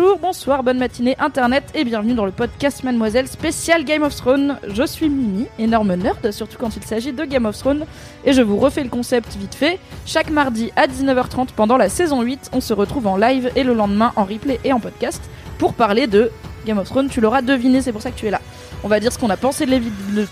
[0.00, 4.56] Bonjour, bonsoir, bonne matinée internet et bienvenue dans le podcast Mademoiselle spécial Game of Thrones.
[4.66, 7.84] Je suis Mimi, énorme nerd, surtout quand il s'agit de Game of Thrones,
[8.24, 9.78] et je vous refais le concept vite fait.
[10.06, 13.74] Chaque mardi à 19h30 pendant la saison 8, on se retrouve en live et le
[13.74, 15.20] lendemain en replay et en podcast
[15.58, 16.30] pour parler de
[16.64, 17.10] Game of Thrones.
[17.10, 18.40] Tu l'auras deviné, c'est pour ça que tu es là.
[18.82, 20.28] On va dire ce qu'on a pensé de l'épisode.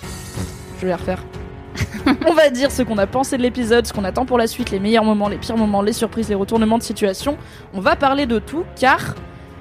[0.76, 1.22] Je vais la refaire.
[2.26, 4.70] on va dire ce qu'on a pensé de l'épisode, ce qu'on attend pour la suite,
[4.70, 7.36] les meilleurs moments, les pires moments, les surprises, les retournements de situation.
[7.74, 9.14] On va parler de tout car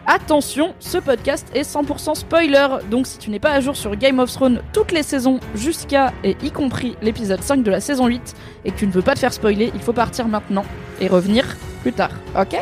[0.09, 4.19] Attention, ce podcast est 100% spoiler, donc si tu n'es pas à jour sur Game
[4.19, 8.33] of Thrones toutes les saisons jusqu'à et y compris l'épisode 5 de la saison 8
[8.63, 10.63] et que tu ne veux pas te faire spoiler, il faut partir maintenant
[11.01, 12.55] et revenir plus tard, ok?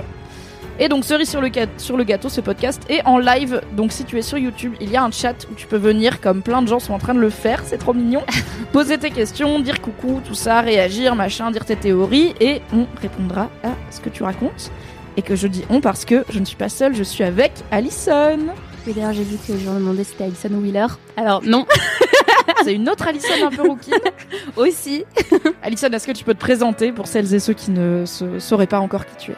[0.79, 3.91] Et donc cerise sur le, ga- sur le gâteau, ce podcast est en live, donc
[3.91, 6.41] si tu es sur YouTube, il y a un chat où tu peux venir comme
[6.41, 8.23] plein de gens sont en train de le faire, c'est trop mignon,
[8.73, 13.49] poser tes questions, dire coucou, tout ça, réagir, machin, dire tes théories et on répondra
[13.63, 14.71] à ce que tu racontes
[15.17, 17.51] et que je dis on parce que je ne suis pas seule, je suis avec
[17.71, 18.39] Alison.
[18.87, 20.85] Et d'ailleurs, j'ai vu que les gens demandaient si c'était Alison Wheeler.
[21.17, 21.65] Alors, non,
[22.63, 23.93] C'est une autre Alison un peu rouquine.
[24.55, 25.03] aussi.
[25.63, 28.67] Alison, est-ce que tu peux te présenter pour celles et ceux qui ne se- sauraient
[28.67, 29.35] pas encore qui tu es?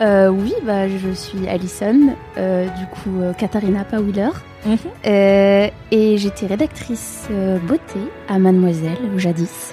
[0.00, 4.30] Euh, oui, bah, je suis Alison, euh, du coup, euh, Katharina pas Wheeler.
[4.66, 4.78] Mhm.
[5.90, 7.28] Et j'étais rédactrice
[7.68, 7.98] beauté
[8.28, 9.72] à Mademoiselle, jadis.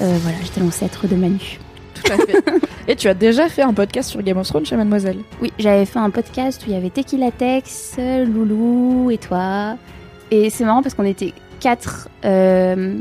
[0.00, 1.58] Voilà, j'étais l'ancêtre de Manu.
[2.06, 2.42] Tout à fait.
[2.88, 5.18] et tu as déjà fait un podcast sur Game of Thrones chez Mademoiselle.
[5.40, 9.76] Oui, j'avais fait un podcast où il y avait Tequila Tex, Loulou et toi.
[10.30, 12.98] Et c'est marrant parce qu'on était quatre, euh,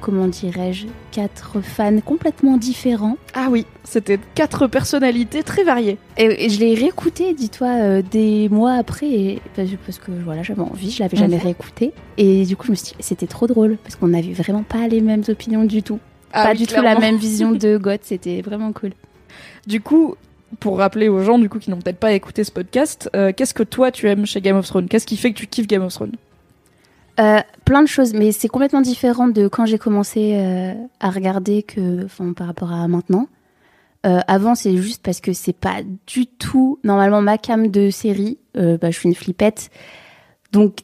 [0.00, 3.16] comment dirais-je, quatre fans complètement différents.
[3.34, 5.96] Ah oui, c'était quatre personnalités très variées.
[6.18, 10.42] Et, et je l'ai réécouté, dis-toi, euh, des mois après, et, parce, parce que voilà,
[10.42, 11.42] j'avais envie, je l'avais jamais Mhm.
[11.42, 11.92] réécouté.
[12.18, 14.86] Et du coup, je me suis dit, c'était trop drôle, parce qu'on n'avait vraiment pas
[14.88, 15.98] les mêmes opinions du tout.
[16.32, 18.92] Ah pas oui, du tout la même vision de Goth, c'était vraiment cool.
[19.66, 20.16] Du coup,
[20.60, 23.54] pour rappeler aux gens du coup qui n'ont peut-être pas écouté ce podcast, euh, qu'est-ce
[23.54, 24.88] que toi tu aimes chez Game of Thrones?
[24.88, 26.16] Qu'est-ce qui fait que tu kiffes Game of Thrones?
[27.20, 31.62] Euh, plein de choses, mais c'est complètement différent de quand j'ai commencé euh, à regarder
[31.62, 33.26] que, enfin, par rapport à maintenant.
[34.04, 35.76] Avant, c'est juste parce que c'est pas
[36.08, 38.36] du tout normalement ma cam de série.
[38.56, 39.70] Bah, je suis une flippette,
[40.50, 40.78] donc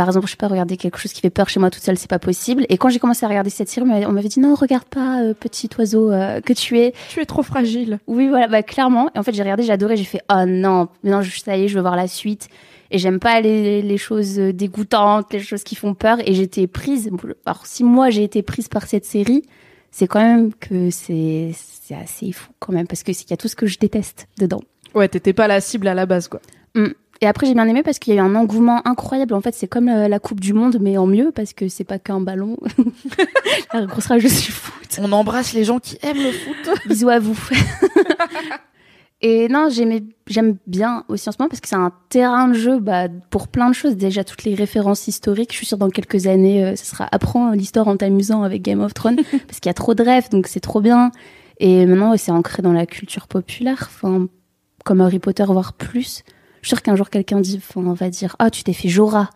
[0.00, 1.98] par exemple, je peux pas regarder quelque chose qui fait peur chez moi toute seule,
[1.98, 2.64] c'est pas possible.
[2.70, 5.34] Et quand j'ai commencé à regarder cette série, on m'avait- dit non, regarde pas, euh,
[5.34, 6.94] petit oiseau euh, que tu es.
[7.10, 7.98] Tu es trop fragile.
[8.06, 9.10] Oui, voilà, bah clairement.
[9.14, 11.64] Et en fait, j'ai regardé, j'ai adoré, j'ai fait oh non, maintenant je- ça y
[11.64, 12.48] est, je veux voir la suite.
[12.90, 16.16] Et j'aime pas les, les choses dégoûtantes, les choses qui font peur.
[16.26, 17.10] Et j'étais prise.
[17.44, 19.42] Alors si moi j'ai été prise par cette série,
[19.90, 23.34] c'est quand même que c'est c'est assez fou quand même parce que c'est- il y
[23.34, 24.62] a tout ce que je déteste dedans.
[24.94, 26.40] Ouais, t'étais pas la cible à la base quoi.
[27.22, 29.34] Et après j'ai bien aimé parce qu'il y a eu un engouement incroyable.
[29.34, 31.84] En fait, c'est comme euh, la Coupe du Monde mais en mieux parce que c'est
[31.84, 32.56] pas qu'un ballon.
[33.74, 34.98] la grosse rage du foot.
[35.00, 36.70] On embrasse les gens qui aiment le foot.
[36.86, 37.38] Bisous à vous.
[39.22, 42.78] Et non, j'aime bien aussi en ce moment parce que c'est un terrain de jeu
[42.78, 43.96] bah, pour plein de choses.
[43.96, 45.52] Déjà, toutes les références historiques.
[45.52, 48.80] Je suis sûre dans quelques années, euh, ce sera apprends l'histoire en t'amusant avec Game
[48.80, 51.10] of Thrones parce qu'il y a trop de rêves, donc c'est trop bien.
[51.58, 54.26] Et maintenant, ouais, c'est ancré dans la culture populaire, enfin,
[54.86, 56.24] comme Harry Potter, voire plus.
[56.62, 59.30] Je suis sûre qu'un jour, quelqu'un dit, on va dire, ah, tu t'es fait Jorah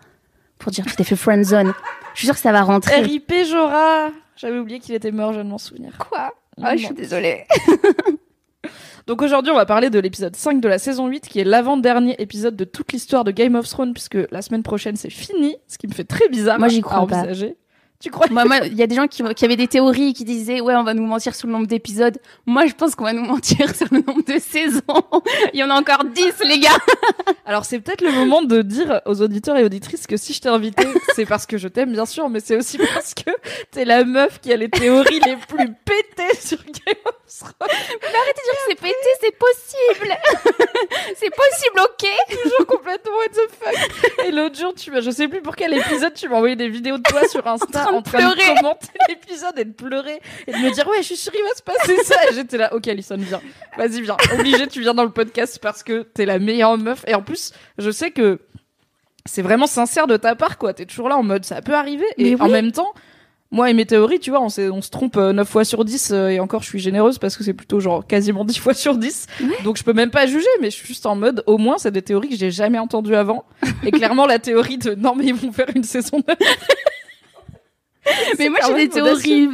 [0.59, 1.73] pour dire tu t'es fait Friendzone.
[2.15, 3.01] Je suis sûre que ça va rentrer.
[3.01, 5.99] RIP Jorah J'avais oublié qu'il était mort, je de m'en souvenir.
[5.99, 6.35] Quoi?
[6.63, 7.45] Ah, je suis désolée.
[9.07, 12.15] Donc aujourd'hui, on va parler de l'épisode 5 de la saison 8, qui est l'avant-dernier
[12.19, 15.77] épisode de toute l'histoire de Game of Thrones, puisque la semaine prochaine, c'est fini, ce
[15.77, 17.27] qui me fait très bizarre Moi, j'y à crois pas.
[18.05, 20.25] Tu crois Moi, moi, il y a des gens qui, qui avaient des théories qui
[20.25, 22.19] disaient ouais, on va nous mentir sur le nombre d'épisodes.
[22.45, 24.83] Moi, je pense qu'on va nous mentir sur le nombre de saisons.
[25.55, 26.77] Il y en a encore 10, les gars.
[27.47, 30.51] Alors c'est peut-être le moment de dire aux auditeurs et auditrices que si je t'ai
[30.51, 33.31] invité, c'est parce que je t'aime bien sûr, mais c'est aussi parce que
[33.71, 38.45] t'es la meuf qui a les théories les plus pétées sur Game of Arrêtez de
[38.45, 40.17] dire que c'est pété, c'est possible.
[41.17, 42.43] c'est possible, ok.
[42.43, 44.25] toujours complètement what the fuck.
[44.27, 46.69] Et l'autre jour, tu m'as, je sais plus pour quel épisode, tu m'as envoyé des
[46.69, 48.55] vidéos de toi sur Insta En train de pleurer.
[48.57, 51.55] commenter l'épisode et de pleurer et de me dire ouais, je suis sûre il va
[51.55, 52.17] se passer ça.
[52.31, 53.41] Et j'étais là, ok, Alison, viens,
[53.77, 54.17] vas-y, viens.
[54.39, 57.05] Obligé, tu viens dans le podcast parce que t'es la meilleure meuf.
[57.07, 58.41] Et en plus, je sais que
[59.27, 60.75] c'est vraiment sincère de ta part, quoi.
[60.75, 62.07] T'es toujours là en mode ça peut arriver.
[62.19, 62.93] Et en même temps,
[63.55, 66.29] moi et mes théories, tu vois, on, se trompe euh, 9 fois sur 10 euh,
[66.29, 69.27] et encore je suis généreuse parce que c'est plutôt genre quasiment 10 fois sur 10.
[69.63, 71.93] Donc je peux même pas juger, mais je suis juste en mode au moins c'est
[71.93, 73.45] des théories que j'ai jamais entendues avant.
[73.85, 76.37] Et clairement la théorie de non mais ils vont faire une saison 9.
[78.39, 79.49] Mais moi, j'ai des théories.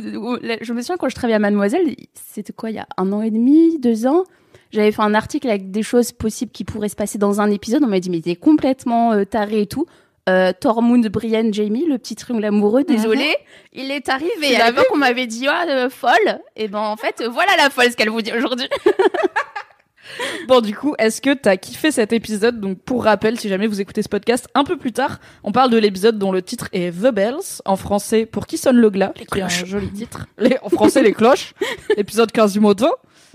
[0.61, 3.23] Je me souviens quand je travaillais à Mademoiselle, c'était quoi, il y a un an
[3.23, 4.25] et demi, deux ans
[4.71, 7.83] J'avais fait un article avec des choses possibles qui pourraient se passer dans un épisode.
[7.85, 9.87] On m'a dit, mais t'es complètement euh, taré et tout.
[10.29, 13.37] Euh, Tormund, Brienne, Jamie, le petit triangle amoureux, désolé,
[13.73, 14.55] il est arrivé.
[14.57, 16.41] À l'époque, on m'avait dit, ah, euh, folle.
[16.57, 18.69] Et ben, en fait, voilà la folle, ce qu'elle vous dit aujourd'hui.
[20.49, 22.61] Bon du coup, est-ce que t'as kiffé cet épisode?
[22.61, 25.71] Donc pour rappel, si jamais vous écoutez ce podcast un peu plus tard, on parle
[25.71, 29.13] de l'épisode dont le titre est The Bells en français pour qui sonne le glas,
[29.15, 30.27] qui est un joli titre.
[30.39, 31.55] Les, en français les cloches.
[31.97, 32.89] épisode Quasimodo.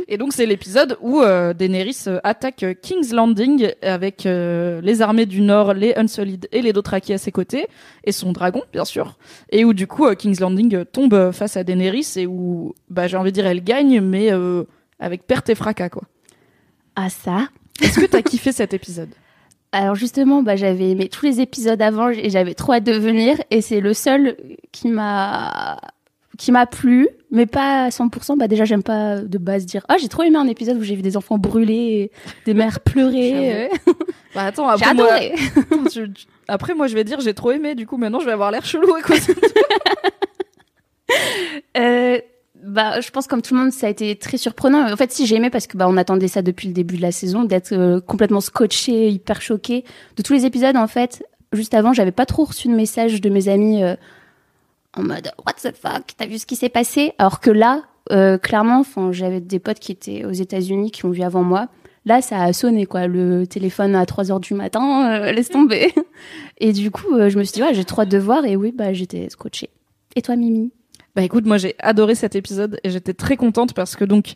[0.07, 5.01] Et donc c'est l'épisode où euh, Daenerys euh, attaque euh, King's Landing avec euh, les
[5.01, 7.67] armées du Nord, les Unsullied et les Dothraki à ses côtés
[8.03, 9.17] et son dragon bien sûr.
[9.51, 13.31] Et où du coup King's Landing tombe face à Daenerys et où bah j'ai envie
[13.31, 14.29] de dire elle gagne mais
[14.99, 16.03] avec perte et fracas quoi.
[16.95, 17.49] Ah, ça.
[17.81, 19.09] Est-ce que t'as kiffé cet épisode?
[19.71, 23.37] Alors justement, bah, j'avais aimé tous les épisodes avant et j'avais trop hâte de venir
[23.51, 24.37] et c'est le seul
[24.71, 25.79] qui m'a
[26.37, 28.37] qui m'a plu, mais pas à 100%.
[28.37, 30.95] Bah déjà, j'aime pas de base dire ah j'ai trop aimé un épisode où j'ai
[30.95, 32.11] vu des enfants brûler,
[32.45, 33.69] des mères pleurer.
[34.33, 35.07] Bah attends, après moi,
[35.91, 36.11] tu-
[36.47, 38.65] après moi je vais dire j'ai trop aimé, du coup maintenant je vais avoir l'air
[38.65, 38.87] chelou
[41.77, 42.19] Euh,
[42.67, 44.91] bah, je pense comme tout le monde, ça a été très surprenant.
[44.91, 47.01] En fait, si j'ai aimé parce que bah on attendait ça depuis le début de
[47.01, 49.83] la saison, d'être euh, complètement scotché, hyper choqué
[50.17, 50.75] de tous les épisodes.
[50.75, 53.95] En fait, juste avant, j'avais pas trop reçu de messages de mes amis euh,
[54.95, 57.13] en mode What the fuck, t'as vu ce qui s'est passé?
[57.17, 61.11] Alors que là, euh, clairement, enfin, j'avais des potes qui étaient aux États-Unis qui ont
[61.11, 61.67] vu avant moi.
[62.05, 65.91] Là, ça a sonné quoi, le téléphone à 3 heures du matin, euh, laisse tomber.
[66.59, 68.71] Et du coup, euh, je me suis dit ouais, j'ai trop de voir et oui,
[68.71, 69.69] bah j'étais scotché.
[70.15, 70.71] Et toi, Mimi?
[71.15, 74.33] Bah écoute, moi j'ai adoré cet épisode et j'étais très contente parce que donc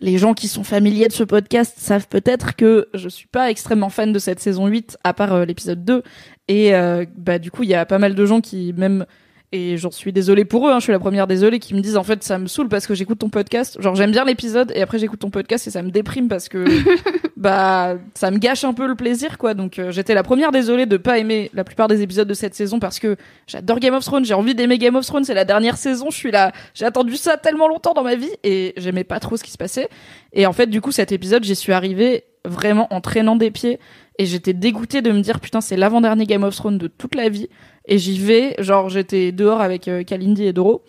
[0.00, 3.90] les gens qui sont familiers de ce podcast savent peut-être que je suis pas extrêmement
[3.90, 6.02] fan de cette saison 8 à part euh, l'épisode 2
[6.48, 9.04] et euh, bah du coup il y a pas mal de gens qui même
[9.52, 11.98] et j'en suis désolée pour eux, hein, je suis la première désolée qui me disent
[11.98, 14.80] en fait ça me saoule parce que j'écoute ton podcast, genre j'aime bien l'épisode et
[14.80, 16.64] après j'écoute ton podcast et ça me déprime parce que
[17.36, 19.52] bah ça me gâche un peu le plaisir quoi.
[19.52, 22.54] Donc euh, j'étais la première désolée de pas aimer la plupart des épisodes de cette
[22.54, 23.16] saison parce que
[23.46, 26.16] j'adore Game of Thrones, j'ai envie d'aimer Game of Thrones, c'est la dernière saison, je
[26.16, 29.44] suis là, j'ai attendu ça tellement longtemps dans ma vie et j'aimais pas trop ce
[29.44, 29.90] qui se passait.
[30.32, 33.78] Et en fait du coup cet épisode j'y suis arrivée vraiment en traînant des pieds
[34.18, 37.28] et j'étais dégoûtée de me dire putain c'est l'avant-dernier Game of Thrones de toute la
[37.28, 37.48] vie
[37.86, 40.82] et j'y vais genre j'étais dehors avec euh, Kalindi et Doro.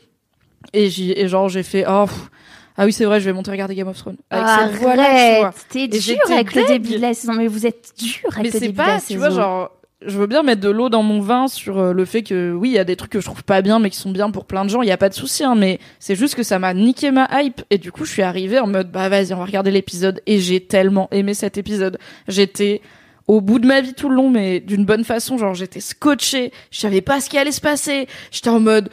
[0.73, 2.29] Et j'y et genre j'ai fait oh pff,
[2.77, 4.17] ah oui c'est vrai je vais monter regarder Game of Thrones.
[4.29, 5.47] Avec cette voix-là, tu vois.
[5.47, 8.43] Arrête, t'es dur avec le début de la saison, mais vous êtes dur avec mais
[8.45, 9.19] le c'est début de pas la tu saison.
[9.19, 9.71] vois genre
[10.05, 12.69] je veux bien mettre de l'eau dans mon vin sur euh, le fait que oui
[12.69, 14.45] il y a des trucs que je trouve pas bien mais qui sont bien pour
[14.45, 14.81] plein de gens.
[14.81, 17.27] Il y a pas de souci hein, mais c'est juste que ça m'a niqué ma
[17.41, 17.61] hype.
[17.69, 20.21] Et du coup je suis arrivée en mode bah vas-y on va regarder l'épisode.
[20.27, 21.99] Et j'ai tellement aimé cet épisode.
[22.27, 22.81] J'étais
[23.27, 26.51] au bout de ma vie tout le long mais d'une bonne façon genre j'étais scotchée
[26.71, 28.07] je savais pas ce qui allait se passer.
[28.31, 28.89] J'étais en mode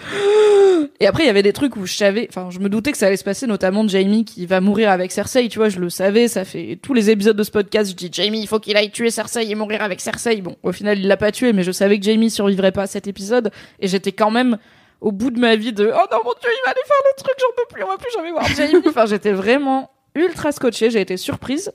[1.00, 2.98] et après il y avait des trucs où je savais enfin je me doutais que
[2.98, 5.90] ça allait se passer notamment Jamie qui va mourir avec Cersei tu vois je le
[5.90, 8.76] savais ça fait tous les épisodes de ce podcast je dis Jamie il faut qu'il
[8.76, 10.40] aille tuer Cersei et mourir avec Cersei.
[10.42, 12.86] Bon au final il l'a pas tué mais je savais que Jamie survivrait pas à
[12.86, 14.58] cet épisode et j'étais quand même
[15.00, 17.22] au bout de ma vie de oh non mon dieu il va aller faire le
[17.22, 18.82] truc j'en peux plus on va plus jamais voir Jamie.
[18.86, 21.72] Enfin j'étais vraiment ultra scotchée j'ai été surprise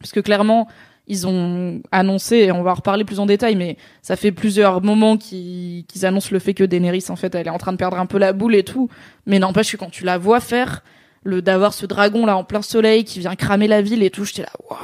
[0.00, 0.68] parce que clairement
[1.06, 4.82] ils ont annoncé, et on va en reparler plus en détail, mais ça fait plusieurs
[4.82, 7.98] moments qu'ils annoncent le fait que Daenerys, en fait, elle est en train de perdre
[7.98, 8.88] un peu la boule et tout.
[9.26, 10.82] Mais n'empêche que quand tu la vois faire,
[11.26, 14.24] le d'avoir ce dragon là en plein soleil qui vient cramer la ville et tout,
[14.24, 14.78] j'étais là, waouh,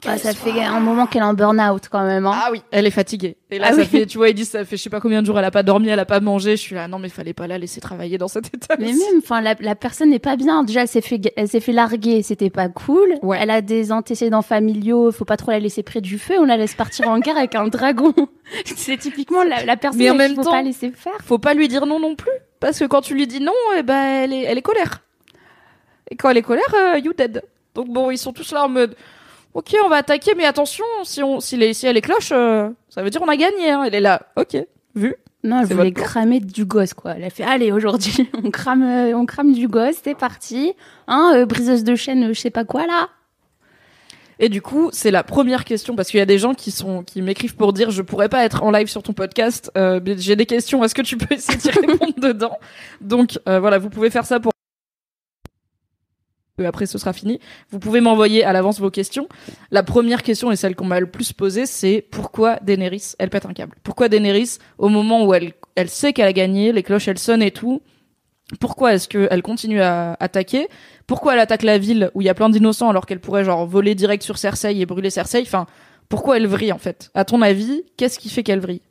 [0.00, 2.26] quelle ça fait un moment qu'elle est en burn-out quand même.
[2.26, 2.32] Hein.
[2.34, 3.36] Ah oui, elle est fatiguée.
[3.50, 3.86] Et là, Ah ça oui.
[3.86, 5.50] fait, tu vois, ils disent, ça fait je sais pas combien de jours, elle a
[5.50, 6.52] pas dormi, elle a pas mangé.
[6.52, 8.76] Je suis là, non, mais fallait pas la laisser travailler dans cet état.
[8.78, 10.62] mais même, enfin, la, la personne n'est pas bien.
[10.64, 13.14] Déjà, elle s'est fait, elle s'est fait larguer, c'était pas cool.
[13.22, 13.38] Ouais.
[13.40, 16.34] Elle a des antécédents familiaux, faut pas trop la laisser près du feu.
[16.38, 18.14] On la laisse partir en guerre avec un dragon.
[18.64, 21.12] C'est typiquement la, la personne Mais en qu'il faut temps- pas laisser faire.
[21.24, 23.82] faut pas lui dire non non plus parce que quand tu lui dis non eh
[23.84, 25.02] ben elle est elle est colère
[26.10, 27.42] et quand elle est colère euh, you dead
[27.74, 28.94] donc bon ils sont tous là en mode
[29.54, 32.68] ok on va attaquer mais attention si on si, les, si elle est cloche euh,
[32.88, 33.84] ça veut dire on a gagné hein.
[33.84, 34.56] elle est là ok
[34.94, 35.14] vu
[35.44, 37.12] Non, elle voulait cramer du gosse, quoi.
[37.16, 40.74] Elle a fait, allez, aujourd'hui, on crame, euh, on crame du gosse, c'est parti.
[41.06, 43.08] Hein, euh, briseuse de chaîne, euh, je sais pas quoi, là.
[44.42, 47.02] Et du coup, c'est la première question parce qu'il y a des gens qui sont
[47.02, 49.70] qui m'écrivent pour dire je pourrais pas être en live sur ton podcast.
[49.76, 50.82] Euh, j'ai des questions.
[50.82, 52.56] Est-ce que tu peux essayer d'y répondre dedans?
[53.02, 54.52] Donc euh, voilà, vous pouvez faire ça pour.
[56.64, 57.40] Après, ce sera fini.
[57.70, 59.28] Vous pouvez m'envoyer à l'avance vos questions.
[59.70, 63.46] La première question et celle qu'on m'a le plus posée, c'est pourquoi Daenerys elle pète
[63.46, 63.76] un câble?
[63.82, 67.42] Pourquoi Daenerys, au moment où elle elle sait qu'elle a gagné, les cloches elles sonnent
[67.42, 67.80] et tout,
[68.58, 70.68] pourquoi est-ce qu'elle continue à attaquer?
[71.06, 73.66] Pourquoi elle attaque la ville où il y a plein d'innocents alors qu'elle pourrait genre
[73.66, 75.42] voler direct sur Cersei et brûler Cersei?
[75.42, 75.66] Enfin,
[76.08, 77.10] pourquoi elle vrille en fait?
[77.14, 78.82] À ton avis, qu'est-ce qui fait qu'elle vrille?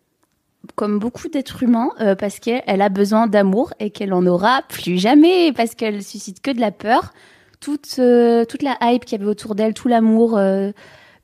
[0.75, 4.61] Comme beaucoup d'êtres humains, euh, parce qu'elle elle a besoin d'amour et qu'elle en aura
[4.67, 7.13] plus jamais, parce qu'elle suscite que de la peur.
[7.59, 10.71] Toute, euh, toute la hype qu'il y avait autour d'elle, tout l'amour euh,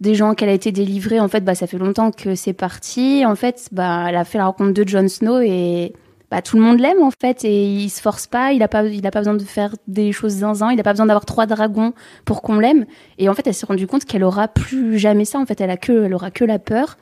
[0.01, 3.25] des gens qu'elle a été délivrée, en fait, bah, ça fait longtemps que c'est parti.
[3.25, 5.93] En fait, bah, elle a fait la rencontre de Jon Snow et
[6.29, 8.83] bah, tout le monde l'aime, en fait, et il se force pas, il a pas,
[8.83, 11.45] il a pas besoin de faire des choses zinzin, il a pas besoin d'avoir trois
[11.45, 11.93] dragons
[12.25, 12.85] pour qu'on l'aime.
[13.17, 15.69] Et en fait, elle s'est rendue compte qu'elle aura plus jamais ça, en fait, elle
[15.69, 16.97] a que, elle aura que la peur.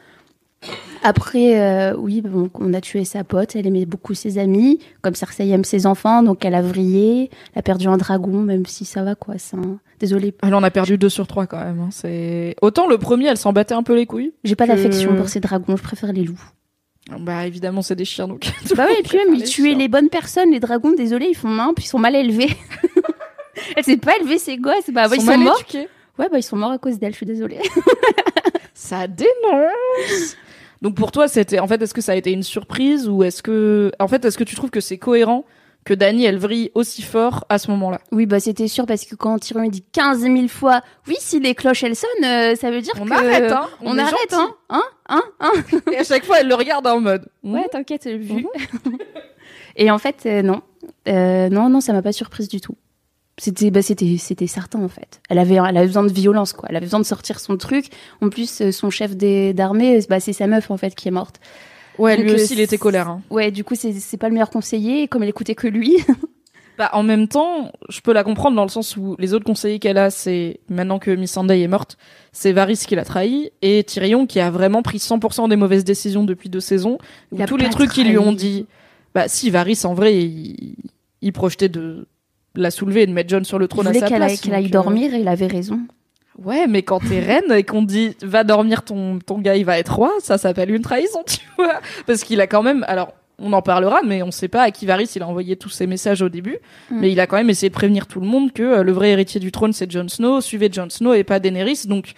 [1.03, 5.15] Après, euh, oui, bon, on a tué sa pote, elle aimait beaucoup ses amis, comme
[5.15, 8.85] Cersei aime ses enfants, donc elle a vrillé, elle a perdu un dragon, même si
[8.85, 9.35] ça va, quoi.
[9.37, 9.79] C'est un...
[9.99, 11.79] Désolée, Elle en a perdu deux sur trois quand même.
[11.81, 11.89] hein.
[11.91, 14.33] C'est autant le premier, elle s'en battait un peu les couilles.
[14.43, 16.41] j'ai pas que- d'affection pour ces dragons, je préfère les loups.
[17.19, 18.49] Bah évidemment, c'est des chiens donc.
[18.77, 21.35] bah oui, et puis même, ils les tuaient les bonnes personnes, les dragons, désolé, ils
[21.35, 22.49] font main, puis ils sont mal élevés.
[23.75, 25.57] elle s'est pas élevée, ses gosses, bah, bah, ils sont morts.
[25.59, 25.89] éduqués.
[26.17, 27.59] Ouais, bah ils sont morts à cause d'elle, je suis désolée.
[28.73, 30.37] Ça dénonce.
[30.83, 33.41] Donc pour toi, c'était en fait est-ce que ça a été une surprise ou est-ce
[33.41, 35.45] que en fait est-ce que tu trouves que c'est cohérent
[35.85, 38.01] que Dany elle vrille aussi fort à ce moment-là?
[38.11, 41.55] Oui, bah c'était sûr, parce que quand Tyrion dit 15 000 fois, oui, si les
[41.55, 43.13] cloches elles sonnent, euh, ça veut dire On que...
[43.13, 45.51] arrête hein, On, arrête, hein, hein, hein, hein.
[45.89, 47.29] Et à chaque fois elle le regarde en mode.
[47.45, 47.69] Ouais, hmm.
[47.71, 48.45] t'inquiète, vu.
[49.77, 50.61] Et en fait, euh, non.
[51.07, 52.75] Euh, non, non, ça m'a pas surprise du tout.
[53.39, 55.19] C'était, bah, c'était, c'était certain en fait.
[55.29, 56.67] Elle avait, elle avait besoin de violence, quoi.
[56.69, 57.87] Elle avait besoin de sortir son truc.
[58.21, 61.39] En plus, euh, son chef d'armée, bah, c'est sa meuf en fait qui est morte.
[61.97, 63.07] Ouais, Donc, lui euh, aussi il était colère.
[63.09, 63.21] hein.
[63.29, 65.07] Ouais, du coup, c'est, c'est pas le meilleur conseiller.
[65.07, 65.97] Comme elle écoutait que lui,
[66.77, 69.77] Bah, en même temps, je peux la comprendre dans le sens où les autres conseillers
[69.77, 71.97] qu'elle a, c'est maintenant que Miss Sunday est morte,
[72.31, 76.23] c'est Varys qui l'a trahi et Tyrion qui a vraiment pris 100% des mauvaises décisions
[76.23, 76.97] depuis deux saisons.
[77.31, 78.65] Où tous les trucs qu'ils lui ont dit,
[79.13, 80.75] bah si Varys en vrai, il,
[81.21, 82.07] il projetait de
[82.55, 84.39] la soulever et de mettre John sur le trône à sa qu'elle place.
[84.41, 85.79] qu'elle aille euh, dormir et il avait raison.
[86.43, 89.65] Ouais, mais quand t'es reine et qu'on te dit va dormir ton ton gars, il
[89.65, 93.13] va être roi, ça s'appelle une trahison, tu vois Parce qu'il a quand même, alors
[93.39, 95.85] on en parlera, mais on sait pas à qui Varys il a envoyé tous ces
[95.87, 96.57] messages au début,
[96.89, 96.99] Mm.
[96.99, 99.09] mais il a quand même essayé de prévenir tout le monde que euh, le vrai
[99.11, 102.13] héritier du trône c'est Jon Snow, suivez Jon Snow et pas Daenerys, donc.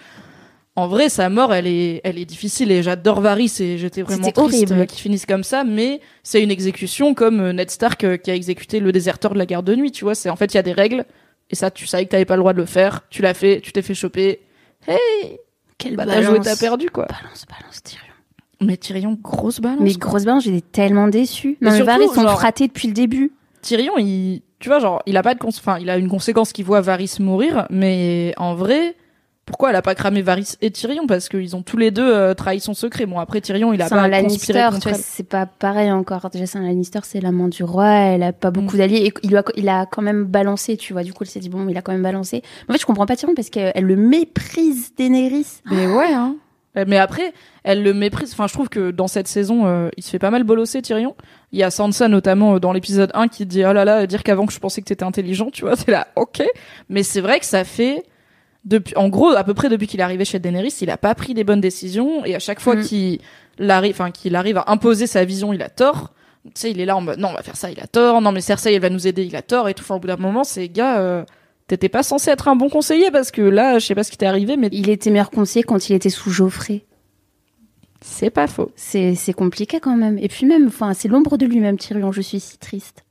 [0.76, 4.30] En vrai, sa mort, elle est, elle est difficile et j'adore Varys et j'étais vraiment
[4.30, 4.86] triste horrible.
[4.86, 8.34] qu'il finisse comme ça, mais c'est une exécution comme euh, Ned Stark euh, qui a
[8.34, 10.14] exécuté le déserteur de la garde de nuit, tu vois.
[10.14, 11.06] C'est en fait il y a des règles
[11.50, 13.60] et ça, tu savais que t'avais pas le droit de le faire, tu l'as fait,
[13.62, 14.40] tu t'es fait choper.
[14.86, 15.38] Hey,
[15.78, 16.44] Quelle bah t'as joué, balance.
[16.44, 17.06] t'as perdu quoi.
[17.06, 18.12] Balance, balance, Tyrion.
[18.60, 19.80] Mais Tyrion, grosse balance.
[19.80, 21.10] Mais grosse balance, j'étais tellement Non,
[21.60, 23.32] mais Varys sont genre- fratés depuis le début.
[23.62, 25.48] Tyrion, il, tu vois, genre, il a pas de cons...
[25.48, 28.94] enfin, il a une conséquence qui voit Varys mourir, mais en vrai,
[29.46, 32.34] pourquoi elle a pas cramé Varys et Tyrion Parce qu'ils ont tous les deux euh,
[32.34, 33.06] trahi son secret.
[33.06, 36.28] Bon, après, Tyrion, il a pas un conspiré Lannister, c'est pas pareil encore.
[36.30, 39.06] Déjà, c'est un Lannister, c'est l'amant du roi, elle a pas beaucoup d'alliés.
[39.06, 41.04] Et il, a, il a quand même balancé, tu vois.
[41.04, 42.42] Du coup, elle s'est dit, bon, il a quand même balancé.
[42.68, 45.46] En fait, je comprends pas Tyrion parce qu'elle le méprise Daenerys.
[45.70, 46.36] Mais ouais, hein.
[46.76, 47.32] Euh, Mais après,
[47.64, 48.32] elle le méprise.
[48.32, 51.16] Enfin, je trouve que dans cette saison, euh, il se fait pas mal bolosser, Tyrion.
[51.52, 54.22] Il y a Sansa, notamment, euh, dans l'épisode 1, qui dit, oh là là, dire
[54.22, 56.42] qu'avant que je pensais que t'étais intelligent, tu vois, c'est là, ok.
[56.88, 58.02] Mais c'est vrai que ça fait,
[58.66, 61.14] depuis, en gros, à peu près depuis qu'il est arrivé chez Daenerys, il a pas
[61.14, 62.82] pris des bonnes décisions, et à chaque fois Mm.
[62.82, 63.20] qu'il
[63.70, 66.12] arrive, enfin, qu'il arrive à imposer sa vision, il a tort.
[66.46, 68.20] Tu sais, il est là en mode, non, on va faire ça, il a tort.
[68.20, 69.82] Non, mais Cersei, elle va nous aider, il a tort, et tout.
[69.82, 71.24] Enfin, au bout d'un moment, c'est, gars, euh,
[71.68, 74.16] t'étais pas censé être un bon conseiller, parce que là, je sais pas ce qui
[74.18, 76.84] t'est arrivé, mais Il était meilleur conseiller quand il était sous Geoffrey.
[78.00, 78.70] c'est pas faux.
[78.76, 80.18] C'est c'est compliqué quand même.
[80.18, 82.12] Et puis même, enfin, c'est l'ombre de lui-même, Tyrion.
[82.12, 83.04] Je suis si triste.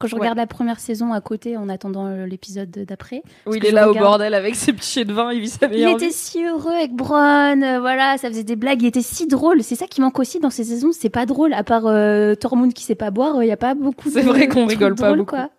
[0.00, 0.20] Quand je Ouais.
[0.20, 3.90] regarde la première saison à côté en attendant euh, l'épisode d'après, Oui, il est là
[3.90, 6.12] au bordel avec ses pichets de vin, il vit sa il meilleure était vie.
[6.12, 9.62] si heureux avec Bronn, euh, voilà, ça faisait des blagues, il était si drôle.
[9.64, 11.52] C'est ça qui manque aussi dans ces saisons, c'est pas drôle.
[11.52, 14.08] À part euh, Tormund qui sait pas boire, il y a pas beaucoup.
[14.08, 15.36] C'est vrai qu'on rigole pas drôles, beaucoup.
[15.36, 15.50] quoi.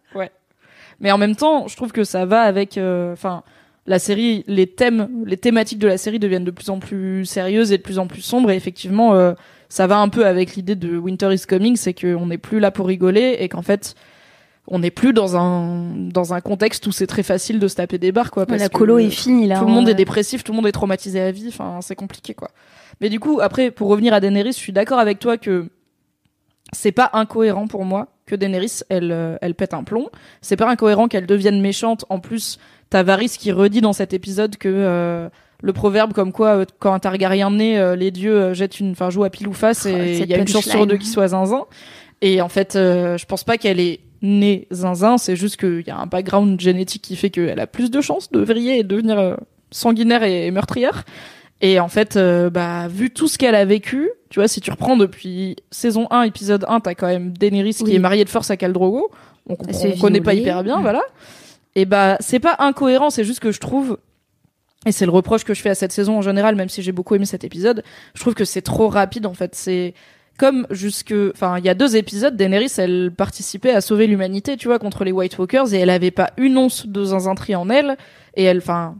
[1.01, 3.43] Mais en même temps, je trouve que ça va avec, euh, enfin,
[3.87, 7.71] la série, les thèmes, les thématiques de la série deviennent de plus en plus sérieuses
[7.71, 8.51] et de plus en plus sombres.
[8.51, 9.31] Et effectivement, euh,
[9.69, 12.71] ça va un peu avec l'idée de Winter is Coming, c'est qu'on n'est plus là
[12.71, 13.95] pour rigoler et qu'en fait,
[14.69, 17.97] on n'est plus dans un dans un contexte où c'est très facile de se taper
[17.97, 18.45] des barres, quoi.
[18.45, 19.59] Parce la que colo est finie là.
[19.59, 19.91] tout le monde hein.
[19.91, 21.47] est dépressif, tout le monde est traumatisé à vie.
[21.49, 22.49] Enfin, c'est compliqué, quoi.
[23.01, 25.69] Mais du coup, après, pour revenir à Daenerys, je suis d'accord avec toi que
[26.71, 30.07] c'est pas incohérent pour moi que Daenerys elle euh, elle pète un plomb.
[30.41, 32.05] C'est pas incohérent qu'elle devienne méchante.
[32.09, 32.59] En plus,
[32.89, 35.29] t'as Varys qui redit dans cet épisode que euh,
[35.61, 39.09] le proverbe comme quoi euh, quand un Targaryen naît, euh, les dieux jettent une, enfin
[39.09, 41.09] jouent à pile ou face Oh, et il y a une chance sur deux qu'il
[41.09, 41.65] soit zinzin.
[42.21, 45.17] Et en fait, je pense pas qu'elle est née zinzin.
[45.17, 48.31] C'est juste qu'il y a un background génétique qui fait qu'elle a plus de chances
[48.31, 49.35] de vriller et de devenir euh,
[49.71, 51.05] sanguinaire et, meurtrière.
[51.61, 54.71] Et en fait, euh, bah, vu tout ce qu'elle a vécu, tu vois, si tu
[54.71, 58.49] reprends depuis saison 1, épisode 1, t'as quand même Daenerys qui est mariée de force
[58.49, 59.11] à Khal Drogo.
[59.47, 61.01] On, on connaît pas hyper bien, voilà.
[61.75, 63.97] Et bah, c'est pas incohérent, c'est juste que je trouve,
[64.85, 66.91] et c'est le reproche que je fais à cette saison en général, même si j'ai
[66.91, 67.83] beaucoup aimé cet épisode,
[68.13, 69.53] je trouve que c'est trop rapide, en fait.
[69.55, 69.93] C'est
[70.39, 74.67] comme jusque, enfin, il y a deux épisodes, Daenerys, elle participait à sauver l'humanité, tu
[74.67, 77.97] vois, contre les White Walkers, et elle avait pas une once de zinzintrie en elle,
[78.35, 78.95] et elle, enfin,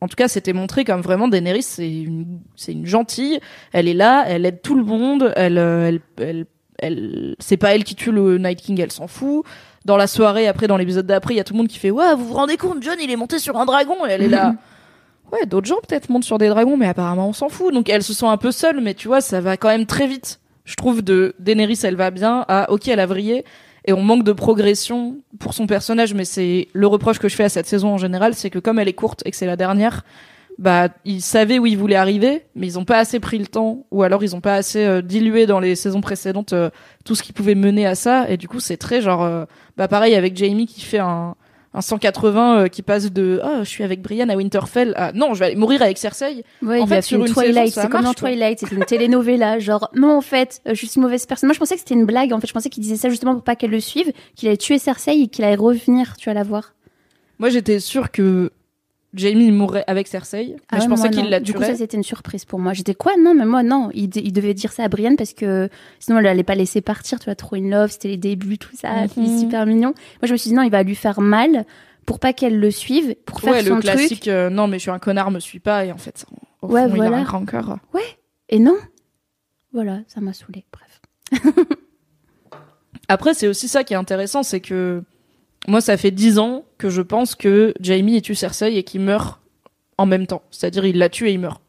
[0.00, 3.40] en tout cas, c'était montré comme vraiment Daenerys, c'est une, c'est une gentille.
[3.72, 5.32] Elle est là, elle aide tout le monde.
[5.34, 6.46] Elle, euh, elle, elle,
[6.78, 9.46] elle, c'est pas elle qui tue le Night King, elle s'en fout.
[9.86, 11.90] Dans la soirée, après, dans l'épisode d'après, il y a tout le monde qui fait,
[11.90, 14.28] ouais, vous vous rendez compte, John, il est monté sur un dragon, et elle est
[14.28, 14.54] là.
[15.32, 17.72] Ouais, d'autres gens peut-être montent sur des dragons, mais apparemment on s'en fout.
[17.72, 20.06] Donc elles se sont un peu seules, mais tu vois, ça va quand même très
[20.06, 20.38] vite.
[20.64, 23.44] Je trouve de Daenerys, elle va bien, à ok, elle a vrillé,
[23.86, 27.44] et on manque de progression pour son personnage, mais c'est le reproche que je fais
[27.44, 29.56] à cette saison en général, c'est que comme elle est courte et que c'est la
[29.56, 30.04] dernière,
[30.58, 33.84] bah ils savaient où ils voulaient arriver, mais ils ont pas assez pris le temps,
[33.90, 36.70] ou alors ils ont pas assez euh, dilué dans les saisons précédentes euh,
[37.04, 39.44] tout ce qui pouvait mener à ça, et du coup c'est très genre, euh,
[39.76, 41.34] bah pareil avec Jamie qui fait un
[41.74, 45.34] un 180 euh, qui passe de oh je suis avec Brienne à Winterfell à non
[45.34, 47.74] je vais aller mourir avec Cersei Ouais, En il fait, a fait sur une Twilight,
[47.74, 48.14] c'est comme dans.
[48.14, 51.48] Twilight, c'est une telenovela, genre non en fait, euh, je suis une mauvaise personne.
[51.48, 53.34] Moi je pensais que c'était une blague, en fait je pensais qu'il disait ça justement
[53.34, 56.34] pour pas qu'elle le suive, qu'il allait tuer Cersei et qu'il allait revenir, tu vas
[56.34, 56.74] la voir.
[57.38, 58.50] moi j'étais sûre que
[59.14, 61.78] Jamie mourrait avec Cersei mais Ah je ouais, pensais qu'il la Du coup tuerait ça
[61.78, 62.72] c'était une surprise pour moi.
[62.72, 63.12] J'étais quoi?
[63.18, 65.68] Non mais moi non, il, de- il devait dire ça à Brienne parce que
[66.00, 68.74] sinon elle allait pas laisser partir, tu vois, trop in love, c'était les débuts, tout
[68.76, 69.88] ça, est super mignon.
[70.20, 71.64] Moi je me suis dit non, il va lui faire mal
[72.06, 73.94] pour pas qu'elle le suive, pour faire ouais son le truc.
[73.94, 76.26] classique euh, non mais je suis un connard me suis pas et en fait
[76.60, 77.16] au Ouais, fond, il a voilà.
[77.18, 77.78] un grand cœur
[78.48, 78.76] Et non,
[79.72, 80.64] voilà, ça m'a saoulé.
[80.72, 81.00] Bref.
[83.08, 85.02] Après, c'est aussi ça qui est intéressant, c'est que
[85.66, 89.40] moi, ça fait dix ans que je pense que Jamie tue Cersei et qu'il meurt
[89.98, 90.42] en même temps.
[90.50, 91.62] C'est-à-dire, il la tue et il meurt.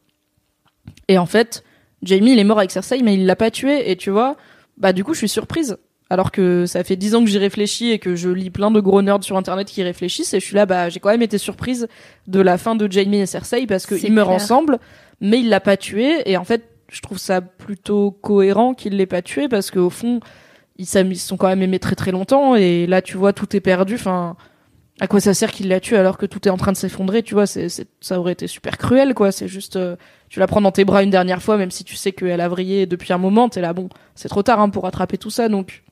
[1.08, 1.64] Et en fait,
[2.02, 3.90] Jamie, il est mort avec Cersei, mais il l'a pas tué.
[3.90, 4.36] Et tu vois,
[4.76, 5.78] bah du coup, je suis surprise.
[6.08, 8.78] Alors que ça fait dix ans que j'y réfléchis et que je lis plein de
[8.78, 10.34] gros nerds sur Internet qui réfléchissent.
[10.34, 11.88] Et je suis là, bah j'ai quand même été surprise
[12.28, 14.78] de la fin de Jamie et Cersei parce qu'ils meurent ensemble,
[15.20, 16.22] mais il l'a pas tué.
[16.30, 20.20] Et en fait, je trouve ça plutôt cohérent qu'il l'ait pas tué parce qu'au fond,
[20.78, 23.60] ils se sont quand même aimés très très longtemps et là tu vois tout est
[23.60, 24.36] perdu enfin
[25.00, 27.22] à quoi ça sert qu'il la tue alors que tout est en train de s'effondrer
[27.22, 27.68] tu vois c'est
[28.00, 29.96] ça aurait été super cruel quoi c'est juste euh,
[30.28, 32.48] tu la prends dans tes bras une dernière fois même si tu sais qu'elle a
[32.48, 35.48] vrillé depuis un moment t'es là bon c'est trop tard hein, pour rattraper tout ça
[35.48, 35.82] donc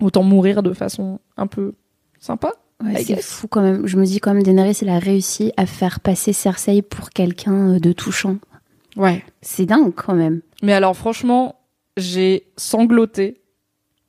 [0.00, 1.74] autant mourir de façon un peu
[2.20, 3.88] sympa Ouais, c'est fou quand même.
[3.88, 7.74] Je me dis quand même, Daenerys, elle a réussi à faire passer Cersei pour quelqu'un
[7.74, 8.36] euh, de touchant.
[8.96, 10.42] ouais C'est dingue quand même.
[10.62, 11.56] mais alors franchement
[11.96, 13.34] j'ai sangloté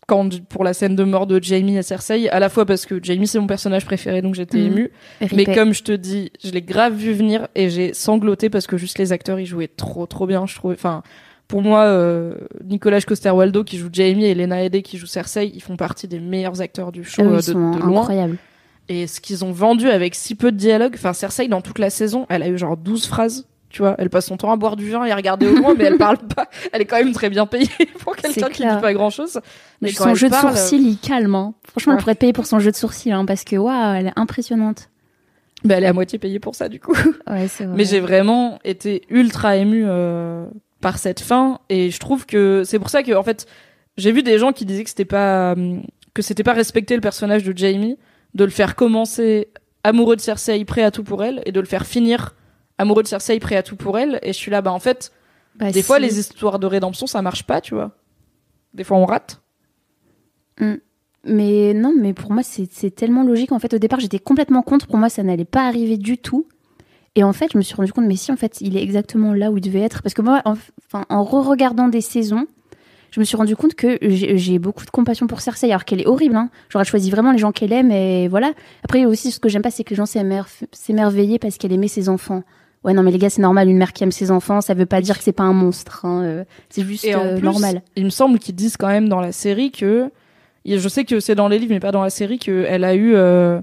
[0.09, 2.99] quand pour la scène de mort de Jamie et Cersei à la fois parce que
[3.01, 4.65] Jamie c'est mon personnage préféré donc j'étais Mhm.
[4.65, 4.91] émue
[5.33, 8.75] Mais comme je te dis, je l'ai grave vu venir et j'ai sangloté parce que
[8.77, 10.73] juste les acteurs ils jouaient trop trop bien, je trouvais.
[10.75, 11.03] Enfin,
[11.47, 15.61] pour moi, euh, Nicolas Coster-Waldau qui joue Jamie et Lena Headey qui joue Cersei, ils
[15.61, 18.01] font partie des meilleurs acteurs du show Ah oui, euh, ils de, sont de loin.
[18.01, 18.37] incroyables.
[18.87, 21.89] Et ce qu'ils ont vendu avec si peu de dialogue, enfin Cersei dans toute la
[21.89, 23.47] saison, elle a eu genre 12 phrases.
[23.69, 25.75] Tu vois, elle passe son temps à boire du vin et à regarder au loin,
[25.77, 26.49] mais elle parle pas.
[26.71, 28.75] Elle est quand même très bien payée pour quelqu'un qui clair.
[28.77, 29.39] dit pas grand chose.
[29.81, 31.35] Mais son jeu parle, de sourcils, il calme.
[31.35, 31.53] hein.
[31.69, 31.97] Franchement, Ouais.
[31.97, 34.13] elle pourrait être payée pour son jeu de sourcils, hein, parce que waouh, elle est
[34.19, 34.89] impressionnante.
[35.63, 36.93] bah, elle est à moitié payée pour ça du coup.
[37.29, 37.67] Ouais, vrai.
[37.67, 40.45] Mais j'ai vraiment été ultra émue euh,
[40.81, 43.45] par cette fin et je trouve que c'est pour ça que en fait
[43.97, 45.77] j'ai vu des gens qui disaient que c'était pas euh,
[46.15, 47.97] que c'était pas respecter le personnage de Jamie
[48.33, 49.49] de le faire commencer
[49.83, 52.33] amoureux de Cersei prêt à tout pour elle et de le faire finir
[52.79, 55.11] amoureux de Cersei prêt à tout pour elle et je suis là bah en fait
[55.55, 57.91] Bah, des fois les histoires de rédemption ça marche pas tu vois
[58.73, 59.41] des fois on rate
[61.25, 63.51] Mais non, mais pour moi, c'est tellement logique.
[63.51, 64.87] En fait, au départ, j'étais complètement contre.
[64.87, 66.47] Pour moi, ça n'allait pas arriver du tout.
[67.15, 69.33] Et en fait, je me suis rendu compte, mais si, en fait, il est exactement
[69.33, 70.01] là où il devait être.
[70.01, 70.55] Parce que moi, en-
[70.87, 72.45] enfin, en re-regardant des saisons,
[73.11, 76.07] je me suis rendu compte que j'ai beaucoup de compassion pour Cersei, alors qu'elle est
[76.07, 76.35] horrible.
[76.37, 76.49] Hein.
[76.69, 78.53] Genre, elle choisit vraiment les gens qu'elle aime, et voilà.
[78.83, 81.87] Après, aussi, ce que j'aime pas, c'est que les gens s'émerve- s'émerveillaient parce qu'elle aimait
[81.89, 82.43] ses enfants.
[82.83, 84.85] Ouais, non, mais les gars, c'est normal, une mère qui aime ses enfants, ça veut
[84.85, 86.05] pas dire que c'est pas un monstre.
[86.05, 87.81] hein, euh, C'est juste Et en euh, plus, normal.
[87.97, 90.09] Il me semble qu'ils disent quand même dans la série que
[90.65, 93.15] je sais que c'est dans les livres mais pas dans la série qu'elle a eu
[93.15, 93.59] euh,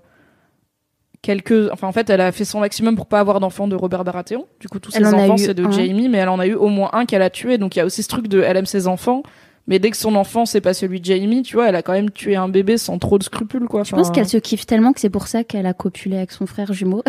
[1.23, 4.05] quelques enfin en fait elle a fait son maximum pour pas avoir d'enfants de Robert
[4.05, 4.47] Baratheon.
[4.61, 5.71] Du coup tous ses Elle a enfants c'est de un.
[5.71, 7.83] Jamie mais elle en a eu au moins un qu'elle a tué donc il y
[7.83, 9.23] a aussi ce truc de elle aime ses enfants
[9.69, 11.93] Mais dès que son enfant c'est pas celui de Jamie, tu vois, elle a quand
[11.93, 13.83] même tué un bébé sans trop de scrupules, quoi.
[13.85, 16.47] Je pense qu'elle se kiffe tellement que c'est pour ça qu'elle a copulé avec son
[16.47, 17.03] frère jumeau.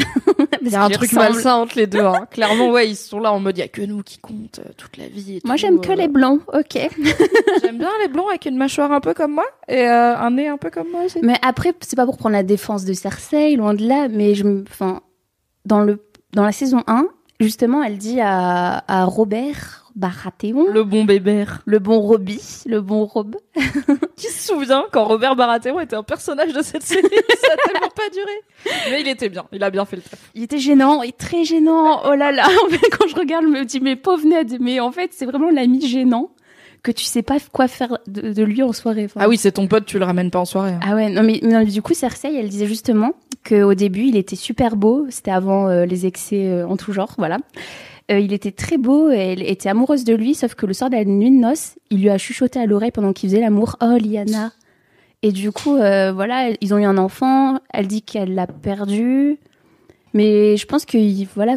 [0.61, 1.99] Il y a un truc malsain entre les deux.
[1.99, 2.27] Hein.
[2.31, 4.69] Clairement, ouais, ils sont là en mode il y a que nous qui compte euh,
[4.75, 5.37] toute la vie.
[5.37, 5.95] Et Moi, j'aime que euh.
[5.95, 6.73] les blancs, ok.
[7.63, 10.47] J'aime bien les blonds avec une mâchoire un peu comme moi et euh, un nez
[10.47, 11.19] un peu comme moi aussi.
[11.21, 14.43] Mais après, c'est pas pour prendre la défense de Cersei, loin de là, mais je
[14.43, 15.01] me, enfin,
[15.65, 17.07] dans le, dans la saison 1,
[17.39, 21.43] justement, elle dit à, à Robert Baratheon, le, Le bon bébé.
[21.65, 23.36] bon Robbie, le bon Rob.
[24.15, 27.89] Qui se souvient quand Robert Baratheon était un personnage de cette série Ça a tellement
[27.95, 28.75] pas duré.
[28.91, 30.31] Mais il était bien, il a bien fait le taf.
[30.36, 32.01] Il était gênant, et très gênant.
[32.05, 34.79] Oh là là, en fait, quand je regarde, je me dis, mais pauvre Ned, mais
[34.79, 36.29] en fait, c'est vraiment l'ami gênant
[36.83, 39.05] que tu sais pas quoi faire de, de lui en soirée.
[39.05, 40.71] Enfin, Ah oui, c'est ton pote, tu le ramènes pas en soirée.
[40.73, 40.79] hein.
[40.83, 43.13] Ah ouais, non mais, non, du coup, Cersei, elle disait justement
[43.47, 45.07] qu'au début, il était super beau.
[45.10, 47.39] C'était avant euh, les excès euh, en tout genre, voilà.
[48.09, 50.89] Euh, il était très beau, et elle était amoureuse de lui, sauf que le soir
[50.89, 53.75] de la nuit de noces, il lui a chuchoté à l'oreille pendant qu'il faisait l'amour.
[53.81, 54.53] Oh, Liana.
[55.23, 57.59] Et du coup, euh, voilà, ils ont eu un enfant.
[57.73, 59.37] Elle dit qu'elle l'a perdu.
[60.13, 61.55] Mais je pense que il- voilà,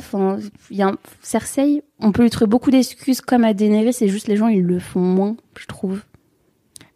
[0.70, 4.26] il y a Cersei, on peut lui trouver beaucoup d'excuses comme à Daenerys, c'est juste
[4.26, 6.02] les gens ils le font moins, je trouve.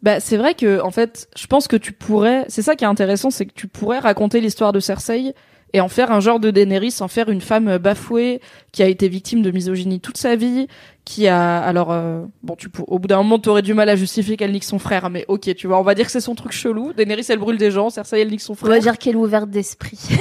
[0.03, 2.45] Bah, c'est vrai que, en fait, je pense que tu pourrais.
[2.49, 5.33] C'est ça qui est intéressant, c'est que tu pourrais raconter l'histoire de Cersei
[5.73, 8.39] et en faire un genre de Daenerys, en faire une femme bafouée
[8.71, 10.67] qui a été victime de misogynie toute sa vie,
[11.03, 11.59] qui a.
[11.59, 12.91] Alors, euh, bon, tu pour...
[12.91, 15.53] au bout d'un moment, t'aurais du mal à justifier qu'elle nique son frère, mais ok,
[15.55, 16.93] tu vois, on va dire que c'est son truc chelou.
[16.93, 18.71] Daenerys, elle brûle des gens, Cersei, elle nique son On frère.
[18.71, 19.99] va dire qu'elle est ouverte d'esprit.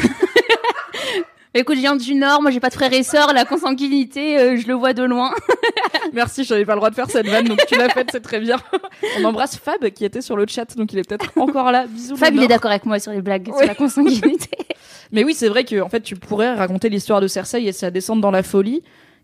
[1.57, 4.57] Écoute, je viens du Nord, moi j'ai pas de frères et sœurs, la consanguinité, euh,
[4.57, 5.33] je le vois de loin.
[6.12, 8.40] Merci, j'avais pas le droit de faire cette vanne, donc tu l'as faite, c'est très
[8.40, 8.57] bien.
[9.20, 11.87] On embrasse Fab qui était sur le chat, donc il est peut-être encore là.
[11.87, 12.16] Bisous.
[12.16, 13.59] Fab, il est d'accord avec moi sur les blagues, Ouais.
[13.59, 14.48] sur la consanguinité.
[15.12, 17.90] Mais oui, c'est vrai que en fait, tu pourrais raconter l'histoire de Cersei et sa
[17.90, 18.82] descente dans la folie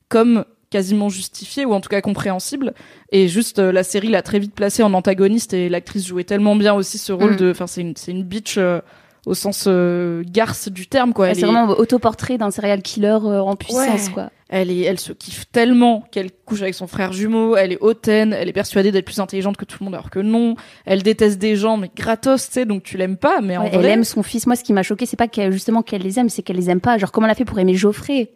[0.09, 2.75] comme quasiment justifiée ou en tout cas compréhensible.
[3.11, 6.55] Et juste euh, la série l'a très vite placée en antagoniste et l'actrice jouait tellement
[6.57, 7.37] bien aussi ce rôle Mm.
[7.37, 7.51] de.
[7.51, 8.81] Enfin, c'est une c'est une bitch euh,
[9.27, 11.35] au sens euh, garce du terme quoi.
[11.35, 14.13] C'est est- vraiment autoportrait d'un serial killer en puissance, Ouais.
[14.15, 14.31] quoi.
[14.53, 18.33] Elle, est, elle se kiffe tellement qu'elle couche avec son frère jumeau, elle est hautaine,
[18.33, 20.57] elle est persuadée d'être plus intelligente que tout le monde alors que non.
[20.85, 23.71] Elle déteste des gens, mais gratos, tu sais, donc tu l'aimes pas, mais en Ouais,
[23.73, 23.91] elle vrai.
[23.91, 24.49] aime son fils.
[24.49, 26.69] Moi, ce qui m'a choqué, c'est pas qu'elle, justement qu'elle les aime, c'est qu'elle les
[26.69, 26.99] aime pas.
[26.99, 28.33] Genre, comment elle a fait pour aimer Geoffrey?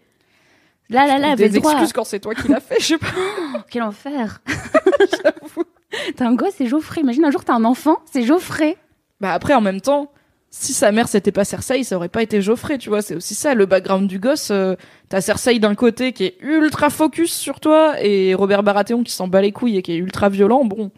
[0.88, 1.72] Là, là, là, elle des droit.
[1.72, 3.06] excuses quand c'est toi qui l'as fait, je sais pas.
[3.56, 4.40] Oh, quel enfer
[6.16, 7.00] T'as un gosse, c'est Geoffrey.
[7.00, 8.76] Imagine un jour, t'as un enfant, c'est Geoffrey.
[9.20, 10.12] Bah après, en même temps,
[10.56, 13.02] si sa mère c'était pas Cersei, ça aurait pas été Geoffrey, tu vois.
[13.02, 14.50] C'est aussi ça, le background du gosse.
[14.52, 14.76] euh,
[15.08, 19.26] T'as Cersei d'un côté qui est ultra focus sur toi et Robert Baratheon qui s'en
[19.26, 20.64] bat les couilles et qui est ultra violent.
[20.64, 20.92] Bon,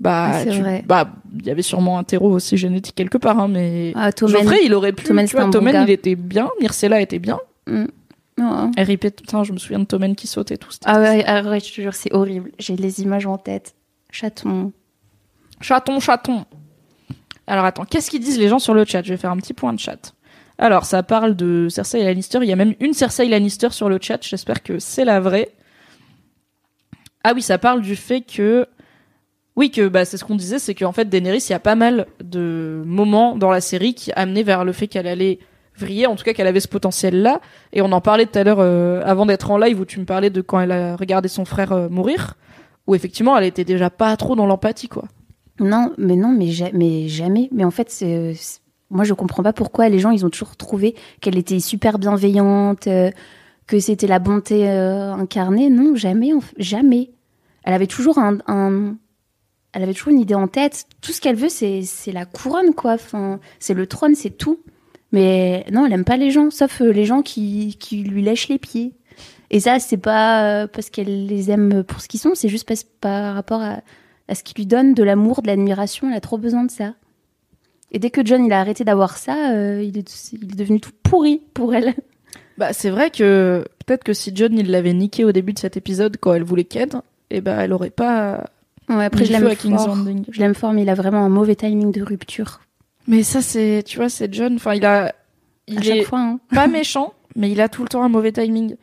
[0.00, 3.48] bah, Ah, tu- bah, il y avait sûrement un terreau aussi génétique quelque part, hein,
[3.48, 4.10] mais Ah.
[4.18, 5.04] Geoffrey, il aurait pu.
[5.04, 7.38] Tommen, tu vois, bon Tommen, il était bien, Myrcella était bien.
[7.66, 7.84] Mm.
[8.40, 8.70] Oh.
[8.78, 10.70] RIP, putain, je me souviens de Tommen qui sautait tout.
[10.86, 12.52] Ah ouais, ah ouais, je te jure, c'est horrible.
[12.58, 13.74] J'ai les images en tête.
[14.10, 14.72] Chaton.
[15.60, 16.44] Chaton, chaton.
[17.48, 19.02] Alors attends, qu'est-ce qu'ils disent les gens sur le chat?
[19.02, 20.14] Je vais faire un petit point de chat.
[20.58, 22.38] Alors, ça parle de Cersei Lannister.
[22.42, 24.18] Il y a même une Cersei Lannister sur le chat.
[24.22, 25.48] J'espère que c'est la vraie.
[27.24, 28.66] Ah oui, ça parle du fait que...
[29.56, 31.74] Oui, que bah, c'est ce qu'on disait, c'est qu'en fait, Daenerys, il y a pas
[31.74, 35.38] mal de moments dans la série qui amenaient vers le fait qu'elle allait
[35.76, 37.40] vriller, en tout cas qu'elle avait ce potentiel-là.
[37.72, 40.04] Et on en parlait tout à l'heure, euh, avant d'être en live, où tu me
[40.04, 42.34] parlais de quand elle a regardé son frère euh, mourir,
[42.86, 45.04] où effectivement, elle était déjà pas trop dans l'empathie, quoi.
[45.60, 47.48] Non, mais non, mais, ja- mais jamais.
[47.52, 48.34] Mais en fait, c'est-
[48.90, 52.86] moi, je comprends pas pourquoi les gens, ils ont toujours trouvé qu'elle était super bienveillante,
[52.86, 53.10] euh,
[53.66, 55.68] que c'était la bonté euh, incarnée.
[55.70, 57.10] Non, jamais, jamais.
[57.64, 58.38] Elle avait toujours un,
[59.74, 60.86] elle avait toujours une idée en tête.
[61.02, 62.96] Tout ce qu'elle veut, c'est, la couronne, quoi.
[63.58, 64.60] C'est le trône, c'est tout.
[65.12, 68.48] Mais non, elle aime pas les gens, sauf euh, les gens qui, qui lui lèchent
[68.48, 68.92] les pieds.
[69.50, 72.84] Et ça, c'est pas parce qu'elle les aime pour ce qu'ils sont, c'est juste parce,
[72.84, 73.80] par rapport à,
[74.28, 76.08] à ce qui lui donne de l'amour, de l'admiration.
[76.10, 76.94] Elle a trop besoin de ça.
[77.90, 80.80] Et dès que John il a arrêté d'avoir ça, euh, il, est, il est devenu
[80.80, 81.94] tout pourri pour elle.
[82.58, 85.76] Bah, c'est vrai que peut-être que si John il l'avait niqué au début de cet
[85.76, 88.44] épisode quand elle voulait Ken, et ben elle aurait pas.
[88.88, 89.96] Ouais, après, je l'aime à fort.
[90.30, 92.60] Je l'aime fort, mais il a vraiment un mauvais timing de rupture.
[93.06, 94.56] Mais ça c'est, tu vois, c'est John.
[94.56, 95.12] Enfin, il a, à
[95.68, 96.20] il chaque est fois.
[96.20, 96.40] hein.
[96.50, 98.76] pas méchant, mais il a tout le temps un mauvais timing.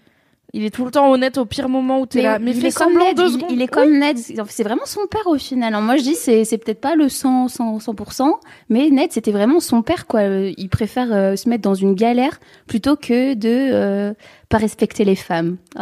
[0.57, 2.39] Il est tout le temps honnête au pire moment où t'es là.
[2.39, 3.51] Mais il est comme semblant Ned, deux il- secondes.
[3.51, 4.17] Il, est comme Ned.
[4.17, 5.73] C'est vraiment son père au final.
[5.73, 8.31] Alors moi je dis c'est c'est peut-être pas le 100 100 100%,
[8.69, 10.21] mais Ned c'était vraiment son père quoi.
[10.21, 14.13] Euh, Il préfère euh, se mettre dans une galère plutôt que de euh,
[14.47, 15.57] pas respecter les femmes.
[15.77, 15.81] Oh.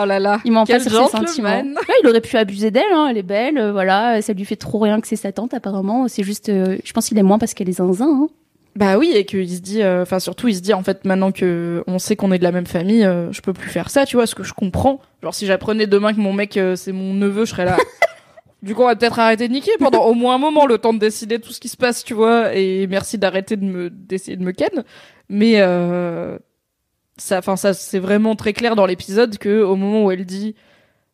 [0.00, 0.40] Oh là là.
[0.46, 1.48] Il m'en passe sur ses sentiments.
[1.50, 4.56] Ouais, il aurait pu abuser d'elle, hein, elle est belle, euh, voilà, ça lui fait
[4.56, 6.08] trop rien que c'est sa tante apparemment.
[6.08, 8.06] C'est juste, euh, je pense qu'il est moins parce qu'elle est zinzin.
[8.08, 8.28] Hein.
[8.76, 11.32] Bah oui, et qu'il se dit, euh, enfin surtout il se dit en fait maintenant
[11.32, 14.04] que on sait qu'on est de la même famille, euh, je peux plus faire ça,
[14.04, 15.00] tu vois, ce que je comprends.
[15.22, 17.78] Genre si j'apprenais demain que mon mec euh, c'est mon neveu, je serais là.
[18.62, 20.92] Du coup, on va peut-être arrêter de niquer pendant au moins un moment, le temps
[20.92, 22.54] de décider tout ce qui se passe, tu vois.
[22.54, 24.82] Et merci d'arrêter de me d'essayer de me ken.
[25.28, 26.38] Mais euh,
[27.16, 30.54] ça, enfin ça, c'est vraiment très clair dans l'épisode que au moment où elle dit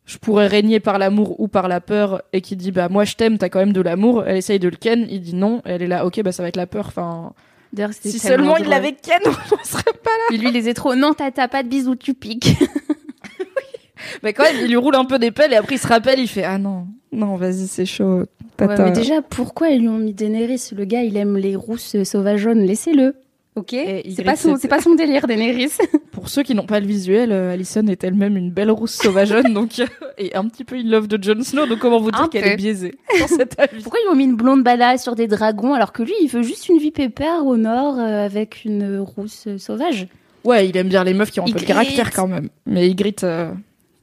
[0.05, 3.14] je pourrais régner par l'amour ou par la peur et qui dit bah moi je
[3.14, 5.81] t'aime t'as quand même de l'amour elle essaye de le ken il dit non elle
[5.81, 7.35] est là ok bah ça va être la peur enfin
[7.72, 10.74] D'ailleurs, si seulement il l'avait ken on serait pas là Puis lui, il les est
[10.74, 10.94] trop.
[10.94, 12.56] Non, t'as pas de bisous, tu piques.
[14.22, 16.18] mais quand même il lui roule un peu des pelles et après il se rappelle
[16.18, 18.24] il fait ah non non vas-y c'est chaud
[18.61, 18.85] Ouais, Tata.
[18.85, 20.68] mais déjà, pourquoi ils lui ont mis Daenerys?
[20.76, 22.61] Le gars, il aime les rousses sauvageonnes.
[22.61, 23.16] Laissez-le.
[23.55, 23.77] Ok.
[24.17, 25.73] C'est pas son, pas son délire, Daenerys.
[26.11, 29.53] pour ceux qui n'ont pas le visuel euh, Alison est elle-même une belle rousse sauvageonne
[29.55, 29.87] donc euh,
[30.17, 32.57] et un petit peu in love de Jon Snow donc comment vous dire qu'elle est
[32.57, 35.93] biaisée dans cet avis Pourquoi ils ont mis une blonde badass sur des dragons alors
[35.93, 39.59] que lui, il veut juste une vie pépère au nord euh, avec une rousse euh,
[39.59, 40.07] sauvage?
[40.45, 42.49] Ouais, il aime bien les meufs qui ont un peu de caractère quand même.
[42.67, 43.53] Mais Ygritte, euh...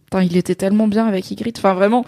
[0.05, 1.57] putain, il était tellement bien avec Ygritte.
[1.57, 2.05] Enfin, vraiment,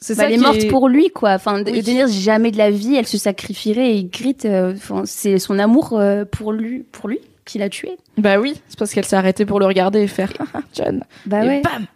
[0.00, 1.32] c'est Bah, ça elle est morte pour lui, quoi.
[1.32, 1.82] Enfin, Oui.
[1.82, 5.92] Daenerys, jamais de la vie, elle se sacrifierait et Ygritte, euh, enfin, c'est son amour
[5.98, 7.96] euh, pour lui, pour lui qui l'a tué.
[8.18, 11.04] Bah oui, c'est parce qu'elle s'est arrêtée pour le regarder et faire Ah, John.
[11.26, 11.62] Bah et ouais.
[11.62, 11.86] bam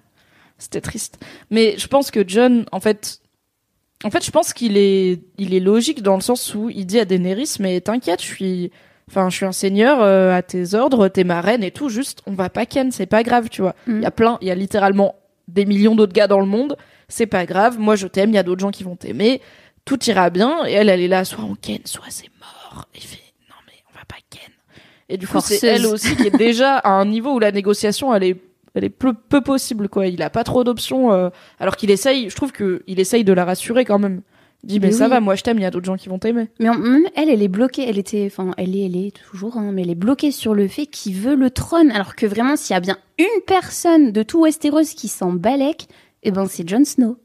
[0.58, 1.18] C'était triste.
[1.50, 3.20] Mais je pense que John, en fait,
[4.04, 7.00] en fait, je pense qu'il est, il est logique dans le sens où il dit
[7.00, 8.70] à Daenerys, mais t'inquiète, je suis,
[9.10, 11.88] enfin, je suis un seigneur euh, à tes ordres, t'es ma reine et tout.
[11.88, 13.74] Juste, on va pas ken, c'est pas grave, tu vois.
[13.88, 14.02] Il Mm.
[14.02, 15.16] y a plein, il y a littéralement
[15.48, 16.76] des millions d'autres gars dans le monde.
[17.10, 17.78] C'est pas grave.
[17.78, 18.30] Moi, je t'aime.
[18.30, 19.42] Il y a d'autres gens qui vont t'aimer.
[19.84, 20.64] Tout ira bien.
[20.66, 22.86] Et elle, elle est là, soit on ken, soit c'est mort.
[22.94, 23.18] Et il fait,
[23.50, 24.40] non mais on va pas ken.
[25.08, 28.14] Et du coup, c'est elle aussi qui est déjà à un niveau où la négociation,
[28.14, 28.40] elle est,
[28.74, 30.06] elle est peu, peu possible, quoi.
[30.06, 33.32] Il a pas trop d'options, euh, alors qu'il essaye, je trouve que il essaye de
[33.32, 34.22] la rassurer quand même.
[34.62, 35.10] Il dit, mais, Mais ça oui.
[35.10, 36.48] va, moi je t'aime, il y a d'autres gens qui vont t'aimer.
[36.60, 37.88] Mais en- même elle, elle est bloquée.
[37.88, 40.68] Elle était, enfin, elle est, elle est toujours, hein, mais elle est bloquée sur le
[40.68, 41.90] fait qu'il veut le trône.
[41.90, 45.88] Alors que vraiment, s'il y a bien une personne de tout Westeros qui s'en balèque,
[46.22, 47.16] eh ben, c'est Jon Snow.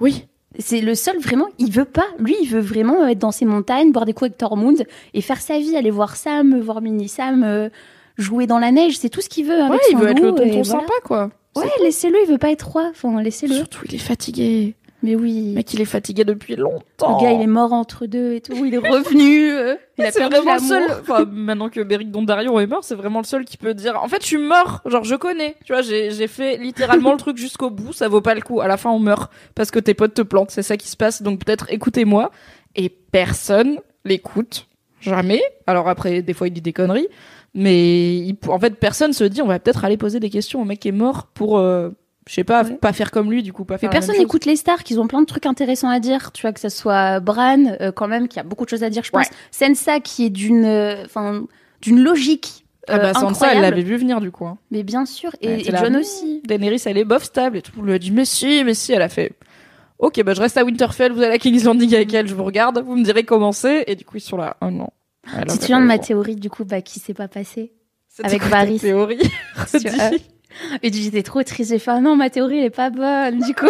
[0.00, 0.26] Oui.
[0.58, 2.06] C'est le seul vraiment, il veut pas.
[2.18, 5.40] Lui, il veut vraiment être dans ses montagnes, boire des coups avec Tormund et faire
[5.40, 7.68] sa vie, aller voir Sam, voir Mini Sam, euh,
[8.16, 8.98] jouer dans la neige.
[8.98, 9.60] C'est tout ce qu'il veut.
[9.60, 10.64] Avec Ouais, il veut être le tonton voilà.
[10.64, 11.30] sympa, quoi.
[11.54, 12.16] Ouais, laissez-le.
[12.24, 12.88] Il veut pas être roi.
[12.90, 13.54] Enfin, laissez-le.
[13.54, 14.74] Surtout, il est fatigué.
[15.02, 15.50] Mais oui.
[15.50, 17.18] Le mec, il est fatigué depuis longtemps.
[17.20, 18.64] Le gars, il est mort entre deux et tout.
[18.64, 19.52] Il est revenu.
[19.52, 20.82] euh, il a perdu vraiment le seul.
[21.02, 24.02] Enfin, maintenant que Beric Dondarrion est mort, c'est vraiment le seul qui peut dire.
[24.02, 24.80] En fait, je suis mort.
[24.86, 25.54] Genre, je connais.
[25.64, 27.92] Tu vois, j'ai j'ai fait littéralement le truc jusqu'au bout.
[27.92, 28.60] Ça vaut pas le coup.
[28.60, 30.50] À la fin, on meurt parce que tes potes te plantent.
[30.50, 31.22] C'est ça qui se passe.
[31.22, 32.32] Donc peut-être écoutez-moi.
[32.74, 34.66] Et personne l'écoute.
[35.00, 35.42] Jamais.
[35.68, 37.06] Alors après, des fois, il dit des conneries.
[37.54, 40.64] Mais il- en fait, personne se dit, on va peut-être aller poser des questions au
[40.64, 41.90] mec qui est mort pour, euh,
[42.28, 42.74] je sais pas, Ouais.
[42.76, 43.88] pas faire comme lui, du coup, pas Mais faire.
[43.90, 46.30] la personne n'écoute les stars, qu'ils ont plein de trucs intéressants à dire.
[46.32, 48.90] Tu vois, que ce soit Bran, euh, quand même, qui a beaucoup de choses à
[48.90, 49.26] dire, je pense.
[49.26, 49.32] Ouais.
[49.50, 51.04] Sansa, qui est d'une, euh,
[51.80, 52.66] d'une logique.
[52.86, 54.46] Ah bah, euh, Sansa, elle l'avait vu venir, du coup.
[54.46, 54.58] hein.
[54.70, 55.30] Mais bien sûr.
[55.40, 56.42] Et, là, John aussi.
[56.46, 57.72] Daenerys, elle est bof stable et tout.
[57.78, 58.92] On lui a dit, mais si, mais si.
[58.92, 59.32] Elle a fait,
[59.98, 62.44] ok, bah je reste à Winterfell, vous allez à King's Landing avec elle, je vous
[62.44, 63.84] regarde, vous me direz comment c'est.
[63.88, 64.88] Et du coup, ils sont là, oh non.
[65.36, 67.72] Elle Si tu viens de ma théorie, du coup, bah, qui s'est pas passé.
[68.22, 68.78] Avec Varys.
[68.80, 69.18] théorie
[69.74, 70.10] euh,
[70.82, 71.70] Et j'étais trop triste.
[71.70, 73.38] J'ai fait, ah non, ma théorie, elle est pas bonne.
[73.40, 73.66] Du coup,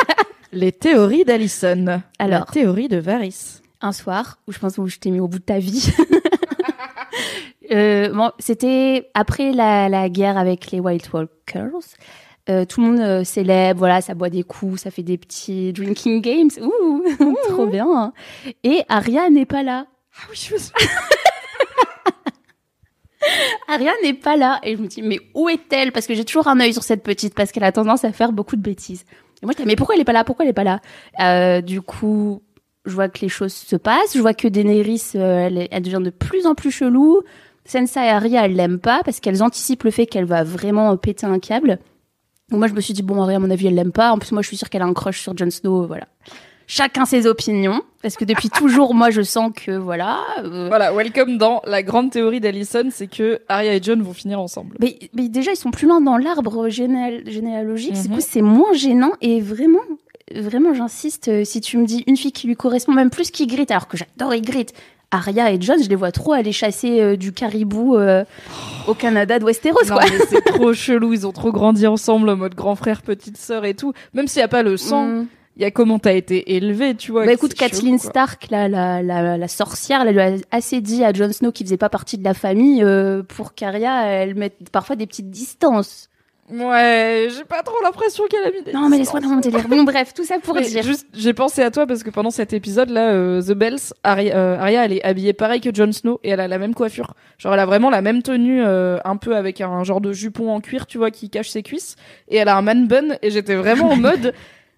[0.52, 2.02] Les théories d'Alison.
[2.18, 2.40] Alors.
[2.40, 3.60] La théorie de Varys.
[3.80, 5.90] un soir, où je pense où je t'ai mis au bout de ta vie.
[7.70, 11.70] Euh, bon, c'était après la, la guerre avec les White Walkers.
[12.50, 15.72] Euh, tout le monde euh, célèbre, voilà, ça boit des coups, ça fait des petits
[15.72, 16.50] drinking games.
[16.60, 17.02] Ouh,
[17.48, 17.86] trop bien.
[17.88, 18.12] hein.
[18.62, 19.86] Et Arya n'est pas là.
[20.18, 20.70] Ah oui, je me suis...
[23.68, 24.60] Arya n'est pas là.
[24.62, 25.92] Et je me dis, mais où est-elle?
[25.92, 28.32] Parce que j'ai toujours un œil sur cette petite, parce qu'elle a tendance à faire
[28.32, 29.04] beaucoup de bêtises.
[29.42, 30.24] Et moi, je dis, mais pourquoi elle est pas là?
[30.24, 30.80] Pourquoi elle est pas là?
[31.20, 32.42] Euh, Du coup,
[32.84, 34.14] je vois que les choses se passent.
[34.14, 37.22] Je vois que Daenerys, euh, elle, devient de plus en plus chelou.
[37.64, 40.96] Sansa et Arya, elles l'aiment pas parce qu'elles anticipent le fait qu'elle va vraiment euh,
[40.96, 41.78] péter un câble.
[42.50, 44.12] Donc moi, je me suis dit, bon, Arya, à mon avis, elle l'aime pas.
[44.12, 45.86] En plus, moi, je suis sûre qu'elle a un crush sur Jon Snow.
[45.86, 46.06] Voilà.
[46.74, 47.82] Chacun ses opinions.
[48.00, 50.20] Parce que depuis toujours, moi, je sens que, voilà.
[50.42, 54.40] euh, Voilà, welcome dans la grande théorie d'Alison, c'est que Arya et John vont finir
[54.40, 54.76] ensemble.
[54.80, 57.94] Mais, mais déjà, ils sont plus loin dans l'arbre généal- généalogique.
[58.08, 58.20] Mhm.
[58.20, 59.12] c'est moins gênant.
[59.20, 59.80] Et vraiment,
[60.34, 63.70] vraiment, j'insiste, euh, si tu me dis une fille qui lui correspond, même plus qu'Ygritte,
[63.70, 64.72] alors que j'adore Ygritte,
[65.10, 68.24] Arya et John, je les vois trop aller chasser euh, du caribou euh,
[68.88, 70.04] au Canada de Westeros, Non, quoi.
[70.10, 73.66] mais c'est trop chelou, ils ont trop grandi ensemble en mode grand frère, petite sœur
[73.66, 73.92] et tout.
[74.14, 75.26] Même s'il n'y a pas le sang, Mm.
[75.56, 77.26] Il y a comment t'as été élevé, tu vois.
[77.26, 77.98] Bah écoute, Kathleen.
[77.98, 81.66] Stark, là, la, la, la sorcière, elle lui a assez dit à Jon Snow qu'il
[81.66, 86.08] faisait pas partie de la famille euh, pour qu'Arya, elle mette parfois des petites distances.
[86.50, 89.68] Ouais, j'ai pas trop l'impression qu'elle a mis des Non, mais laisse-moi dans mon délire.
[89.68, 90.82] Bon, bref, tout ça pour Mais dire.
[90.82, 94.58] juste, j'ai pensé à toi parce que pendant cet épisode-là, euh, The Bells, Arya, euh,
[94.58, 97.14] Arya, elle est habillée pareil que Jon Snow et elle a la même coiffure.
[97.38, 100.50] Genre, elle a vraiment la même tenue, euh, un peu avec un genre de jupon
[100.50, 101.96] en cuir, tu vois, qui cache ses cuisses.
[102.28, 104.34] Et elle a un man bun et j'étais vraiment en mode,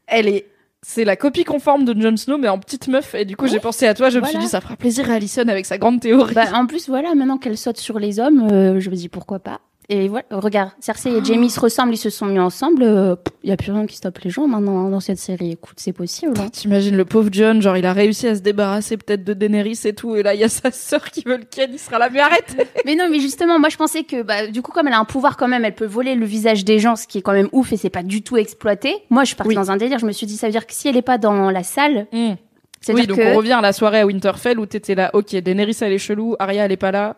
[0.06, 0.46] elle est
[0.86, 3.14] c'est la copie conforme de Jon Snow, mais en petite meuf.
[3.14, 4.10] Et du coup, j'ai pensé à toi.
[4.10, 6.34] Je me suis dit, ça fera plaisir à Alison avec sa grande théorie.
[6.34, 9.38] Bah, en plus, voilà, maintenant qu'elle saute sur les hommes, euh, je me dis pourquoi
[9.38, 9.60] pas.
[9.90, 13.18] Et voilà, regarde, Cersei et Jamie se ressemblent, ils se sont mis ensemble.
[13.42, 15.50] Il y a plus rien qui stoppe les gens maintenant hein, dans cette série.
[15.52, 16.32] Écoute, c'est possible.
[16.40, 16.48] hein.
[16.50, 19.92] T'imagines le pauvre John, genre il a réussi à se débarrasser peut-être de Daenerys et
[19.94, 22.08] tout, et là il y a sa sœur qui veut le ken, il sera là,
[22.10, 24.94] mais arrête Mais non, mais justement, moi je pensais que, bah, du coup, comme elle
[24.94, 27.22] a un pouvoir quand même, elle peut voler le visage des gens, ce qui est
[27.22, 28.94] quand même ouf et c'est pas du tout exploité.
[29.10, 29.54] Moi, je suis partie Oui.
[29.54, 29.98] dans un délire.
[29.98, 32.06] Je me suis dit, ça veut dire que si elle est pas dans la salle,
[32.12, 32.34] Oui,
[32.80, 33.32] c'est-à-dire donc que.
[33.32, 36.36] on revient à la soirée à Winterfell où t'étais là, ok, Daenerys elle est chelou,
[36.38, 37.16] Arya elle est pas là,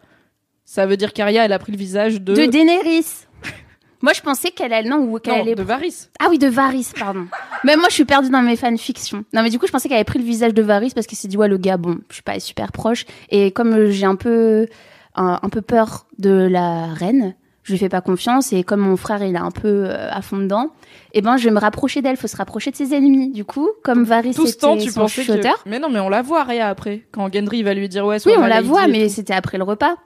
[0.66, 2.34] ça veut dire qu'Arya elle a pris le visage de...
[2.34, 3.06] De Daenerys.
[4.02, 6.08] Moi, je pensais qu'elle allait, non, ou qu'elle allait de Varys.
[6.20, 7.26] Ah oui, de Varys, pardon.
[7.64, 9.24] mais moi, je suis perdue dans mes fanfictions.
[9.32, 11.16] Non, mais du coup, je pensais qu'elle avait pris le visage de Varys parce qu'elle
[11.18, 13.06] s'est dit, ouais, le gars, bon, je suis pas super proche.
[13.30, 14.66] Et comme euh, j'ai un peu,
[15.14, 18.52] un, un peu peur de la reine, je lui fais pas confiance.
[18.52, 20.72] Et comme mon frère, il est un peu euh, à fond dedans,
[21.14, 22.18] eh ben, je vais me rapprocher d'elle.
[22.18, 23.30] Faut se rapprocher de ses ennemis.
[23.32, 25.68] Du coup, comme Varys Tout ce temps tu son pensais que...
[25.68, 28.32] Mais non, mais on la voit Arya après, quand Gendry va lui dire ouais, Oui,
[28.36, 29.96] on la voit, et mais c'était après le repas.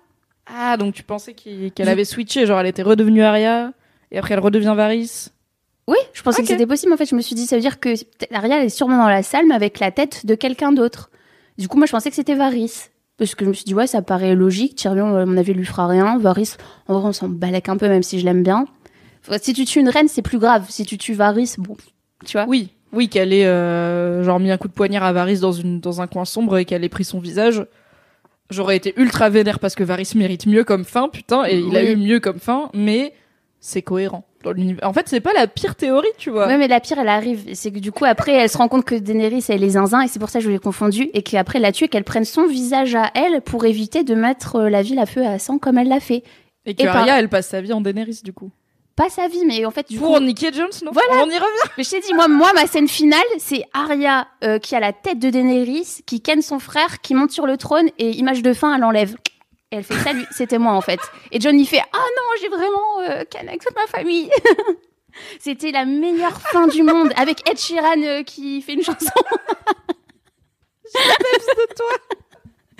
[0.54, 3.72] Ah, donc tu pensais qu'elle avait switché, genre elle était redevenue Arya,
[4.10, 5.28] et après elle redevient Varys
[5.86, 6.92] Oui, je pensais que c'était possible.
[6.92, 7.94] En fait, je me suis dit, ça veut dire que
[8.32, 11.10] Arya elle est sûrement dans la salle, mais avec la tête de quelqu'un d'autre.
[11.58, 12.88] Du coup, moi, je pensais que c'était Varys.
[13.18, 14.76] Parce que je me suis dit, ouais, ça paraît logique.
[14.76, 16.18] Tyrion, à mon avis, lui fera rien.
[16.18, 16.54] Varys,
[16.88, 18.64] en vrai, on s'en balèque un peu, même si je l'aime bien.
[19.42, 20.64] Si tu tues une reine, c'est plus grave.
[20.70, 21.76] Si tu tues Varys, bon,
[22.24, 22.46] tu vois.
[22.48, 25.80] Oui, oui, qu'elle ait euh, genre mis un coup de poignard à Varys dans une
[25.80, 27.66] dans un coin sombre et qu'elle ait pris son visage.
[28.50, 31.80] J'aurais été ultra vénère parce que Varys mérite mieux comme fin, putain, et il a
[31.82, 31.90] Oui.
[31.92, 33.12] eu mieux comme fin, mais
[33.60, 34.88] c'est cohérent dans l'univers.
[34.88, 36.46] En fait, c'est pas la pire théorie, tu vois.
[36.46, 37.44] Ouais, mais la pire, elle arrive.
[37.54, 40.08] C'est que du coup, après, elle se rend compte que Daenerys, elle est zinzin, et
[40.08, 42.46] c'est pour ça que je l'ai confondue, et qu'après, elle la tue, qu'elle prenne son
[42.46, 45.76] visage à elle pour éviter de mettre euh, la ville à feu à sang comme
[45.78, 46.22] elle l'a fait.
[46.66, 48.50] et que et par- Arya, elle passe sa vie en Daenerys du coup.
[49.00, 50.20] Pas sa vie, mais en fait, du Pour coup.
[50.20, 50.90] niquer Jon Snow.
[50.92, 51.24] Voilà.
[51.24, 51.70] On y revient.
[51.78, 54.92] Mais je t'ai dit, moi, moi, ma scène finale, c'est Arya euh, qui a la
[54.92, 58.52] tête de Daenerys, qui ken son frère, qui monte sur le trône et image de
[58.52, 59.16] fin, elle enlève.
[59.72, 61.00] Et elle fait salut, c'était moi en fait.
[61.32, 64.28] Et John il fait ah non, j'ai vraiment euh, ken avec toute ma famille.
[65.40, 68.98] c'était la meilleure fin du monde avec Ed Sheeran euh, qui fait une chanson.
[70.94, 72.16] de toi.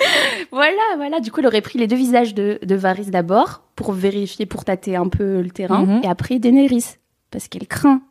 [0.52, 1.20] voilà, voilà.
[1.20, 4.64] Du coup, elle aurait pris les deux visages de, de Varys d'abord pour vérifier, pour
[4.64, 6.00] tâter un peu le terrain, Mhm.
[6.04, 6.96] et après Daenerys
[7.30, 8.02] parce qu'elle craint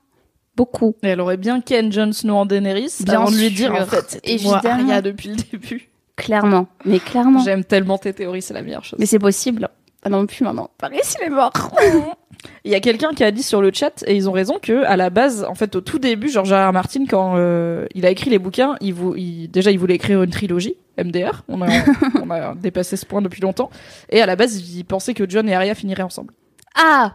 [0.55, 0.95] beaucoup.
[1.03, 3.85] Et elle aurait bien ken Jon Snow en Daenerys Bien avant de lui dire en
[3.85, 4.61] fait c'était moi.
[4.65, 5.89] Arya depuis le début.
[6.15, 7.39] Clairement, mais clairement.
[7.43, 8.99] J'aime tellement tes théories, c'est la meilleure chose.
[8.99, 9.69] Mais c'est possible.
[10.01, 10.69] Pas non plus maintenant.
[10.81, 11.51] Varys, il est mort.
[12.63, 14.85] Il y a quelqu'un qui a dit sur le chat, et ils ont raison, que
[14.85, 16.69] à la base, en fait, au tout début, George R.
[16.69, 16.71] R.
[16.71, 20.23] Martin, quand euh, il a écrit les bouquins, il, vou- il- déjà, il voulait écrire
[20.23, 21.43] une trilogie, MDR.
[21.49, 21.67] On a,
[22.23, 23.69] on a dépassé ce point depuis longtemps.
[24.09, 26.33] Et à la base, il pensait que John et Arya finiraient ensemble.
[26.75, 27.13] Ah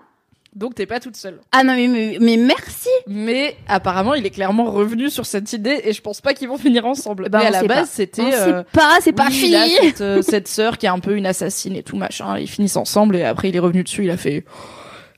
[0.54, 1.40] Donc, t'es pas toute seule.
[1.50, 5.80] Ah non, mais, mais, mais merci Mais apparemment, il est clairement revenu sur cette idée,
[5.84, 7.28] et je pense pas qu'ils vont finir ensemble.
[7.28, 8.34] Bah, Mais à la base, c'était.
[8.34, 11.00] Euh, pas, c'est pas oui, fini il a cette, euh, cette sœur qui est un
[11.00, 12.38] peu une assassine et tout machin.
[12.38, 14.04] Ils finissent ensemble et après il est revenu dessus.
[14.04, 14.44] Il a fait.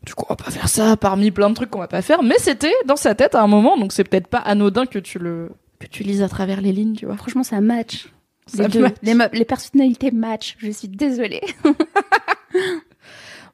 [0.04, 2.22] Du coup, on va pas faire ça parmi plein de trucs qu'on va pas faire.
[2.22, 5.18] Mais c'était dans sa tête à un moment, donc c'est peut-être pas anodin que tu
[5.18, 7.16] le que tu lises à travers les lignes, tu vois.
[7.16, 8.08] Franchement, ça match.
[8.46, 8.80] Ça les, deux.
[8.80, 8.94] match.
[9.02, 10.56] Les, les personnalités match.
[10.58, 11.42] Je suis désolée.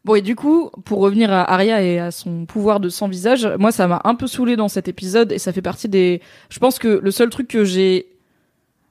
[0.04, 3.48] Bon et du coup, pour revenir à Arya et à son pouvoir de sans visage,
[3.58, 6.20] moi ça m'a un peu saoulé dans cet épisode et ça fait partie des.
[6.50, 8.08] Je pense que le seul truc que j'ai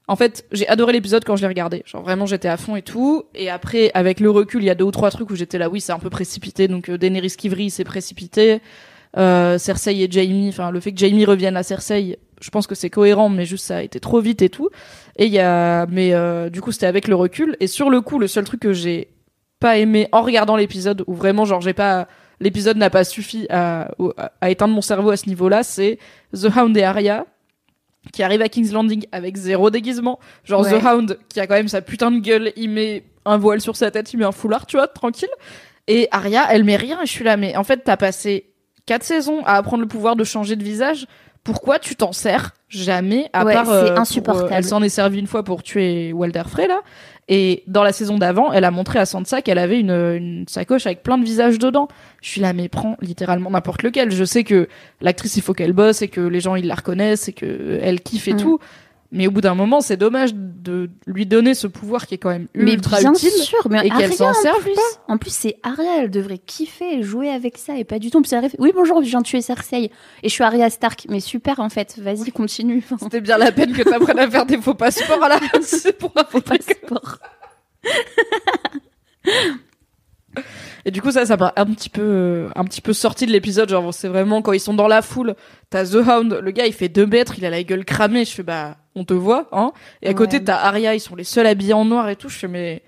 [0.08, 1.84] En fait, j'ai adoré l'épisode quand je l'ai regardé.
[1.86, 3.24] Genre vraiment, j'étais à fond et tout.
[3.36, 5.70] Et après, avec le recul, il y a deux ou trois trucs où j'étais là,
[5.70, 6.68] oui, c'est un peu précipité.
[6.70, 8.62] Donc euh, Daenerys qui vrille, c'est précipité.
[9.18, 12.76] Euh, Cersei et Jaime, enfin le fait que Jaime revienne à Cersei, je pense que
[12.76, 14.70] c'est cohérent, mais juste ça a été trop vite et tout.
[15.18, 17.58] Et il y a, mais euh, du coup, c'était avec le recul.
[17.60, 19.10] Et sur le coup, le seul truc que j'ai
[19.62, 22.08] pas aimé en regardant l'épisode, où vraiment, genre, j'ai pas,
[22.42, 23.92] l'épisode n'a pas suffi à,
[24.46, 26.00] éteindre mon cerveau à ce niveau-là, c'est
[26.34, 27.26] The Hound et Arya
[28.12, 30.20] qui arrive à King's Landing avec zéro déguisement.
[30.44, 30.80] Genre Ouais.
[30.80, 33.76] The Hound qui a quand même sa putain de gueule, il met un voile sur
[33.76, 35.30] sa tête, il met un foulard, tu vois, tranquille.
[35.88, 38.48] Et Arya, elle met rien et je suis là, mais en fait, t'as passé
[38.88, 41.06] quatre saisons à apprendre le pouvoir de changer de visage.
[41.44, 44.50] Pourquoi tu t'en sers jamais à Ouais, part c'est euh, pour, insupportable.
[44.52, 46.82] elle s'en est servie une fois pour tuer Walder Frey là.
[47.34, 50.86] Et dans la saison d'avant, elle a montré à Sansa qu'elle avait une, une sacoche
[50.86, 51.88] avec plein de visages dedans.
[52.22, 54.12] Je suis là, mais prends littéralement n'importe lequel.
[54.12, 54.68] Je sais que
[55.00, 58.02] l'actrice, il faut qu'elle bosse et que les gens, ils la reconnaissent et que elle
[58.02, 58.38] kiffe et Mm.
[58.38, 58.60] tout.
[59.14, 62.30] Mais au bout d'un moment, c'est dommage de lui donner ce pouvoir qui est quand
[62.30, 64.74] même Mais ultra bien utile sûr, mais et qu'elle s'en en serve plus.
[64.74, 64.82] pas.
[65.10, 68.20] En plus, c'est Arya, elle devrait kiffer et jouer avec ça et pas du tout.
[68.20, 69.92] En plus, elle arrive, oui, bonjour, je viens de tuer Cersei
[70.24, 71.08] et je suis Arya Stark.
[71.10, 72.82] Mais super, en fait, vas-y, continue.
[73.02, 76.14] C'était bien la peine que t'apprennes à faire des faux passeports à la c'est pour
[76.16, 77.18] un faux passeport.
[80.86, 83.32] Et du coup, ça, ça m'a un petit peu, euh, un petit peu sorti de
[83.32, 83.70] l'épisode.
[83.70, 85.36] Genre, c'est vraiment quand ils sont dans la foule,
[85.70, 88.26] t'as The Hound, le gars, il fait deux mètres, il a la gueule cramée.
[88.26, 89.72] Je fais, bah, on te voit, hein.
[90.02, 92.30] Et à côté, t'as Arya, ils sont les seuls habillés en noir et tout.
[92.30, 92.82] Je fais, mais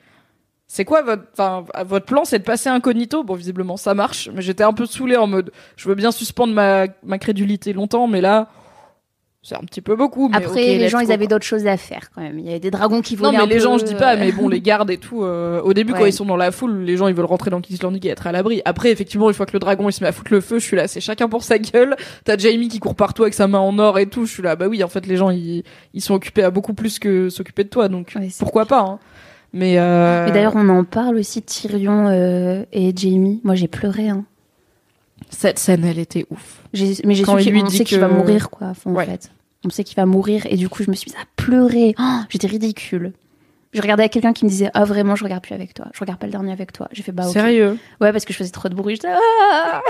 [0.67, 3.23] c'est quoi votre, enfin, votre plan, c'est de passer incognito?
[3.23, 4.29] Bon, visiblement, ça marche.
[4.33, 8.07] Mais j'étais un peu saoulée en mode, je veux bien suspendre ma, ma crédulité longtemps,
[8.07, 8.49] mais là,
[9.43, 10.29] c'est un petit peu beaucoup.
[10.29, 12.39] Mais Après, les gens, ils avaient d'autres choses à faire quand même.
[12.39, 13.93] Il y avait des dragons qui Non, volaient mais un les peu, gens, je dis
[13.93, 15.23] pas, euh, mais bon, les gardes et tout.
[15.23, 17.59] euh, au début, quand ils sont dans la foule, les gens, ils veulent rentrer dans
[17.61, 18.61] King's Landing et être à l'abri.
[18.63, 20.63] Après, effectivement, une fois que le dragon, il se met à foutre le feu, je
[20.63, 21.95] suis là, c'est chacun pour sa gueule.
[22.23, 24.25] T'as Jamie qui court partout avec sa main en or et tout.
[24.25, 25.63] Je suis là, bah oui, en fait, les gens, ils,
[25.93, 28.99] ils sont occupés à beaucoup plus que s'occuper de toi, donc Ouais, pourquoi pas, hein.
[29.55, 30.25] Mais, euh...
[30.25, 33.39] Mais d'ailleurs, on en parle aussi de Tyrion euh, et Jamie.
[33.43, 34.09] Moi, j'ai pleuré.
[34.09, 34.25] Hein.
[35.33, 36.61] Cette scène, elle était ouf.
[36.73, 39.05] Mais j'ai su qu'on sait qu'il va mourir, quoi, en Ouais.
[39.05, 39.31] fait.
[39.65, 41.95] On sait qu'il va mourir, et du coup, je me suis mise à pleurer.
[41.99, 43.13] Oh, J'étais ridicule.
[43.73, 45.87] Je regardais quelqu'un qui me disait Ah, vraiment, je regarde plus avec toi.
[45.93, 46.87] Je regarde pas le dernier avec toi.
[46.91, 47.33] J'ai fait Bah, ok.
[47.33, 47.77] Sérieux?
[48.01, 48.95] Ouais, parce que je faisais trop de bruit.
[48.95, 49.81] J'étais Ah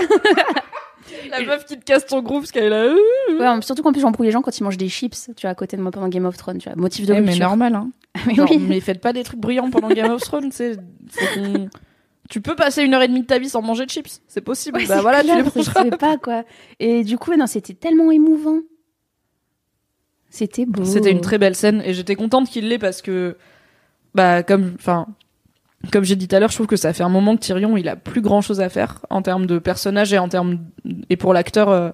[1.30, 2.76] La meuf qui te casse ton groupe parce qu'elle est là.
[2.84, 2.96] euh.
[3.38, 5.50] Ouais, en- surtout qu'en plus, j'embrouille les gens quand ils mangent des chips, tu vois,
[5.50, 6.76] à côté de moi pendant Game of Thrones, tu vois.
[6.80, 7.90] Motif de Eh, mais normal, hein.
[8.26, 8.58] Mais Genre, oui.
[8.58, 10.76] mais faites pas des trucs brillants pendant Game of Thrones, c'est,
[12.30, 14.40] Tu peux passer une heure et demie de ta vie sans manger de chips, c'est
[14.40, 14.78] possible.
[14.78, 15.82] Ouais, bah voilà, clair, tu les mangeras.
[15.84, 16.44] fait pas, quoi.
[16.80, 18.60] Et du coup, non, c'était tellement émouvant.
[20.30, 20.84] C'était beau.
[20.84, 23.36] C'était une très belle scène et j'étais contente qu'il l'ait parce que,
[24.14, 25.06] bah, comme, enfin,
[25.92, 27.76] comme j'ai dit tout à l'heure, je trouve que ça fait un moment que Tyrion,
[27.76, 30.58] il a plus grand chose à faire en termes de personnage et en termes,
[31.10, 31.90] et pour l'acteur, euh,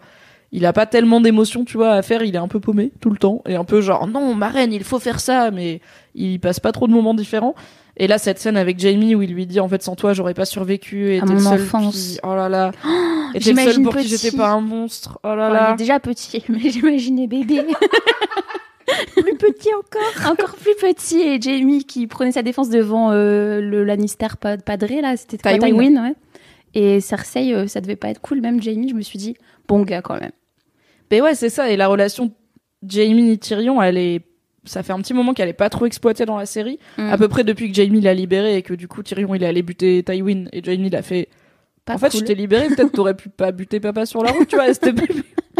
[0.53, 3.11] il a pas tellement d'émotions, tu vois, à faire, il est un peu paumé tout
[3.11, 5.81] le temps et un peu genre, non, ma reine, il faut faire ça, mais
[6.14, 7.55] il passe pas trop de moments différents.
[7.97, 10.34] Et là, cette scène avec Jamie où il lui dit, en fait, sans toi, j'aurais
[10.34, 11.95] pas survécu et t'es le seul enfance.
[11.95, 12.70] qui- oh là là.
[13.34, 15.18] et t'es le seul pour qui j'étais pas un monstre.
[15.24, 15.72] Oh là il là.
[15.72, 17.62] est déjà petit, mais j'imaginais bébé.
[19.16, 20.30] plus petit encore.
[20.32, 21.20] Encore plus petit.
[21.20, 25.16] Et Jamie qui prenait sa défense devant euh, le Lannister pa- padré, là.
[25.16, 25.59] C'était Tywin.
[25.59, 26.14] Tywin, ouais.
[26.74, 28.41] Et Cersei, euh, ça devait pas être cool.
[28.41, 29.36] Même Jamie, je me suis dit,
[29.68, 30.32] bon gars quand même.
[31.11, 31.70] Mais ouais, c'est ça.
[31.70, 32.30] Et la relation
[32.86, 34.20] Jamie et Tyrion, elle est,
[34.65, 36.79] ça fait un petit moment qu'elle est pas trop exploitée dans la série.
[36.99, 37.11] Mm.
[37.11, 39.47] À peu près depuis que Jamie l'a libérée et que du coup Tyrion il est
[39.47, 41.29] allé buter Tywin et Jamie l'a fait.
[41.85, 44.47] Pas en fait, je t'ai libéré, peut-être t'aurais pu pas buter papa sur la route,
[44.47, 44.73] tu vois.
[44.73, 44.93] C'était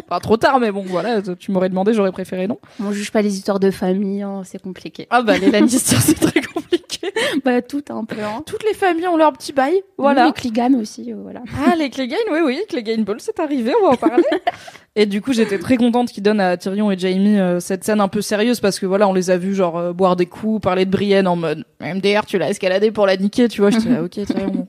[0.07, 2.59] pas trop tard, mais bon, voilà, tu m'aurais demandé, j'aurais préféré non.
[2.79, 5.07] On juge pas les histoires de famille, hein, c'est compliqué.
[5.09, 6.50] Ah bah les Lannister c'est très compliqué.
[7.45, 8.23] bah tout un peu.
[8.23, 8.43] Hein.
[8.47, 10.27] Toutes les familles ont leur petit bail, voilà.
[10.27, 11.43] Les Clegane aussi, euh, voilà.
[11.67, 14.25] Ah, les Clegane, oui, oui, Clegane Ball, c'est arrivé, on va en parler.
[14.97, 18.01] et du coup, j'étais très contente qu'ils donnent à Tyrion et Jamie euh, cette scène
[18.01, 20.63] un peu sérieuse parce que voilà, on les a vus genre euh, boire des coups,
[20.63, 23.71] parler de Brienne en mode MDR, tu l'as escaladé pour la niquer, tu vois.
[23.71, 24.49] Là, ok, Tyrion.
[24.49, 24.69] bon.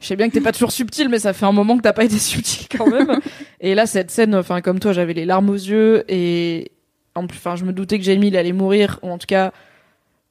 [0.00, 1.92] Je sais bien que t'es pas toujours subtil, mais ça fait un moment que t'as
[1.92, 3.18] pas été subtil quand même.
[3.60, 6.70] et là, cette scène, enfin, comme toi, j'avais les larmes aux yeux et
[7.16, 9.52] en plus, enfin, je me doutais que Jamie il allait mourir, ou en tout cas,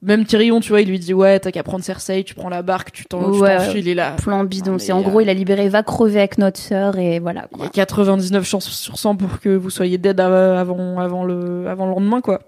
[0.02, 2.62] même Tyrion, tu vois, il lui dit ouais, t'as qu'à prendre Cersei, tu prends la
[2.62, 3.58] barque, tu t'en tu Ouais.
[3.58, 4.12] t'enfuis, il est là.
[4.12, 4.78] Plan bidon.
[4.78, 7.48] C'est en gros, il a libéré, va crever avec notre sœur et voilà.
[7.54, 7.66] Il y Quoi.
[7.68, 11.86] a 99 chances sur 100 pour que vous soyez dead av- avant, avant, le, avant
[11.88, 12.41] le lendemain, quoi.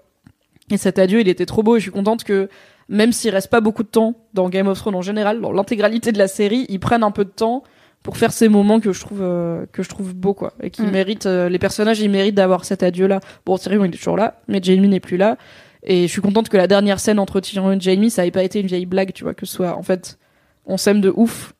[0.70, 2.48] Et cet adieu, il était trop beau et je suis contente que,
[2.88, 6.12] même s'il reste pas beaucoup de temps dans Game of Thrones en général, dans l'intégralité
[6.12, 7.64] de la série, ils prennent un peu de temps
[8.04, 10.52] pour faire ces moments que je trouve, euh, que je trouve beaux, quoi.
[10.62, 10.90] Et qui Mm.
[10.90, 13.18] méritent, euh, les personnages, ils méritent d'avoir cet adieu-là.
[13.44, 15.36] Bon, Tyrion, il est toujours là, mais Jamie n'est plus là.
[15.82, 18.42] Et je suis contente que la dernière scène entre Tyrion et Jamie, ça ait pas
[18.42, 20.18] été une vieille blague, tu vois, que ce soit, en fait,
[20.66, 21.54] on s'aime de ouf.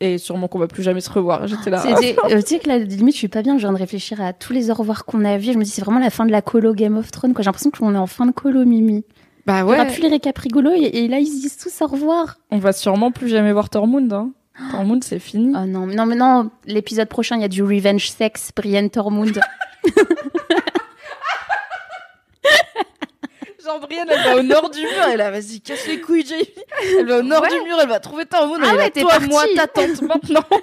[0.00, 1.46] Et sûrement qu'on va plus jamais se revoir.
[1.48, 1.82] J'étais là.
[2.30, 3.56] Euh, tu sais que là, limite, je suis pas bien.
[3.56, 5.52] Je viens de réfléchir à tous les au revoir qu'on a vus.
[5.52, 7.34] Je me dis, c'est vraiment la fin de la colo Game of Thrones.
[7.36, 9.04] J'ai l'impression qu'on est en fin de colo, Mimi.
[9.44, 9.74] Bah ouais.
[9.74, 12.36] aura plus les récaps rigolos et, et là, ils se disent tous au revoir.
[12.50, 14.12] On va sûrement plus jamais voir Tormund.
[14.12, 14.30] Hein.
[14.70, 15.52] Tormund, c'est fini.
[15.56, 16.50] Oh non, mais non, mais non.
[16.66, 19.40] L'épisode prochain, il y a du revenge sex, Brienne Tormund.
[23.90, 24.88] Elle va au nord du mur.
[25.12, 26.48] Elle a, vas-y, casse les couilles, Jamie.
[26.98, 27.48] Elle va au nord Ouais.
[27.50, 28.60] du mur, elle va trouver Tormund.
[28.64, 29.28] Ah elle ouais, toi, partie.
[29.28, 30.44] moi, ta tante, maintenant.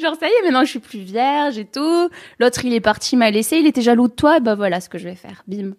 [0.00, 2.08] Genre, ça y est, maintenant, je suis plus vierge et tout.
[2.38, 3.58] L'autre, il est parti, m'a laissé.
[3.58, 4.40] Il était jaloux de toi.
[4.40, 5.42] Bah voilà ce que je vais faire.
[5.46, 5.72] Bim.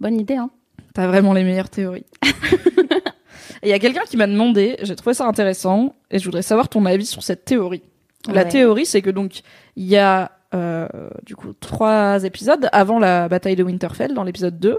[0.00, 0.50] Bonne idée, hein.
[0.94, 2.06] T'as vraiment les meilleures théories.
[3.62, 6.68] Il y a quelqu'un qui m'a demandé, j'ai trouvé ça intéressant, et je voudrais savoir
[6.68, 7.82] ton avis sur cette théorie.
[8.28, 8.48] La Ouais.
[8.48, 9.40] théorie, c'est que donc,
[9.76, 10.88] il y a, euh,
[11.24, 14.78] du coup, trois épisodes avant la bataille de Winterfell, dans l'épisode 2.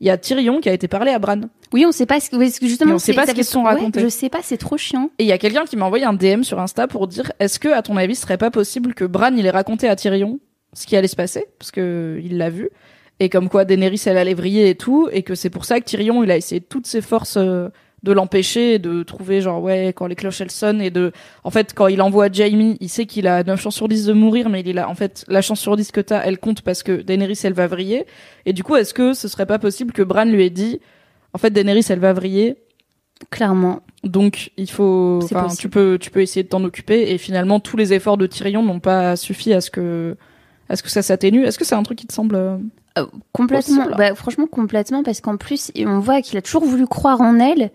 [0.00, 1.40] Il y a Tyrion qui a été parlé à Bran.
[1.72, 4.00] Oui, on sait pas ce que, justement, on sait pas ce qu'ils sont ouais, racontés.
[4.00, 5.10] je sais pas, c'est trop chiant.
[5.18, 7.58] Et il y a quelqu'un qui m'a envoyé un DM sur Insta pour dire est-ce
[7.58, 10.38] que, à ton avis, ce serait pas possible que Bran il ait raconté à Tyrion
[10.72, 11.46] ce qui allait se passer?
[11.58, 12.70] Parce que il l'a vu
[13.20, 15.84] et comme quoi Daenerys elle allait vriller et tout et que c'est pour ça que
[15.84, 17.68] Tyrion il a essayé toutes ses forces euh,
[18.02, 21.74] de l'empêcher de trouver genre ouais quand les cloches elles sonnent et de en fait
[21.74, 24.60] quand il envoie Jaime il sait qu'il a 9 chances sur 10 de mourir mais
[24.60, 27.40] il a en fait la chance sur 10 que t'as elle compte parce que Daenerys
[27.42, 28.06] elle va vriller
[28.46, 30.80] et du coup est-ce que ce serait pas possible que Bran lui ait dit
[31.34, 32.56] en fait Daenerys elle va vriller?
[33.30, 33.82] Clairement.
[34.04, 35.20] Donc il faut,
[35.58, 37.10] tu peux, tu peux essayer de t'en occuper.
[37.10, 40.16] Et finalement, tous les efforts de Tyrion n'ont pas suffi à ce que,
[40.68, 41.44] à ce que ça s'atténue.
[41.44, 42.58] Est-ce que c'est un truc qui te semble euh,
[43.32, 43.86] complètement.
[43.96, 47.70] Bah, franchement, complètement, parce qu'en plus, on voit qu'il a toujours voulu croire en elle.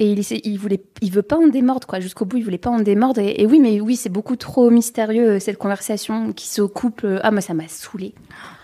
[0.00, 2.00] Et il, il voulait, il veut pas en démordre, quoi.
[2.00, 3.20] Jusqu'au bout, il voulait pas en démordre.
[3.20, 7.06] Et, et oui, mais oui, c'est beaucoup trop mystérieux, euh, cette conversation qui se couple.
[7.06, 8.12] euh, Ah, moi, ça m'a saoulé.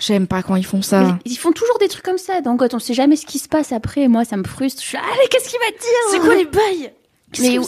[0.00, 1.02] J'aime pas quand ils font ça.
[1.04, 2.40] Mais Ils font toujours des trucs comme ça.
[2.40, 4.82] Donc, on sait jamais ce qui se passe après, moi, ça me frustre.
[4.82, 6.92] Je suis, ah, mais qu'est-ce qu'il va dire les bails?
[7.38, 7.62] Mais où-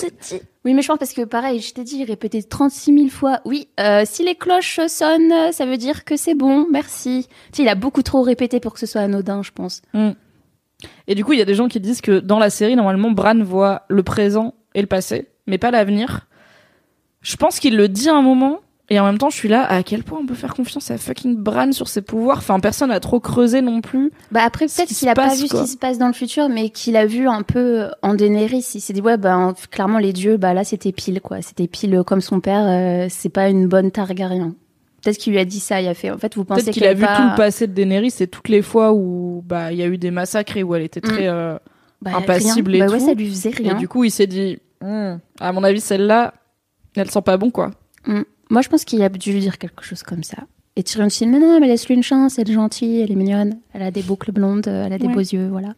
[0.65, 3.41] Oui, mais je pense parce que pareil, je t'ai dit, il répétait 36 000 fois.
[3.45, 7.29] Oui, euh, si les cloches sonnent, ça veut dire que c'est bon, merci.
[7.53, 9.83] Tu sais, il a beaucoup trop répété pour que ce soit anodin, je pense.
[11.07, 13.11] Et du coup, il y a des gens qui disent que dans la série, normalement,
[13.11, 16.27] Bran voit le présent et le passé, mais pas l'avenir.
[17.21, 19.65] Je pense qu'il le dit à un moment, et en même temps, je suis là,
[19.65, 22.39] à quel point on peut faire confiance à fucking Bran sur ses pouvoirs?
[22.39, 24.13] Enfin, personne n'a trop creusé non plus.
[24.33, 25.61] Bah après, peut-être qui qu'il a pas vu quoi.
[25.61, 28.67] ce qui se passe dans le futur, mais qu'il a vu un peu en Daenerys.
[28.75, 31.41] Il s'est dit, ouais, bah, clairement, les dieux, bah là, c'était pile, quoi.
[31.43, 34.55] C'était pile comme son père, euh, c'est pas une bonne Targaryen.
[35.03, 36.95] Peut-être qu'il lui a dit ça, il a fait, en fait, vous pensez qu'il a
[36.95, 37.17] vu est pas...
[37.17, 39.99] tout le passé de Daenerys et toutes les fois où bah il y a eu
[39.99, 41.27] des massacres et où elle était très.
[41.29, 41.59] euh,
[42.01, 42.85] Bah, impassible rien.
[42.85, 43.07] et bah, ouais, tout.
[43.07, 43.75] ça lui faisait Et rien.
[43.75, 46.35] du coup, il s'est dit, Hmm, à mon avis, celle-là,
[46.97, 47.71] elle sent pas bon, quoi.
[48.07, 48.23] Mm.
[48.51, 50.39] Moi, je pense qu'il a dû lui dire quelque chose comme ça.
[50.75, 53.59] Et Tyrion dit, mais non, mais laisse-lui une chance, elle est gentille, elle est mignonne,
[53.75, 55.13] elle a des boucles blondes, euh, elle a des Ouais.
[55.15, 55.75] beaux yeux, voilà.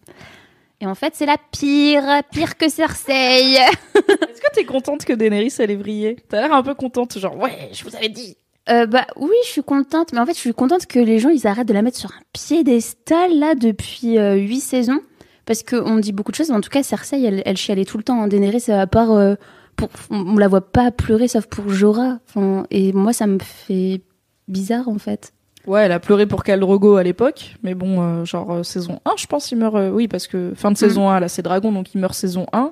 [0.81, 2.03] Et en fait, c'est la pire,
[2.33, 3.12] pire que Cersei.
[3.95, 6.16] Est-ce que t'es contente que Daenerys elle ait brillé?
[6.29, 8.37] T'as l'air un peu contente, genre ouais, je vous avais dit.
[8.71, 11.29] Euh, bah oui, je suis contente, mais en fait, je suis contente que les gens,
[11.29, 15.01] ils arrêtent de la mettre sur un piédestal, là, depuis euh, huit saisons.
[15.47, 17.99] Parce qu'on dit beaucoup de choses, mais en tout cas, Cersei, elle, elle chialait tout
[17.99, 18.19] le temps.
[18.21, 19.12] En Daenerys, à part...
[19.12, 19.35] euh,
[19.77, 22.19] pour, on la voit pas pleurer, sauf pour Jorah.
[22.29, 24.01] Enfin, et moi, ça me fait
[24.49, 25.33] bizarre, en fait.
[25.67, 29.01] Ouais, elle a pleuré pour Khal Drogo à l'époque, mais bon, euh, genre euh, saison
[29.07, 29.75] 1, je pense, il meurt.
[29.75, 32.47] euh, oui, parce que fin de saison 1, là, c'est Dragon, donc il meurt saison
[32.53, 32.71] 1.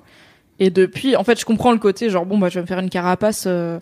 [0.63, 2.79] Et depuis, en fait, je comprends le côté, genre, bon, bah, je vais me faire
[2.79, 3.45] une carapace.
[3.49, 3.79] euh,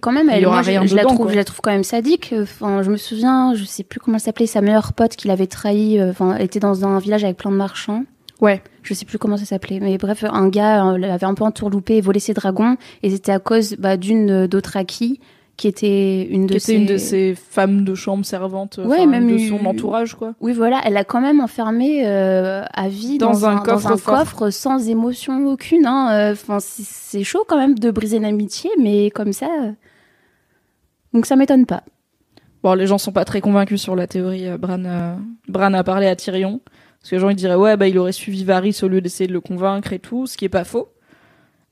[0.00, 1.32] quand même, Il y elle, aura moi, je, rien je la dedans, trouve, quoi.
[1.32, 2.34] je la trouve quand même sadique.
[2.40, 5.46] Enfin, je me souviens, je sais plus comment elle s'appelait, sa meilleure pote qui l'avait
[5.46, 5.98] trahi.
[6.00, 8.04] euh, Enfin, elle était dans un village avec plein de marchands.
[8.40, 8.62] Ouais.
[8.82, 11.96] Je sais plus comment ça s'appelait, mais bref, un gars euh, l'avait un peu entourloupé
[11.96, 15.20] et volé ses dragons, et c'était à cause bah, d'une euh, d'Othraki
[15.56, 16.74] qui était une de Qui était ses...
[16.74, 20.34] une de ces femmes de chambre servantes, Ouais, enfin, même de eu- son entourage, quoi.
[20.40, 23.60] Oui, voilà, elle l'a quand même enfermé euh, à vie Dans dans, un un, dans
[23.60, 24.18] un coffre-fort.
[24.18, 25.86] coffre sans émotion aucune.
[25.86, 26.10] Hein.
[26.12, 29.46] Euh, Enfin, c'est- chaud quand même de briser l'amitié, mais comme ça.
[29.62, 29.70] euh.
[31.12, 31.84] Donc ça m'étonne pas.
[32.62, 34.46] Bon, les gens sont pas très convaincus sur la théorie.
[34.58, 35.14] Bran, euh,
[35.48, 36.60] Bran a parlé à Tyrion.
[37.00, 39.28] Parce que les gens, ils diraient, ouais, bah, il aurait suivi Varys au lieu d'essayer
[39.28, 40.88] de le convaincre et tout, ce qui est pas faux.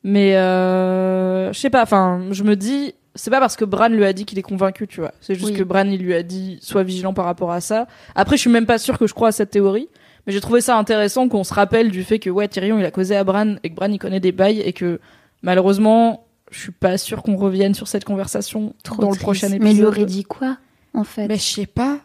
[0.04, 4.04] Mais, euh, je sais pas, enfin, je me dis, c'est pas parce que Bran lui
[4.04, 5.12] a dit qu'il est convaincu, tu vois.
[5.20, 5.54] C'est juste Oui.
[5.56, 7.86] que Bran, il lui a dit, sois vigilant par rapport à ça.
[8.14, 9.88] Après, je suis même pas sûr que je crois à cette théorie.
[10.26, 12.90] Mais j'ai trouvé ça intéressant qu'on se rappelle du fait que, ouais, Tyrion, il a
[12.92, 15.00] causé à Bran et que Bran, il connaît des bails et que,
[15.42, 19.62] malheureusement, je suis pas sûr qu'on revienne sur cette conversation Trop dans le prochain épisode.
[19.62, 20.58] Mais il lui aurait dit quoi,
[20.94, 21.26] en fait?
[21.26, 21.98] Mais je sais pas.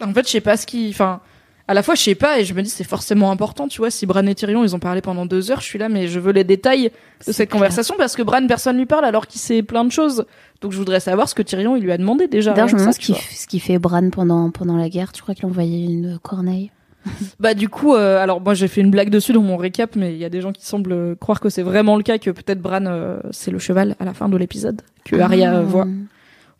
[0.00, 0.88] En fait, je sais pas ce qui.
[0.90, 1.20] Enfin,
[1.68, 3.90] à la fois, je sais pas, et je me dis, c'est forcément important, tu vois.
[3.90, 6.18] Si Bran et Tyrion, ils ont parlé pendant deux heures, je suis là, mais je
[6.18, 6.84] veux les détails
[7.26, 7.60] de cette clair.
[7.60, 10.24] conversation parce que Bran, personne lui parle alors qu'il sait plein de choses.
[10.62, 12.52] Donc, je voudrais savoir ce que Tyrion, il lui a demandé déjà.
[12.52, 15.12] D'ailleurs, je me demande ça, ce ce qu'il fait Bran pendant, pendant la guerre.
[15.12, 16.70] Tu crois qu'il a envoyé une corneille?
[17.38, 20.12] Bah, du coup, euh, alors moi, j'ai fait une blague dessus dans mon récap, mais
[20.14, 22.60] il y a des gens qui semblent croire que c'est vraiment le cas, que peut-être
[22.60, 25.60] Bran, euh, c'est le cheval à la fin de l'épisode, que Arya Ah.
[25.62, 25.86] voit.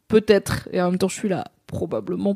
[0.06, 0.68] Peut-être.
[0.72, 2.34] Et en même temps, je suis là, probablement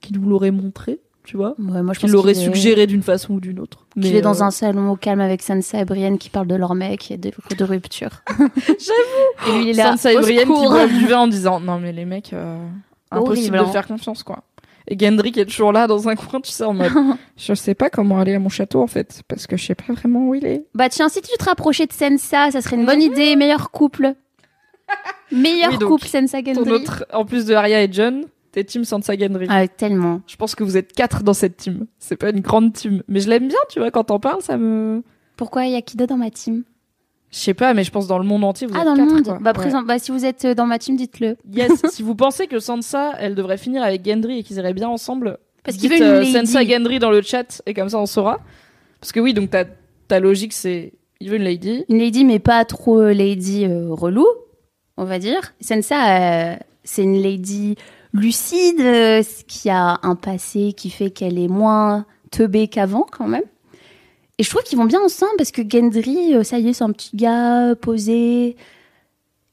[0.00, 1.54] qu'il vous l'aurait montré, tu vois.
[1.58, 3.86] Ouais, moi, je qu'il pense l'aurait est- suggéré d'une façon ou d'une autre.
[3.96, 6.54] Mais, est dans euh, un salon au calme avec Sansa et Brienne qui parlent de
[6.56, 8.22] leur mec et de, de rupture.
[8.28, 9.48] J'avoue.
[9.48, 9.92] Et lui, il est là.
[9.92, 12.56] Sansa et Brienne qui boivent du vin en disant non mais les mecs, euh,
[13.10, 13.72] impossible Horrible, de hein.
[13.72, 14.40] faire confiance quoi.
[14.88, 16.90] Et Gendry qui est toujours là dans un coin, tu sais, en mode
[17.36, 19.92] je sais pas comment aller à mon château en fait, parce que je sais pas
[19.92, 20.64] vraiment où il est.
[20.74, 23.36] Bah tiens, si tu te rapprochais de Sansa, ça serait une bonne idée.
[23.36, 24.14] Meilleur couple.
[25.30, 26.70] Meilleur Oui, donc, couple, Sansa Gendry.
[26.70, 29.46] autre, en plus de Arya et John, t'es team Sansa Gendry.
[29.48, 30.20] Ah, tellement.
[30.26, 31.86] Je pense que vous êtes quatre dans cette team.
[31.98, 34.56] C'est pas une grande team, mais je l'aime bien, tu vois, quand t'en parles, ça
[34.56, 35.02] me.
[35.36, 36.62] Pourquoi il y a qui d'autre dans ma team?
[37.30, 39.04] Je sais pas, mais je pense dans le monde entier vous Ah, êtes dans le
[39.06, 39.38] monde quoi.
[39.40, 39.54] bah, Ouais.
[39.54, 41.36] présent- bah, si vous êtes euh, dans ma team, dites-le.
[41.50, 44.88] Yes, si vous pensez que Sansa, elle devrait finir avec Gendry et qu'ils iraient bien
[44.88, 46.24] ensemble, Parce qu'il dites veut une euh.
[46.44, 48.40] Sansa Gendry dans le chat et comme ça on saura.
[49.00, 49.64] Parce que oui, donc ta,
[50.08, 51.84] ta logique c'est il veut une lady.
[51.88, 54.26] Une lady, mais pas trop euh, lady euh, relou,
[54.98, 55.54] on va dire.
[55.60, 57.76] Sansa, euh, c'est une lady
[58.12, 63.42] lucide, euh, qui a un passé qui fait qu'elle est moins teubée qu'avant, quand même.
[64.38, 66.84] Et je trouve qu'ils vont bien ensemble parce que Gendry, euh, ça y est, c'est
[66.84, 68.56] un petit gars posé.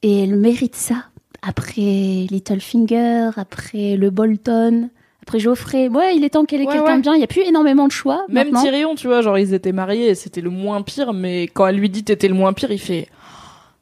[0.02, 1.04] Et elle mérite ça.
[1.42, 4.88] Après Littlefinger, après le Bolton,
[5.22, 6.96] Après Geoffrey, ouais, il est temps qu'elle ait Ouais, quelqu'un ouais.
[6.96, 7.14] de bien.
[7.14, 8.24] Il y a plus énormément de choix.
[8.28, 8.62] Même maintenant.
[8.62, 11.76] Tyrion, tu vois, genre ils étaient mariés et c'était le moins pire, mais quand elle
[11.76, 13.08] lui dit t'étais le moins pire, il fait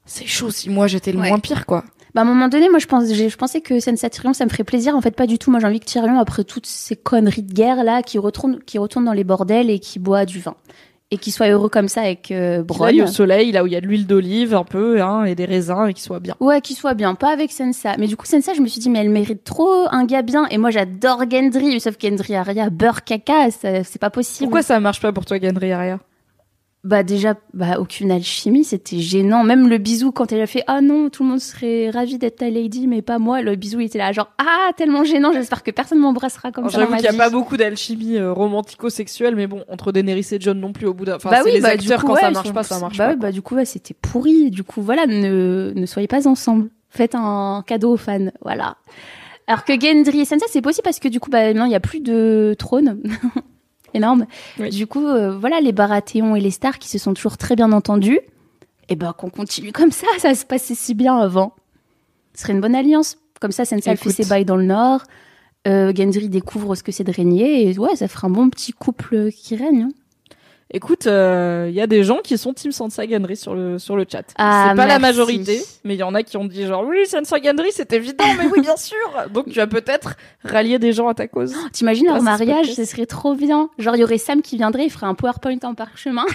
[0.04, 1.28] c'est chaud si moi j'étais le Ouais.
[1.28, 1.84] moins pire quoi.
[2.14, 4.50] Bah, à un moment donné, moi, je, pense, je pensais que Sansa Tyrion, ça me
[4.50, 4.96] ferait plaisir.
[4.96, 5.50] En fait, pas du tout.
[5.50, 8.78] Moi, j'ai envie que Tyrion, après toutes ces conneries de guerre, là, qui retourne, qui
[8.78, 10.54] retourne dans les bordels et qui boit du vin.
[11.10, 13.00] Et qui soit heureux comme ça avec euh, Bronn.
[13.00, 15.46] au soleil, là où il y a de l'huile d'olive un peu, hein, et des
[15.46, 16.34] raisins et qu'il soit bien.
[16.38, 17.96] Ouais, qu'il soit bien, pas avec Sansa.
[17.98, 20.46] Mais du coup, Sansa, je me suis dit, mais elle mérite trop un gars bien.
[20.50, 24.48] Et moi, j'adore Gendry, sauf Gendry Arya, beurre caca, c'est pas possible.
[24.48, 25.98] Pourquoi ça marche pas pour toi, Gendry Arya?
[26.84, 29.42] Bah déjà, bah aucune alchimie, c'était gênant.
[29.42, 32.36] Même le bisou quand elle a fait ah non, tout le monde serait ravi d'être
[32.36, 33.42] ta lady, mais pas moi.
[33.42, 35.32] Le bisou il était là genre ah tellement gênant.
[35.32, 38.32] J'espère que personne m'embrassera comme Alors, ça J'avoue qu'il n'y a pas beaucoup d'alchimie euh,
[38.32, 41.16] romantico-sexuelle, mais bon, entre Daenerys et John non plus au bout d'un.
[41.16, 42.96] Enfin, bah c'est oui, les bah, acteurs coup, quand ouais, ça marche pas, ça marche
[42.96, 43.10] bah pas.
[43.10, 44.52] ouais, bah du coup ouais, c'était pourri.
[44.52, 46.70] Du coup voilà, ne ne soyez pas ensemble.
[46.90, 48.76] Faites un cadeau aux fans, voilà.
[49.48, 51.74] Alors que Gendry et Sansa c'est possible parce que du coup bah maintenant il y
[51.74, 53.02] a plus de trône.
[53.94, 54.26] Énorme.
[54.58, 54.70] Oui.
[54.70, 57.72] Du coup, euh, voilà, les Baratheon et les Stark qui se sont toujours très bien
[57.72, 58.20] entendus.
[58.88, 61.54] Et ben qu'on continue comme ça, ça se passait si bien avant.
[62.34, 63.18] Ce serait une bonne alliance.
[63.40, 65.02] Comme ça, Sansa fait ses bails dans le nord.
[65.66, 67.68] Euh, Gendry découvre ce que c'est de régner.
[67.68, 69.82] Et ouais, ça fera un bon petit couple qui règne.
[69.82, 69.90] hein.
[70.70, 74.04] Écoute, il y a des gens qui sont Team Sansa Gendry sur le sur le
[74.10, 74.24] chat.
[74.36, 77.06] Ah, c'est pas la majorité, mais il y en a qui ont dit genre oui
[77.06, 78.96] Sansa Gendry c'est évident, mais oui bien sûr.
[79.30, 81.54] Donc tu vas peut-être rallier des gens à ta cause.
[81.72, 83.70] T'imagines leur mariage, ce serait trop bien.
[83.78, 86.26] Genre, il y aurait Sam qui viendrait, il ferait un PowerPoint en parchemin.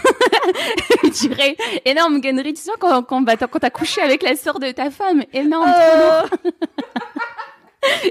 [1.04, 1.56] il dirait,
[1.86, 4.90] énorme Gendry, tu sais quand, quand, bah, quand t'as couché avec la sœur de ta
[4.90, 5.70] femme, énorme.
[5.70, 6.28] Oh.
[6.28, 6.56] trop lourd.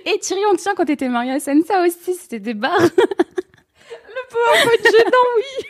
[0.04, 2.78] Et Tyrion, tu sais, quand t'étais mariée à Sansa aussi, c'était des barres.
[4.30, 5.66] PowerPoint gênant, oui.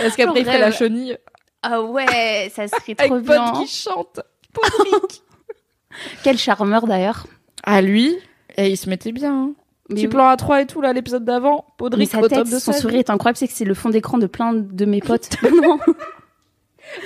[0.00, 1.18] Parce qu'après il ferait la chenille
[1.62, 3.52] Ah ouais, ça serait avec trop Pod bien.
[3.52, 4.20] qui chante.
[4.52, 5.22] Podrick.
[6.22, 7.26] Quel charmeur d'ailleurs.
[7.62, 8.16] ah lui,
[8.56, 9.32] et il se mettait bien.
[9.34, 9.50] Hein.
[9.88, 10.10] Mais Petit oui.
[10.10, 11.64] plan à 3 et tout là, l'épisode d'avant.
[11.78, 13.74] Podrick sa au tête, top de son sa sourire est incroyable, c'est que c'est le
[13.74, 15.30] fond d'écran de plein de mes potes.
[15.42, 15.78] Non.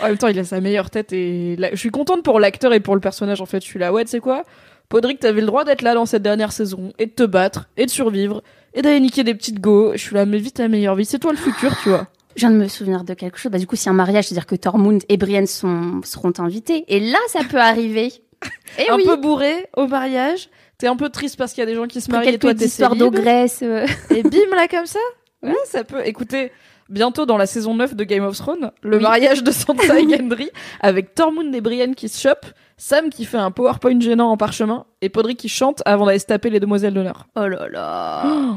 [0.03, 2.81] En même temps, il a sa meilleure tête et je suis contente pour l'acteur et
[2.81, 3.61] pour le personnage en fait.
[3.62, 4.43] Je suis là, ouais, tu sais quoi?
[4.91, 7.87] Podrick, t'avais le droit d'être là dans cette dernière saison et de te battre et
[7.87, 8.43] de survivre
[8.75, 9.93] et d'aller niquer des petites go.
[9.95, 11.07] Je suis là, mais vite ta meilleure vie.
[11.07, 12.07] C'est toi le futur, tu vois.
[12.37, 13.51] Je viens de me souvenir de quelque chose.
[13.53, 16.85] Bah, du coup, c'est un mariage, c'est-à-dire que Tormund et Brienne sont, seront invités.
[16.89, 18.12] Et là, ça peut arriver.
[18.78, 19.05] Et un oui.
[19.05, 20.49] peu bourré au mariage.
[20.78, 22.55] T'es un peu triste parce qu'il y a des gens qui se marient et toi
[22.55, 23.12] t'es histoires célib.
[23.12, 23.61] d'ogresse.
[23.62, 23.87] euh.
[24.09, 24.99] Et bim là comme ça.
[25.43, 26.01] Ouais, ça peut.
[26.07, 26.53] Écoutez,
[26.91, 29.03] bientôt dans la saison 9 de Game of Thrones, le Oui.
[29.03, 30.51] mariage de Sansa et Gendry
[30.81, 32.47] avec Tormund et Brienne qui se chopent,
[32.78, 36.26] Sam qui fait un PowerPoint gênant en parchemin et Podrick qui chante avant d'aller se
[36.26, 37.26] taper les demoiselles d'honneur.
[37.37, 38.22] Oh là là.
[38.26, 38.55] Oh,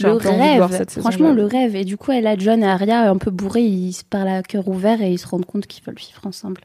[0.00, 0.84] le rêve.
[1.00, 1.76] Franchement, le rêve.
[1.76, 3.62] Et du coup, elle a John et Arya un peu bourrés.
[3.62, 6.62] Ils se parlent à cœur ouvert et ils se rendent compte qu'ils veulent vivre ensemble.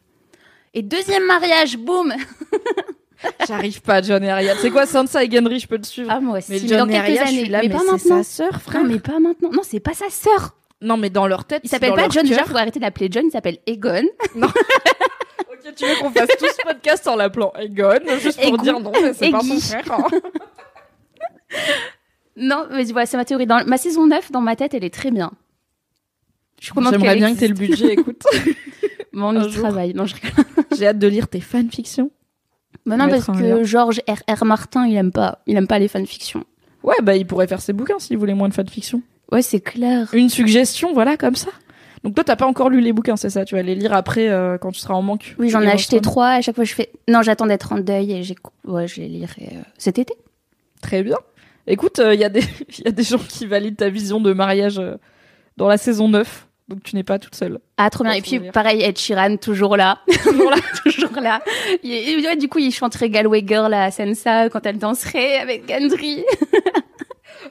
[0.73, 2.13] Et deuxième mariage, boum
[3.47, 4.55] J'arrive pas, John et Arya.
[4.59, 6.09] C'est quoi Sansa et Gendry, je peux te suivre.
[6.11, 6.51] Ah, moi aussi.
[6.51, 7.39] mais Mais, John dans et quelques Arya, je années.
[7.41, 8.23] suis là, mais, mais, pas c'est maintenant.
[8.23, 8.82] sa sœur, frère.
[8.84, 9.49] Non, mais pas maintenant.
[9.51, 10.55] Non, c'est pas sa sœur.
[10.82, 12.25] Non, mais dans leur tête, Il s'appelle pas John.
[12.25, 13.25] Déjà, faut arrêter d'appeler John.
[13.27, 14.03] Il s'appelle Egon.
[15.63, 18.63] Ok, tu veux qu'on fasse tout ce podcast en l'appelant Egon, juste pour Egon.
[18.63, 19.91] dire non, mais c'est pas son frère.
[19.91, 20.07] hein.
[22.38, 23.45] Non, mais voilà, c'est ma théorie.
[23.45, 25.32] Dans ma saison 9, dans ma tête, elle est très bien.
[26.59, 28.23] Je suis contente J'aimerais bien que t'aies le budget, écoute.
[29.13, 29.93] Mais on y travaille.
[29.93, 30.45] Non, je rigole.
[30.77, 32.11] J'ai hâte de lire tes fanfictions.
[32.86, 33.63] Bah non, parce que.
[33.63, 34.45] Georges R.R.
[34.45, 35.39] Martin, il aime pas.
[35.47, 36.45] Il aime pas les fanfictions.
[36.84, 39.01] Ouais, bah il pourrait faire ses bouquins s'il voulait moins de fanfiction.
[39.32, 40.09] Ouais, c'est clair.
[40.13, 41.49] Une suggestion, voilà, comme ça.
[42.03, 43.45] Donc toi, t'as pas encore lu les bouquins, c'est ça?
[43.45, 45.36] Tu vas les lire après euh, quand tu seras en manque.
[45.38, 46.29] Oui, j'en ai acheté trois.
[46.29, 46.89] À chaque fois, je fais.
[47.07, 48.36] Non, j'attends d'être en deuil et j'ai.
[48.65, 50.13] Ouais, je les lirai euh, cet été.
[50.82, 51.17] Très bien.
[51.68, 52.43] Écoute, il y, a des-
[52.86, 54.95] y a des gens qui valident ta vision de mariage euh,
[55.57, 56.47] dans la saison 9.
[56.68, 57.59] Donc tu n'es pas toute seule.
[57.78, 58.14] Ah, trop bien.
[58.14, 59.99] Et puis, pareil, Ed Sheeran, toujours là.
[60.24, 61.41] toujours là, toujours là.
[61.84, 65.70] Il- il- ouais, du coup, il chanterait Galway Girl à Sansa quand elle danserait avec
[65.70, 66.24] Gendry.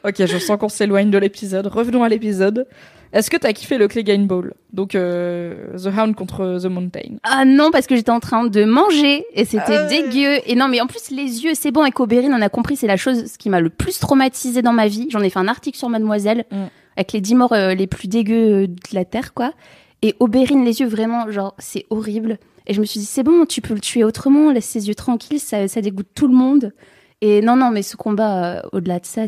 [0.04, 1.66] Ok, je sens qu'on s'éloigne de l'épisode.
[1.66, 2.66] Revenons à l'épisode.
[3.12, 7.16] Est-ce que t'as kiffé le Clegane Bowl Donc euh, The Hound contre The Mountain?
[7.24, 9.86] Ah non, parce que j'étais en train de manger et c'était Ah.
[9.86, 10.38] dégueu.
[10.46, 11.80] Et non, mais en plus, les yeux, c'est bon.
[11.82, 14.86] Avec Oberyn, on a compris, c'est la chose qui m'a le plus traumatisé dans ma
[14.86, 15.08] vie.
[15.10, 16.66] J'en ai fait un article sur Mademoiselle Mm.
[16.96, 19.52] avec les 10 morts euh, les plus dégueux euh, de la Terre, quoi.
[20.02, 22.38] Et Oberyn, les yeux, vraiment, genre, c'est horrible.
[22.66, 24.94] Et je me suis dit, c'est bon, tu peux le tuer autrement, laisse ses yeux
[24.94, 26.72] tranquilles, ça, ça dégoûte tout le monde.
[27.22, 29.22] Et non, non, mais ce combat, euh, au-delà de ça,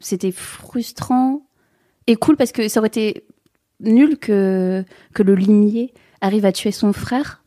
[0.00, 1.45] c'était frustrant
[2.06, 3.24] et cool parce que ça aurait été
[3.80, 4.84] nul que,
[5.14, 7.42] que le limier arrive à tuer son frère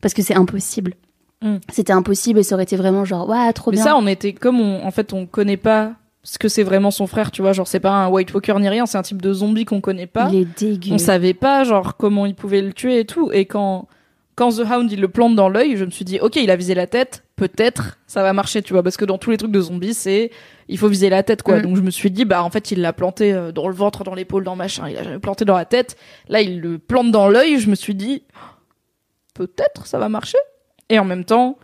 [0.00, 0.94] parce que c'est impossible.
[1.42, 1.56] Mm.
[1.70, 3.84] C'était impossible et ça aurait été vraiment genre, ouais, trop Mais bien.
[3.84, 5.92] ça, on était comme on, en fait, on connaît pas
[6.22, 7.52] ce que c'est vraiment son frère, tu vois.
[7.52, 10.06] Genre, c'est pas un White Walker ni rien, c'est un type de zombie qu'on connaît
[10.06, 10.28] pas.
[10.32, 10.92] Il est dégueu.
[10.94, 13.30] On savait pas, genre, comment il pouvait le tuer et tout.
[13.32, 13.88] Et quand
[14.36, 16.56] quand The Hound il le plante dans l'œil, je me suis dit ok il a
[16.56, 19.50] visé la tête, peut-être ça va marcher tu vois parce que dans tous les trucs
[19.50, 20.30] de zombies c'est
[20.68, 21.58] il faut viser la tête quoi.
[21.58, 21.62] Mm.
[21.62, 24.04] Donc je me suis dit bah en fait il l'a planté euh, dans le ventre,
[24.04, 25.96] dans l'épaule, dans machin, il a jamais planté dans la tête.
[26.28, 28.22] Là il le plante dans l'œil, je me suis dit
[29.34, 30.38] peut-être ça va marcher.
[30.88, 31.58] Et en même temps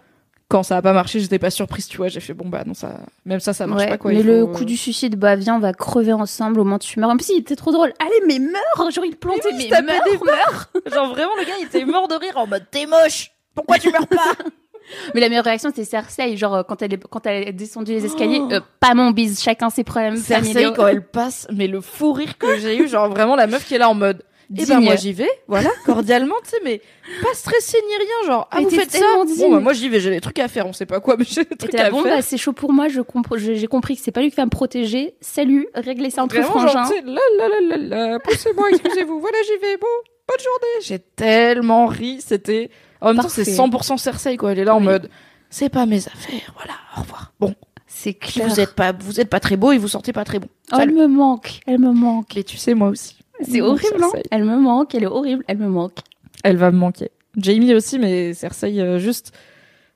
[0.50, 2.08] quand ça a pas marché, j'étais pas surprise, tu vois.
[2.08, 4.12] J'ai fait bon bah non ça, même ça ça marche Ouais, pas quoi.
[4.12, 7.08] mais le coup du suicide, bah viens, on va crever ensemble, au moins tu meurs.
[7.08, 7.92] En plus, il était trop drôle.
[8.00, 11.36] Allez, mais meurs Genre, il plantait, oui, mais, se tapait meurs, des meurs Genre vraiment
[11.38, 14.32] le gars il était mort de rire en mode t'es moche, pourquoi tu meurs pas?
[15.14, 16.36] Mais la meilleure réaction, c'était Cersei.
[16.36, 19.42] Genre, euh, quand elle est, quand elle est descendue les escaliers, euh, pas mon bise,
[19.42, 20.72] chacun ses problèmes Cersei familiaux.
[20.76, 23.74] quand elle passe, mais le fou rire que j'ai eu, genre vraiment la meuf qui
[23.74, 24.22] est là en mode.
[24.58, 26.80] Eh ben moi j'y vais, voilà, cordialement, tu sais, mais
[27.22, 29.06] pas stressé ni rien, genre ah Mais vous t'es faites ça,
[29.38, 31.24] bon bah moi j'y vais, j'ai des trucs à faire, on sait pas quoi, mais
[31.24, 32.16] j'ai des trucs à bon, faire.
[32.16, 33.00] bah, c'est chaud pour moi, je
[33.36, 35.14] j'ai compris que c'est pas lui qui va me protéger.
[35.20, 36.82] Salut, réglez ça entre Vraiment, frangins.
[36.84, 39.86] genre, là, là, là, là, poussez-moi, excusez-vous, voilà, j'y vais, bon,
[40.26, 40.80] bonne journée.
[40.82, 42.70] J'ai tellement ri, c'était,
[43.00, 43.94] en même temps, c'est Parfait.
[43.94, 45.08] 100% Cersei, quoi, elle est là en mode,
[45.48, 47.32] c'est pas mes affaires, voilà, au revoir.
[47.40, 47.54] Bon,
[47.86, 48.46] C'est clair.
[48.48, 50.48] vous êtes pas, vous êtes pas très beau et vous sortez pas très bon.
[50.72, 52.32] Oh, elle me manque, elle me manque.
[52.36, 53.16] Mais tu sais, moi aussi.
[53.42, 54.10] C'est horrible, hein.
[54.30, 55.98] Elle me manque, elle est horrible, elle me manque.
[56.44, 57.10] Elle va me manquer.
[57.36, 59.32] Jamie aussi, mais Cersei, euh, juste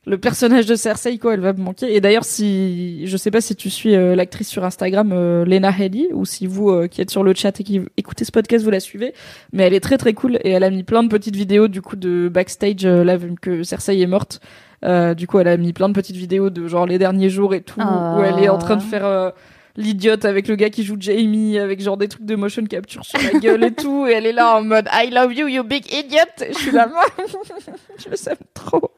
[0.07, 1.95] le personnage de Cersei, quoi, elle va me manquer.
[1.95, 5.71] Et d'ailleurs, si je sais pas si tu suis euh, l'actrice sur Instagram, euh, Lena
[5.71, 8.65] Headey, ou si vous euh, qui êtes sur le chat et qui écoutez ce podcast,
[8.65, 9.15] vous la suivez,
[9.53, 11.81] mais elle est très très cool et elle a mis plein de petites vidéos du
[11.83, 14.41] coup de backstage là vu que Cersei est morte.
[14.85, 17.55] Euh, du coup, elle a mis plein de petites vidéos de genre les derniers jours
[17.55, 18.19] et tout, Oh.
[18.19, 19.31] où elle est en train de faire euh,
[19.77, 23.18] l'idiote avec le gars qui joue Jamie, avec genre des trucs de motion capture sur
[23.20, 25.85] la gueule et tout, et elle est là en mode I love you, you big
[25.93, 26.18] idiot.
[26.43, 26.89] Et je suis là,
[27.99, 28.91] je le sème trop.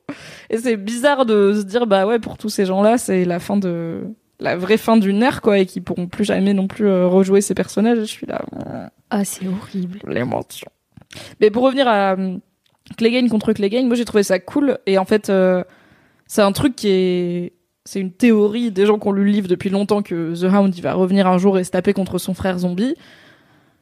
[0.51, 3.57] Et c'est bizarre de se dire bah ouais pour tous ces gens-là, c'est la fin
[3.57, 4.03] de
[4.39, 7.41] la vraie fin d'une ère quoi, et qui pourront plus jamais non plus euh, rejouer
[7.41, 7.99] ces personnages.
[7.99, 8.45] Et je suis là,
[9.11, 10.01] Ah, c'est horrible.
[10.07, 10.69] l'émotion.
[11.41, 12.37] Mais pour revenir à euh,
[12.99, 15.65] Clegane contre Clegane, moi j'ai trouvé ça cool et en fait euh,
[16.27, 17.53] c'est un truc qui est
[17.87, 20.77] c'est une théorie des gens qui ont lu le livre depuis longtemps que The Hound
[20.77, 22.97] il va revenir un jour et se taper contre son frère zombie.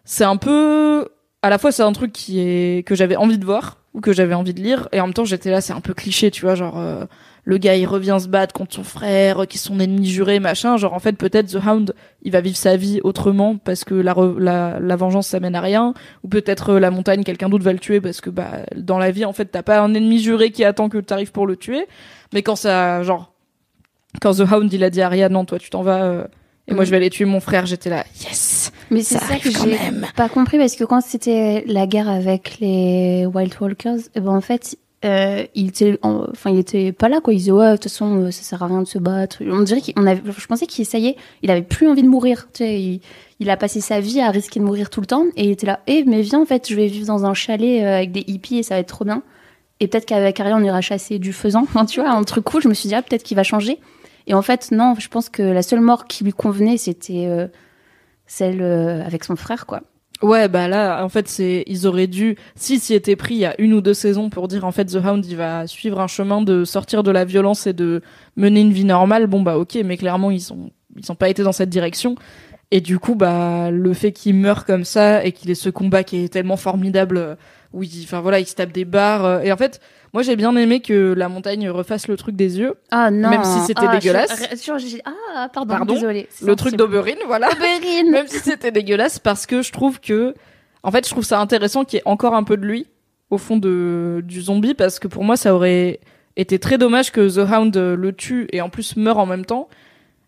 [0.05, 1.09] C'est un peu
[1.43, 4.13] à la fois c'est un truc qui est que j'avais envie de voir ou que
[4.13, 4.89] j'avais envie de lire.
[4.93, 7.07] Et en même temps j'étais là c'est un peu cliché tu vois genre euh,
[7.45, 10.39] le gars il revient se battre contre son frère euh, qui est son ennemi juré
[10.39, 10.77] machin.
[10.77, 14.15] Genre en fait peut-être The Hound il va vivre sa vie autrement parce que la
[14.39, 15.95] la, la vengeance ça mène à rien.
[16.25, 19.11] Ou peut-être euh, la montagne quelqu'un d'autre va le tuer parce que bah dans la
[19.11, 21.87] vie en fait t'as pas un ennemi juré qui attend que t'arrives pour le tuer.
[22.35, 23.34] Mais quand ça genre
[24.21, 26.25] quand The Hound il a dit à Arya non toi tu t'en vas euh,
[26.69, 26.87] et moi Mm.
[26.87, 29.79] je vais aller tuer mon frère j'étais là yes Mais c'est Ça ça, que j'ai
[30.17, 34.41] pas compris parce que quand c'était la guerre avec les Wild Walkers, eh ben en
[34.41, 37.33] fait, euh, il était, en- enfin, il était pas là quoi.
[37.35, 39.39] Il disait ouais, de toute façon, euh, ça sert à rien de se battre.
[39.47, 42.47] On dirait qu'on avait, je pensais qu'il essayait, il avait plus envie de mourir.
[42.55, 43.01] Tu sais, il,
[43.41, 45.67] il a passé sa vie à risquer de mourir tout le temps et il était
[45.67, 45.81] là.
[45.87, 48.63] Eh, mais viens en fait, je vais vivre dans un chalet avec des hippies et
[48.63, 49.23] ça va être trop bien.
[49.81, 51.63] Et peut-être qu'avec Arya, on ira chasser du faisan.
[51.63, 52.63] Enfin, tu vois, un truc cool.
[52.63, 53.79] Je me suis dit ah peut-être qu'il va changer.
[54.27, 54.95] Et en fait, non.
[54.99, 57.47] Je pense que la seule mort qui lui convenait, c'était euh,
[58.27, 59.83] celle euh, avec son frère, quoi.
[60.23, 63.45] Ouais, bah là, en fait, c'est ils auraient dû, s'ils s'y étaient pris il y
[63.45, 66.07] a une ou deux saisons pour dire en fait The Hound il va suivre un
[66.07, 68.01] chemin de sortir de la violence et de
[68.37, 69.27] mener une vie normale.
[69.27, 72.15] Bon bah ok, mais clairement ils ont ils ont pas été dans cette direction.
[72.71, 76.05] Et du coup, bah le fait qu'il meure comme ça et qu'il ait ce combat
[76.05, 77.35] qui est tellement formidable, euh,
[77.73, 79.25] où il, enfin voilà, il se tape des barres.
[79.25, 79.81] euh, et en fait,
[80.15, 83.29] moi j'ai bien aimé que la montagne refasse le truc des yeux, Ah non.
[83.29, 84.49] Même si c'était Ah, dégueulasse.
[84.53, 86.29] je- je- j'ai- ah, pardon, Pardon désolé.
[86.43, 87.49] le truc d'Oberyn, voilà.
[87.51, 88.11] d'Oberyn.
[88.11, 90.35] même si c'était dégueulasse parce que je trouve que
[90.83, 92.87] en fait je trouve ça intéressant qu'il y ait encore un peu de lui
[93.31, 96.01] au fond de du zombie parce que pour moi ça aurait
[96.37, 99.69] été très dommage que The Hound le tue et en plus meure en même temps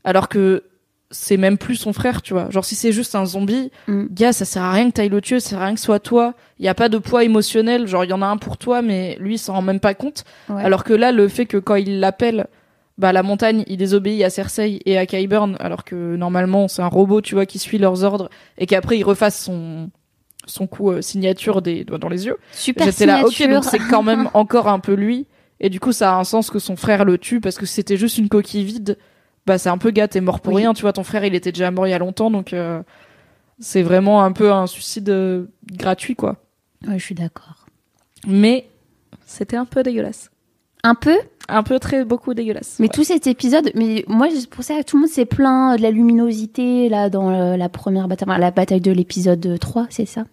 [0.05, 0.65] alors que
[1.11, 4.07] c'est même plus son frère tu vois genre si c'est juste un zombie Mm.
[4.11, 5.87] gars ça sert à rien que t'ailles le tuer ça sert à rien que ce
[5.87, 8.37] soit toi il y a pas de poids émotionnel genre il y en a un
[8.39, 10.63] pour toi mais lui il s'en rend même pas compte Ouais.
[10.65, 12.47] alors que là, le fait que quand il l'appelle,
[12.99, 16.87] bah la montagne, il désobéit à Cersei et à Qyburn, alors que normalement c'est un
[16.89, 19.91] robot, tu vois, qui suit leurs ordres et qu'après il refasse son
[20.47, 22.37] son coup euh, signature des doigts dans les yeux.
[22.53, 25.27] Super J'étais là, ok, donc c'est quand même encore un peu lui.
[25.61, 27.97] Et du coup, ça a un sens que son frère le tue parce que c'était
[27.97, 28.97] juste une coquille vide.
[29.47, 30.63] Bah c'est un peu gars, t'es mort pour Oui.
[30.63, 30.93] rien, tu vois.
[30.93, 32.83] Ton frère, il était déjà mort il y a longtemps, donc euh,
[33.61, 36.37] c'est vraiment un peu un suicide euh, gratuit, quoi.
[36.87, 37.67] Ouais, je suis d'accord.
[38.27, 38.69] Mais
[39.25, 40.31] c'était un peu dégueulasse,
[40.83, 41.17] Un peu,
[41.49, 42.77] un peu très beaucoup dégueulasse.
[42.81, 42.93] mais ouais.
[42.93, 45.83] tout cet épisode, mais moi, c'est pour ça que tout le monde s'est plaint de
[45.83, 50.07] la luminosité, là, dans euh, la première bataille, enfin, la bataille de l'épisode 3, c'est
[50.07, 50.25] ça?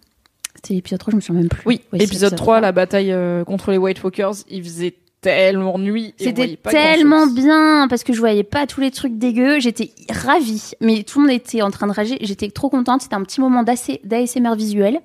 [0.56, 1.62] C'était l'épisode 3, je me souviens même plus.
[1.66, 4.94] Oui, Ouais, épisode 3, la bataille euh, contre les White Walkers, il faisait
[5.24, 6.14] tellement nuit.
[6.18, 9.58] C'était tellement bien parce que je voyais pas tous les trucs dégueux.
[9.58, 12.18] J'étais ravie, mais tout le monde était en train de rager.
[12.20, 13.02] J'étais trop contente.
[13.02, 15.00] C'était un petit moment d'ASMR visuel.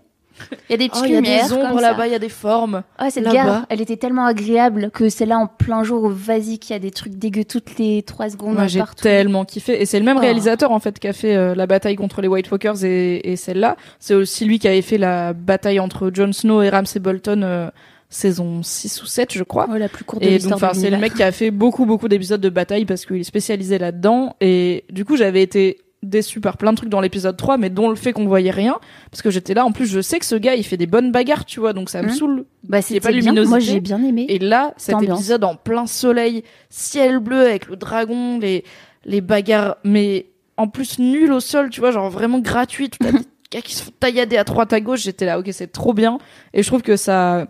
[0.70, 2.15] Il y a des Oh, petites il y a lumières des ombres là-bas, il y
[2.15, 2.84] a des formes.
[2.97, 6.72] Ah, cette gare, elle était tellement agréable que c'est là en plein jour, vas-y, qu'il
[6.74, 9.82] y a des trucs dégueux toutes les trois secondes Moi, j'ai tellement kiffé.
[9.82, 10.22] Et c'est le même Oh.
[10.22, 13.36] réalisateur, en fait, qui a fait euh, la bataille contre les White Walkers et, et
[13.36, 13.76] celle-là.
[13.99, 17.70] C'est aussi lui qui avait fait la bataille entre Jon Snow et Ramsay Bolton, euh,
[18.10, 19.68] saison 6 ou 7, je crois.
[19.72, 21.86] Oh, la plus courte de Et donc, enfin, c'est le mec qui a fait beaucoup,
[21.86, 24.36] beaucoup d'épisodes de bataille parce qu'il est spécialisé là-dedans.
[24.41, 27.89] Et du coup, j'avais été déçu par plein de trucs dans l'épisode 3, mais dont
[27.89, 28.80] le fait qu'on voyait rien.
[29.12, 31.12] Parce que j'étais là, en plus, je sais que ce gars, il fait des bonnes
[31.12, 32.14] bagarres, tu vois, donc ça me Mhm.
[32.14, 32.45] saoule.
[32.64, 33.34] Bah, a pas de bien.
[33.34, 33.74] Moi, luminosité.
[33.74, 34.26] j'ai bien aimé.
[34.30, 35.20] Et là, cet ambiance.
[35.20, 38.64] épisode en plein soleil, ciel bleu avec le dragon, les,
[39.05, 43.12] les bagarres, mais en plus nul au sol, tu vois, genre vraiment gratuit, tout à
[43.51, 46.18] gars qui se font taillader à droite à gauche, j'étais là, ok, c'est trop bien.
[46.53, 47.47] Et je trouve que ça,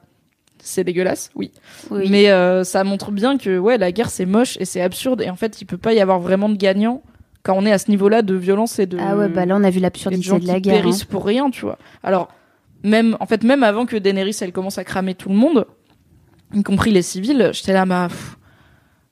[0.64, 1.52] c'est dégueulasse, oui.
[1.92, 2.08] Oui.
[2.10, 5.30] Mais euh, ça montre bien que, ouais, la guerre c'est moche et c'est absurde et
[5.30, 7.02] en fait, il peut pas y avoir vraiment de gagnant
[7.44, 8.98] quand on est à ce niveau-là de violence et de.
[9.00, 10.86] Ah ouais, bah là, on a vu de l'absurdité gens de la qui guerre.
[10.86, 10.92] hein.
[11.10, 11.78] pour rien, tu vois.
[12.04, 12.30] Alors,
[12.84, 15.66] même, en fait, même avant que Daenerys, elle commence à cramer tout le monde,
[16.54, 18.38] y compris les civils, j'étais là, ma, pff,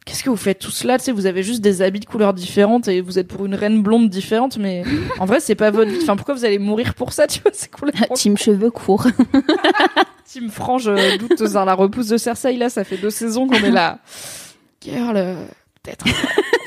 [0.07, 0.97] qu'est-ce que vous faites tous là?
[0.97, 3.53] Tu sais, vous avez juste des habits de couleurs différentes et vous êtes pour une
[3.53, 4.83] reine blonde différente, mais
[5.19, 5.99] en vrai, c'est pas votre vie.
[6.01, 7.51] Enfin, pourquoi vous allez mourir pour ça, tu vois?
[7.53, 7.91] C'est cool.
[8.15, 9.07] Team cheveux courts.
[10.25, 13.55] Team Frange, euh, douteuse, hein, la repousse de Cersei, là, ça fait deux saisons qu'on
[13.55, 13.99] est là.
[14.81, 15.45] Girl, euh,
[15.83, 16.05] peut-être.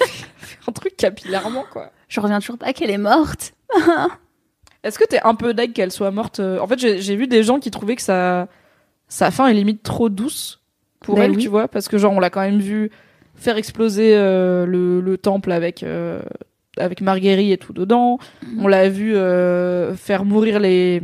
[0.69, 1.91] un truc capillairement, quoi.
[2.09, 3.55] Je reviens toujours pas qu'elle est morte.
[4.83, 7.43] Est-ce que t'es un peu deg qu'elle soit morte euh, En fait, j'ai vu des
[7.43, 8.49] gens qui trouvaient que sa,
[9.09, 10.61] sa fin est limite trop douce
[11.01, 11.39] pour Ben elle, oui.
[11.39, 12.91] tu vois, parce que genre on l'a quand même vu
[13.41, 16.21] faire exploser euh, le, le temple avec euh,
[16.77, 18.19] avec Marguerite et tout dedans.
[18.47, 18.65] Mhm.
[18.65, 21.03] On l'a vu euh, faire mourir les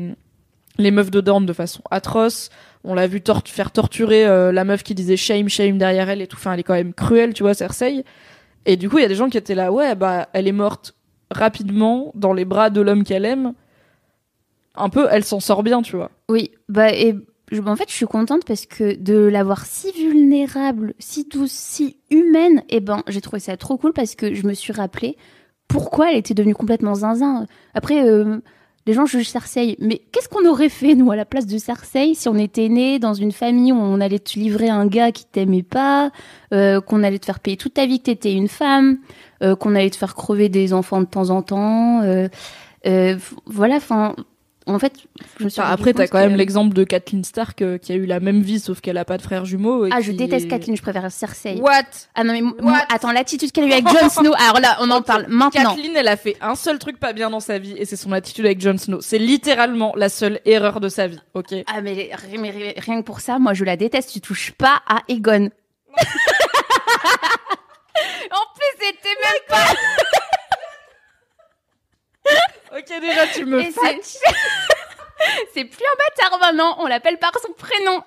[0.79, 2.51] les meufs de Dorne de façon atroce.
[2.85, 6.27] On l'a vu tor- faire torturer la meuf qui disait shame shame derrière elle et
[6.29, 6.37] tout.
[6.39, 8.05] Enfin, elle est quand même cruelle, tu vois, Cersei.
[8.65, 10.53] Et du coup, il y a des gens qui étaient là, ouais, bah, elle est
[10.53, 10.95] morte
[11.31, 13.55] rapidement dans les bras de l'homme qu'elle aime.
[14.77, 16.11] Un peu, elle s'en sort bien, tu vois.
[16.29, 17.15] Oui, bah et
[17.53, 21.97] je- en fait, je suis contente parce que de l'avoir si vulnérable, si douce, si
[22.11, 25.17] humaine, et ben, j'ai trouvé ça trop cool parce que je me suis rappelé
[25.69, 27.47] pourquoi elle était devenue complètement zinzin.
[27.75, 28.39] Après, euh,
[28.87, 32.15] les gens jugent Cersei, mais qu'est-ce qu'on aurait fait nous à la place de Cersei
[32.15, 35.25] si on était né dans une famille où on allait te livrer un gars qui
[35.25, 36.13] t'aimait pas,
[36.55, 38.99] euh, qu'on allait te faire payer toute ta vie que t'étais une femme,
[39.43, 42.03] euh, qu'on allait te faire crever des enfants de temps en temps.
[42.03, 42.29] euh,
[42.87, 43.17] euh,
[43.47, 44.15] voilà, enfin,
[44.75, 44.95] en fait,
[45.39, 47.95] je me suis Enfin, après, t'as quand même l'exemple de Kathleen Stark euh, qui a
[47.95, 49.87] eu la même vie, sauf qu'elle a pas de frère jumeau.
[49.87, 51.55] et Ah, je qui- déteste Kathleen, je préfère Cersei.
[51.61, 51.83] What?
[52.17, 52.55] Ah non, mais What?
[52.63, 54.33] moi, attends, l'attitude qu'elle a eue avec Jon Snow.
[54.37, 55.75] Alors là, on en parle maintenant.
[55.75, 58.11] Kathleen, elle a fait un seul truc pas bien dans sa vie, et c'est son
[58.13, 59.01] attitude avec Jon Snow.
[59.01, 61.55] C'est littéralement la seule erreur de sa vie, ok?
[61.69, 64.11] Ah, mais, mais ri- rien que pour ça, moi, je la déteste.
[64.13, 65.49] Tu touches pas à Egon.
[65.97, 66.03] en
[68.55, 69.57] plus, c'était même pas.
[72.77, 73.63] Ok, déjà, tu me
[75.55, 76.77] c'est plus un bâtard maintenant.
[76.81, 78.03] On l'appelle par son prénom.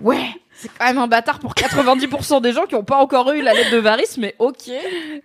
[0.00, 3.42] Ouais, c'est quand même un bâtard pour 90% des gens qui ont pas encore eu
[3.42, 4.70] la lettre de Varys, mais ok.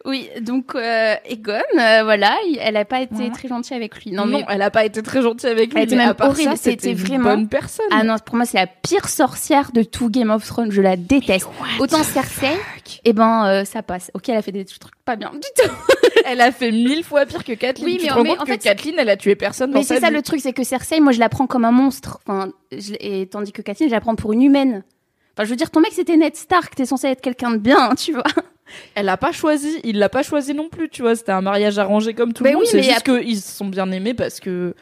[0.06, 3.30] Oui, donc euh, Egon, euh, voilà, il- elle a pas été Ouais.
[3.32, 4.12] très gentille avec lui.
[4.12, 6.58] Non, Non, mais elle a pas été très gentille avec lui, Elle était même horrible,
[6.58, 7.86] c'était c'était une vraiment- bonne personne.
[7.92, 10.72] Ah non, pour moi, c'est la pire sorcière de tout Game of Thrones.
[10.72, 11.48] Je la déteste.
[11.80, 12.58] Autant Cersei,
[13.06, 14.12] eh ben, euh, ça passe.
[14.14, 15.72] Ok, elle a fait des trucs pas bien du tout.
[16.26, 17.86] Elle a fait mille fois pire que Kathleen.
[17.86, 19.72] Oui, tu mais- te rends mais compte en que fait, Kathleen, elle a tué personne
[19.74, 20.14] Mais c'est ça vie.
[20.16, 22.20] le truc, c'est que Cersei, moi, je la prends comme un monstre.
[22.28, 24.84] Enfin, je- et tandis que Kathleen, je la prends pour une humaine.
[25.40, 26.76] Enfin, je veux dire, ton mec, c'était Ned Stark.
[26.76, 28.26] T'es censé être quelqu'un de bien, tu vois.
[28.94, 31.16] Elle l'a pas choisi, il l'a pas choisi non plus, tu vois.
[31.16, 32.60] C'était un mariage arrangé comme tout le monde.
[32.62, 34.76] oui, c'est juste qu'ils se sont bien aimés parce que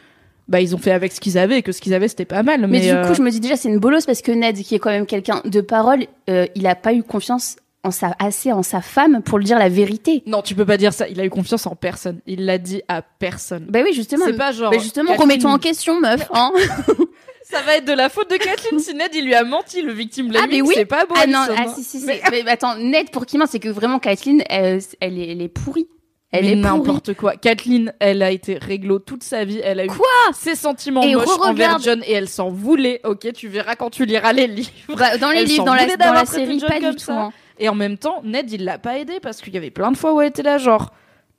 [0.47, 2.41] bah ils ont fait avec ce qu'ils avaient et que ce qu'ils avaient c'était pas
[2.41, 2.61] mal.
[2.61, 4.57] Mais, Mais, du euh, coup, je me dis déjà, c'est une bolosse parce que Ned,
[4.57, 8.15] qui est quand même quelqu'un de parole, euh, il a pas eu confiance en sa,
[8.17, 10.23] assez en sa femme pour lui dire la vérité.
[10.25, 11.07] non, tu peux pas dire ça.
[11.07, 12.19] Il a eu confiance en personne.
[12.25, 13.67] Il l'a dit à personne.
[13.69, 14.25] Bah oui, justement.
[14.25, 14.71] C'est pas genre.
[14.71, 16.27] Bah justement, remettons en question, meuf.
[16.33, 16.51] Hein
[17.49, 19.81] Ça va être de la faute de Kathleen si Ned il lui a menti.
[19.81, 20.73] Le victime Ah, mais oui.
[20.75, 21.15] c'est pas beau.
[21.17, 22.05] ah non, ah si, si, si.
[22.05, 25.41] Mais- Mais, attends, Ned, pour qui ment, c'est que vraiment, Kathleen, elle, elle, est, elle
[25.41, 25.87] est pourrie.
[26.33, 27.37] Elle mais est n'importe quoi.
[27.37, 29.61] Kathleen, elle a été réglo toute sa vie.
[29.63, 30.05] Elle a eu Quoi?
[30.33, 31.79] ses sentiments Et moches envers.
[31.79, 32.99] John et elle s'en voulait.
[33.05, 34.69] Ok, tu verras quand tu liras les livres.
[34.97, 37.11] Bah, dans les Elle livres, dans la, dans série, pas du tout.
[37.11, 37.31] hein.
[37.59, 39.97] Et en même temps, Ned, il l'a pas aidé parce qu'il y avait plein de
[39.97, 40.91] fois où elle était là, genre,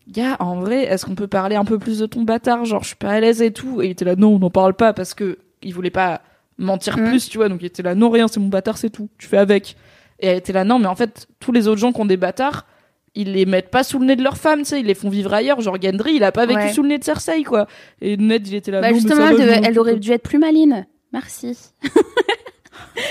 [0.09, 2.65] gars, en vrai, est-ce qu'on peut parler un peu plus de ton bâtard?
[2.65, 3.83] Genre, je suis pas à l'aise et tout.
[3.83, 6.23] Et il était là, non, on n'en parle pas parce que il voulait pas
[6.59, 7.09] mentir Mm.
[7.09, 7.49] plus, tu vois.
[7.49, 9.09] Donc il était là, non, rien, c'est mon bâtard, c'est tout.
[9.19, 9.77] Tu fais avec.
[10.21, 12.17] Et elle était là, non, mais en fait, tous les autres gens qui ont des
[12.17, 12.67] bâtards,
[13.15, 15.09] ils les mettent pas sous le nez de leur femme, tu sais, ils les font
[15.09, 15.61] vivre ailleurs.
[15.61, 16.73] Genre, Gendry, il a pas vécu Ouais.
[16.73, 17.67] sous le nez de Cersei, quoi.
[18.01, 19.97] Et Ned, il était là, Bah, non, mais justement, ça elle, va, devait- elle aurait
[19.97, 20.87] dû être plus maline.
[21.13, 21.57] Merci.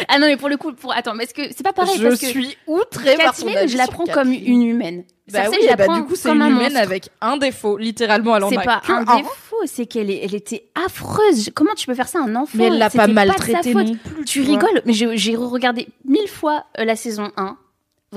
[0.08, 2.08] Ah non, mais pour le coup, pour attends, mais est-ce que c'est pas pareil je
[2.08, 5.04] parce que suis outrée par avis je la prends comme une humaine.
[5.32, 8.38] Bah oui, je la bah du coup c'est une un humaine avec un défaut, littéralement
[8.38, 9.18] elle en C'est pas un un.
[9.18, 11.50] défaut, c'est qu'elle elle était affreuse.
[11.54, 12.52] Comment tu peux faire ça à un enfant?
[12.54, 13.88] Mais elle l'a pas C'était de sa maltraité faute.
[13.88, 14.26] non plus.
[14.26, 17.58] Tu rigoles, mais j'ai j'ai regardé mille fois euh, la saison 1.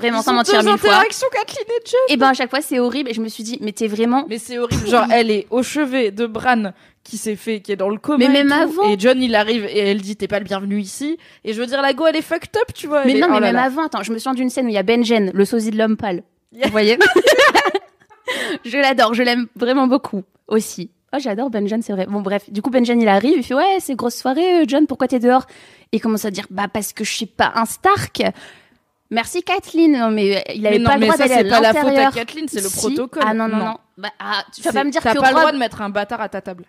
[0.00, 0.90] Vraiment, Ils sans mentir, mille fois.
[0.90, 1.96] interactions Kathleen et Jon.
[2.08, 3.10] Et ben à chaque fois, c'est horrible.
[3.10, 4.24] Et je me suis dit, mais t'es vraiment.
[4.28, 4.86] Mais c'est horrible.
[4.88, 6.72] Genre, elle est au chevet de Bran
[7.04, 8.18] qui s'est fait, qui est dans le coma.
[8.18, 8.54] Mais et même tout.
[8.80, 8.88] avant.
[8.90, 11.16] Et John, il arrive et elle dit, t'es pas le bienvenu ici.
[11.44, 13.04] Et je veux dire, la go, elle est fucked up, tu vois.
[13.04, 13.62] Mais est- non, mais oh là même là.
[13.64, 15.78] avant, attends, je me souviens d'une scène où il y a Benjen, le sosie de
[15.78, 16.22] l'homme pâle.
[16.52, 16.66] Yeah.
[16.66, 16.98] Vous voyez
[18.64, 20.90] Je l'adore, je l'aime vraiment beaucoup aussi.
[21.12, 22.06] Oh, j'adore Benjen, c'est vrai.
[22.06, 24.86] Bon, bref, du coup, Benjen, il arrive, il fait Ouais, c'est grosse soirée, euh, John,
[24.86, 25.46] pourquoi t'es dehors?
[25.92, 28.22] Et il commence à dire Bah, parce que je suis pas un Stark.
[29.10, 29.92] Merci Kathleen.
[29.98, 31.60] Non, mais euh, il avait Mais pas non, le mais droit d'aller à c'est pas
[31.60, 32.12] la faute à l'intérieur.
[32.14, 32.76] Kathleen, c'est le Si.
[32.78, 33.22] protocole.
[33.26, 33.64] Ah non, non, Non.
[33.66, 33.76] non.
[33.98, 35.82] Bah, ah, tu vas C'est- pas me dire T'as que pas le droit de mettre
[35.82, 36.64] un bâtard à ta table.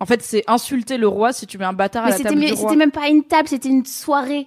[0.00, 2.36] En fait, c'est insulter le roi si tu mets un bâtard à Mais la table
[2.38, 2.68] mais du roi.
[2.70, 4.46] c'était même pas une table, c'était une soirée.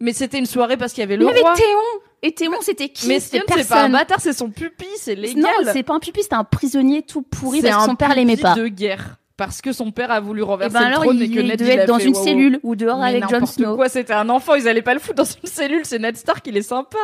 [0.00, 1.54] Mais c'était une soirée parce qu'il y avait Il le y avait roi.
[1.54, 2.02] Théon.
[2.22, 5.42] Et Théon, c'était qui Mais Sion, c'est pas un bâtard, c'est son pupille, c'est légal.
[5.42, 8.14] Non, c'est pas un pupille, c'était un prisonnier tout pourri C'est parce que son père
[8.14, 8.54] l'aimait pas.
[8.54, 9.16] de guerre.
[9.36, 11.40] Parce que son père a voulu Et renverser ben alors, le trône il, et que
[11.40, 13.76] Ned devait être dans fait, une wow, cellule ou dehors Mais avec Jon Snow.
[13.76, 16.46] quoi, c'était un enfant, ils allaient pas le foutre dans une cellule, c'est Ned Stark,
[16.46, 16.96] il est sympa.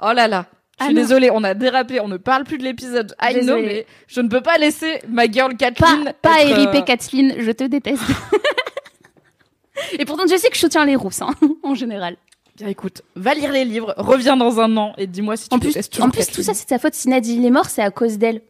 [0.00, 0.46] Oh là là.
[0.78, 1.00] Je Ah suis non.
[1.02, 3.14] désolée, on a dérapé, on ne parle plus de l'épisode.
[3.20, 3.62] I know, Désolée.
[3.66, 6.12] mais je ne peux pas laisser ma girl Pas, Kathleen.
[6.22, 8.02] pas être, RIP euh, Kathleen, je te déteste.
[9.98, 11.30] Et pourtant, je sais que je soutiens les rousses, hein,
[11.62, 12.16] en général.
[12.56, 15.58] Bien écoute, va lire les livres, reviens dans un an et dis-moi si tu En
[15.58, 16.94] plus, détestes toujours en plus tout ça, c'est de sa faute.
[16.94, 18.42] Si Ned il est mort, c'est à cause d'elle.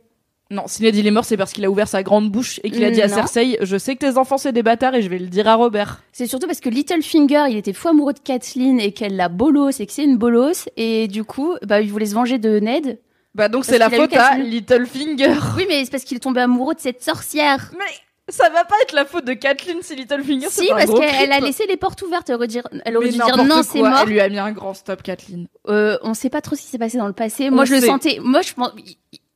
[0.53, 2.70] Non, si Ned il est mort, c'est parce qu'il a ouvert sa grande bouche et
[2.72, 3.14] qu'il a dit à Non.
[3.14, 5.55] Cersei, je sais que tes enfants c'est des bâtards et je vais le dire à
[5.55, 6.03] Robert.
[6.12, 9.70] C'est surtout parce que Littlefinger, il était fou amoureux de Kathleen et qu'elle l'a bolos
[9.80, 10.68] et que c'est une bolos.
[10.76, 12.98] Et du coup, bah, il voulait se venger de Ned.
[13.32, 14.36] Bah donc c'est la qu'il a eu faute à.
[14.38, 15.34] Littlefinger.
[15.57, 17.70] Oui, mais c'est parce qu'il est tombé amoureux de cette sorcière.
[17.78, 17.84] Mais
[18.28, 20.98] ça va pas être la faute de Kathleen si Littlefinger Si, c'est un parce gros
[20.98, 21.44] qu'elle a creep.
[21.44, 22.28] laissé les portes ouvertes.
[22.28, 24.01] Elle aurait, dire- elle aurait Mais dû dire n'importe non, c'est quoi, mort.
[24.03, 25.46] Elle lui a mis un grand stop, Kathleen.
[25.68, 27.51] Euh, on sait pas trop ce qui s'est passé dans le passé.
[27.51, 27.86] On Moi, je le sait.
[27.86, 28.18] sentais.
[28.20, 28.70] Moi, je pense.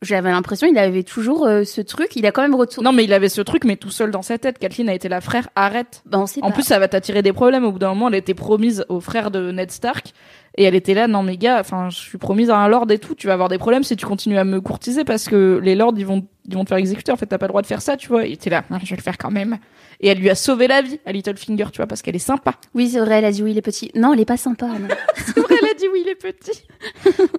[0.05, 2.15] J'avais l'impression il avait toujours euh, ce truc.
[2.17, 2.85] Il a quand même retourné.
[2.89, 4.59] Non, mais il avait ce truc, mais tout seul dans sa tête.
[4.59, 6.03] Kathleen a été la frère, arrête.
[6.07, 6.55] Bah, on sait En pas.
[6.55, 7.65] plus, ça va t'attirer des problèmes.
[7.65, 10.13] Au bout d'un moment, elle était promise au frère de Ned Stark.
[10.57, 12.99] Et elle était là, non mais gars, enfin, je suis promise à un lord et
[12.99, 13.17] tout.
[13.17, 15.95] Tu vas avoir des problèmes si tu continues à me courtiser parce que les lords,
[15.97, 17.11] ils vont, ils vont te faire exécuter.
[17.11, 18.25] En fait, t'as pas le droit de faire ça, tu vois.
[18.25, 19.59] Et il était là, Ah, je vais le faire quand même.
[20.01, 22.53] Et elle lui a sauvé la vie à Littlefinger, tu vois, parce qu'elle est sympa.
[22.73, 23.17] Oui, c'est vrai.
[23.19, 23.91] Elle a dit oui, il est petit.
[23.97, 24.67] Non, il est pas sympa.
[25.17, 26.63] C'est vrai, elle a dit oui, il est petit.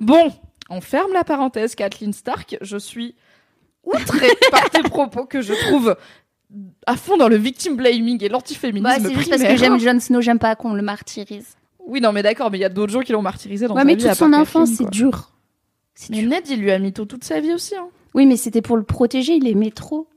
[0.01, 0.29] bon,
[0.69, 2.57] on ferme la parenthèse, Kathleen Stark.
[2.61, 3.15] Je suis
[3.83, 5.95] outrée par tes propos que je trouve
[6.85, 9.99] à fond dans le victim blaming et l'antiféminisme Bah, c'est juste parce que j'aime Jon
[9.99, 10.21] Snow.
[10.21, 11.55] J'aime pas qu'on le martyrise.
[11.87, 13.81] Oui, non, mais d'accord, mais il y a d'autres gens qui l'ont martyrisé dans Ouais,
[13.81, 15.31] sa mais vie, toute son enfance, c'est dur.
[15.93, 16.29] C'est Mais dur.
[16.29, 17.75] Ned, il lui a mytho toute sa vie aussi.
[17.75, 17.87] Hein.
[18.15, 19.35] Oui, mais c'était pour le protéger.
[19.35, 20.07] Il aimait trop.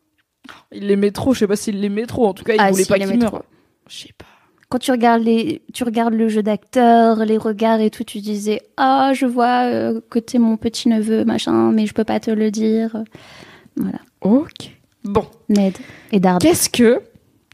[0.72, 2.26] Il l'aimait trop, je sais pas s'il l'aimait trop.
[2.26, 3.42] En tout cas, il Ah, voulait si, pas il qu'il l'aimait meure.
[3.88, 4.24] Je sais pas.
[4.70, 8.60] Quand tu regardes les, tu regardes le jeu d'acteur, les regards et tout, tu disais
[8.76, 12.30] ah je vois euh, que t'es mon petit neveu machin, mais je peux pas te
[12.30, 13.02] le dire.
[13.76, 13.98] Voilà.
[14.20, 14.76] Ok.
[15.04, 15.74] Bon, Ned
[16.12, 16.38] et Dard.
[16.38, 17.00] qu'est-ce que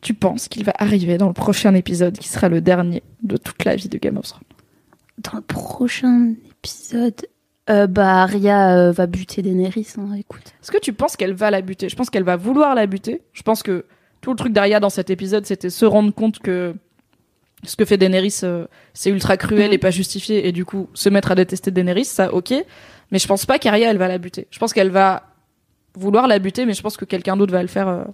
[0.02, 3.64] tu penses qu'il va arriver dans le prochain épisode qui sera le dernier de toute
[3.64, 4.42] la vie de Game of Thrones?
[5.18, 7.26] Dans le prochain épisode,
[7.70, 9.94] euh, bah Arya euh, va buter Daenerys.
[9.98, 10.52] Hein, écoute.
[10.60, 11.88] Est-ce que tu penses qu'elle va la buter?
[11.88, 13.22] Je pense qu'elle va vouloir la buter.
[13.32, 13.84] Je pense que
[14.20, 16.74] tout le truc d'Arya dans cet épisode, c'était se rendre compte que
[17.66, 19.72] ce que fait Daenerys, euh, c'est ultra cruel Mhm.
[19.74, 22.52] et pas justifié, et du coup se mettre à détester Daenerys, ça, ok.
[23.10, 24.46] Mais je pense pas qu'Arya, elle va la buter.
[24.50, 25.24] Je pense qu'elle va
[25.96, 28.04] vouloir la buter, mais je pense que quelqu'un d'autre va le faire euh,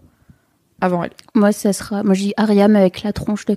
[0.80, 1.12] avant elle.
[1.34, 3.56] Moi ça sera, moi je dis Arya mais avec la tronche de.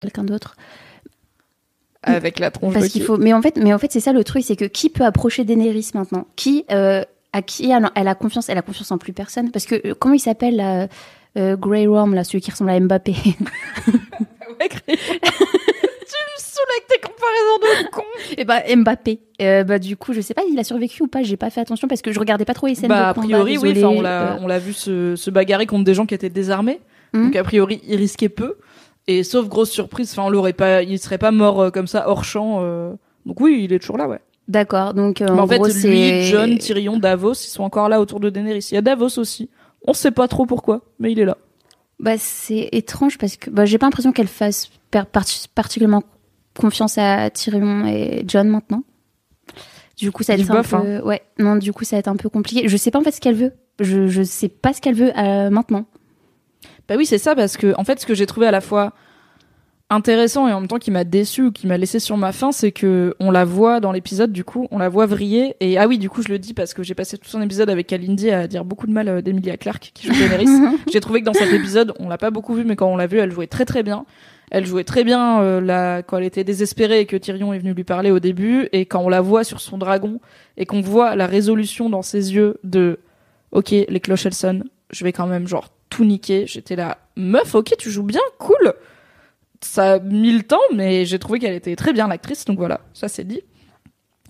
[0.00, 0.56] Quelqu'un d'autre.
[2.02, 3.16] Avec la tronche Parce de qu'il qui faut.
[3.18, 5.44] Mais en fait, mais en fait, c'est ça le truc, c'est que qui peut approcher
[5.44, 6.26] Daenerys maintenant?
[6.36, 9.50] Qui euh, à qui elle, elle a confiance Elle a confiance en plus personne?
[9.50, 10.86] Parce que euh, comment il s'appelle là,
[11.36, 13.14] euh, Grey Worm là, celui qui ressemble à Mbappé?
[14.60, 18.02] Ouais, tu me saoules avec tes comparaisons de con
[18.36, 19.20] Et bah Mbappé.
[19.42, 21.22] Euh, bah du coup, je sais pas, il a survécu ou pas.
[21.22, 23.14] J'ai pas fait attention parce que je regardais pas trop les scènes Bah, de a
[23.14, 23.26] combat.
[23.26, 23.84] priori, oui.
[23.84, 26.80] on l'a, Euh, on l'a vu se, se bagarrer contre des gens qui étaient désarmés.
[27.12, 27.24] Mhm.
[27.26, 28.56] Donc, a priori, il risquait peu.
[29.08, 32.08] Et sauf grosse surprise, enfin, on l'aurait pas, il serait pas mort euh, comme ça
[32.08, 32.58] hors champ.
[32.60, 32.92] euh.
[33.26, 34.20] Donc oui, il est toujours là, ouais.
[34.48, 34.94] D'accord.
[34.94, 37.88] Donc euh, Mais en, en, fait, gros, lui, c'est John, Tyrion, Davos, ils sont encore
[37.88, 38.68] là autour de Daenerys.
[38.70, 39.50] Il y a Davos aussi.
[39.86, 41.36] On sait pas trop pourquoi, mais il est là.
[41.98, 46.02] Bah, c'est étrange parce que bah, j'ai pas l'impression qu'elle fasse per- parti- particulièrement
[46.58, 48.84] confiance à Tyrion et John maintenant.
[49.96, 50.80] Du coup, ça va être un bof, hein.
[50.84, 51.00] peu.
[51.06, 52.68] Ouais, non, du coup, ça va être un peu compliqué.
[52.68, 53.52] Je sais pas en fait ce qu'elle veut.
[53.80, 55.86] Je, je sais pas ce qu'elle veut euh, maintenant.
[56.88, 58.94] Bah oui, c'est ça, parce que, en fait, ce que j'ai trouvé à la fois
[59.90, 62.52] intéressant et en même temps qui m'a déçu ou qui m'a laissé sur ma faim,
[62.52, 65.56] c'est que on la voit dans l'épisode, du coup, on la voit vriller.
[65.60, 67.70] Et ah oui, du coup, je le dis parce que j'ai passé tout son épisode
[67.70, 70.46] avec Kalindi à dire beaucoup de mal euh, d'Emilia Clarke, qui joue Daenerys.
[70.92, 73.06] j'ai trouvé que dans cet épisode, on l'a pas beaucoup vu, mais quand on l'a
[73.06, 74.04] vu, elle jouait très très bien.
[74.50, 76.02] Elle jouait très bien euh, la...
[76.02, 78.68] quand elle était désespérée et que Tyrion est venu lui parler au début.
[78.72, 80.20] Et quand on la voit sur son dragon
[80.56, 82.98] et qu'on voit la résolution dans ses yeux de
[83.52, 86.46] ok, les cloches elles sonnent, je vais quand même genre tout niquer.
[86.46, 88.74] J'étais là, meuf, ok, tu joues bien, cool.
[89.60, 92.80] Ça a mis le temps, mais j'ai trouvé qu'elle était très bien l'actrice, donc voilà,
[92.94, 93.42] ça c'est dit.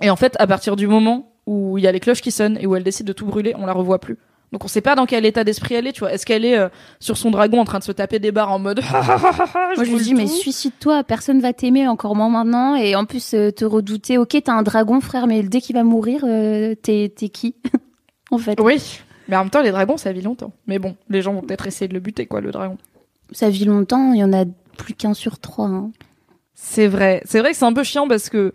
[0.01, 2.59] Et en fait, à partir du moment où il y a les cloches qui sonnent
[2.61, 4.17] et où elle décide de tout brûler, on la revoit plus.
[4.53, 6.13] Donc on sait pas dans quel état d'esprit elle est, tu vois.
[6.13, 6.69] Est-ce qu'elle est euh,
[7.01, 10.01] sur son dragon en train de se taper des barres en mode Moi, je lui
[10.01, 12.75] dis, mais suicide-toi, personne va t'aimer, encore moins maintenant.
[12.75, 14.17] Et en plus, euh, te redouter.
[14.17, 17.57] Ok, t'as un dragon, frère, mais dès qu'il va mourir, euh, t'es t'es qui
[18.31, 20.53] En fait, Oui, mais en même temps, les dragons, ça vit longtemps.
[20.67, 22.79] Mais bon, les gens vont peut-être essayer de le buter, quoi, le dragon.
[23.33, 24.45] ça vit longtemps, il y en a
[24.77, 25.67] plus qu'un sur trois.
[25.69, 25.91] hein.
[26.55, 27.23] C'est vrai.
[27.25, 28.53] C'est vrai que c'est un peu chiant parce que,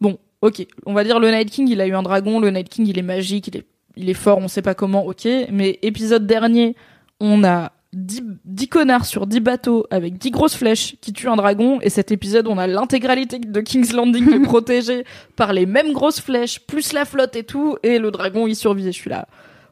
[0.00, 2.68] bon, ok, on va dire le Night King, il a eu un dragon, le Night
[2.68, 5.78] King, il est magique, il est, il est fort, on sait pas comment, ok, mais
[5.82, 6.76] épisode dernier,
[7.20, 11.36] on a 10, 10 connards sur 10 bateaux avec 10 grosses flèches qui tuent un
[11.36, 15.04] dragon, et cet épisode, on a l'intégralité de King's Landing qui est protégée
[15.36, 18.86] par les mêmes grosses flèches, plus la flotte et tout, et le dragon, il survit,
[18.88, 19.26] et je suis là,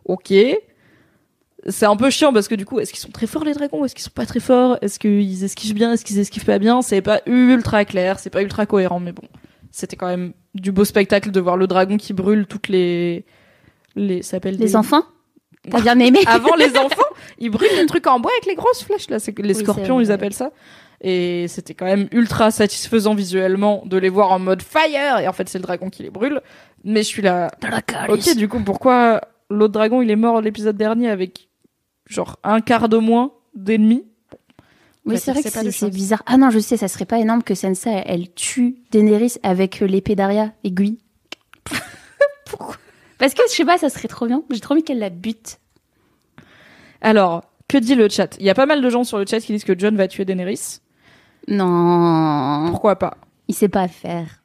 [0.06, 0.32] ok.
[1.68, 3.84] C'est un peu chiant parce que du coup, est-ce qu'ils sont très forts les dragons
[3.84, 4.78] Est-ce qu'ils sont pas très forts?
[4.82, 5.92] Est-ce qu'ils esquivent bien?
[5.92, 6.80] Est-ce qu'ils esquivent pas bien?
[6.80, 9.24] C'est pas ultra clair, c'est pas ultra cohérent, mais bon,
[9.72, 13.24] c'était quand même du beau spectacle de voir le dragon qui brûle toutes les
[13.96, 15.02] les ça s'appelle Les des- enfants?
[15.70, 16.20] T'as bien aimé?
[16.26, 17.02] Avant les enfants,
[17.38, 20.00] ils brûlent des trucs en bois avec les grosses flèches là, c'est les Oui, scorpions
[20.00, 20.52] ils appellent ça.
[21.00, 25.32] Et c'était quand même ultra satisfaisant visuellement de les voir en mode fire et en
[25.32, 26.40] fait c'est le dragon qui les brûle.
[26.84, 27.50] Mais je suis là,
[28.08, 29.20] Ok, du coup, pourquoi
[29.50, 31.48] l'autre dragon il est mort l'épisode dernier avec
[32.06, 34.04] genre un quart de moins d'ennemis
[35.04, 36.22] Oui, c'est vrai que c'est bizarre.
[36.26, 39.82] Ah non, je sais, ça serait pas énorme que Sansa, elle, elle tue Daenerys avec
[39.82, 40.98] euh, l'épée d'Aria aiguille.
[42.46, 42.76] Pourquoi?
[43.18, 44.42] Parce que je sais pas, ça serait trop bien.
[44.50, 45.58] J'ai trop envie qu'elle la bute.
[47.00, 48.36] Alors, que dit le chat?
[48.38, 50.06] Il y a pas mal de gens sur le chat qui disent que John va
[50.08, 50.80] tuer Daenerys.
[51.48, 53.16] Non, Pourquoi pas?
[53.48, 54.42] Il sait pas faire.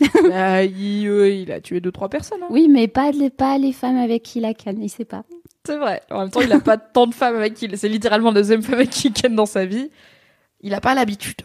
[0.28, 2.42] Bah, il, euh, il a tué deux trois personnes.
[2.42, 2.48] hein.
[2.50, 5.24] Oui, mais pas les, pas les femmes avec qui la canne, il sait pas.
[5.66, 6.02] C'est vrai.
[6.10, 7.66] En même temps, il a pas tant de femmes avec qui.
[7.66, 9.90] il- C'est littéralement la deuxième femme avec qui il ken dans sa vie.
[10.60, 11.42] Il a pas l'habitude.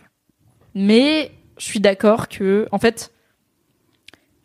[0.75, 3.11] Mais je suis d'accord que, en fait,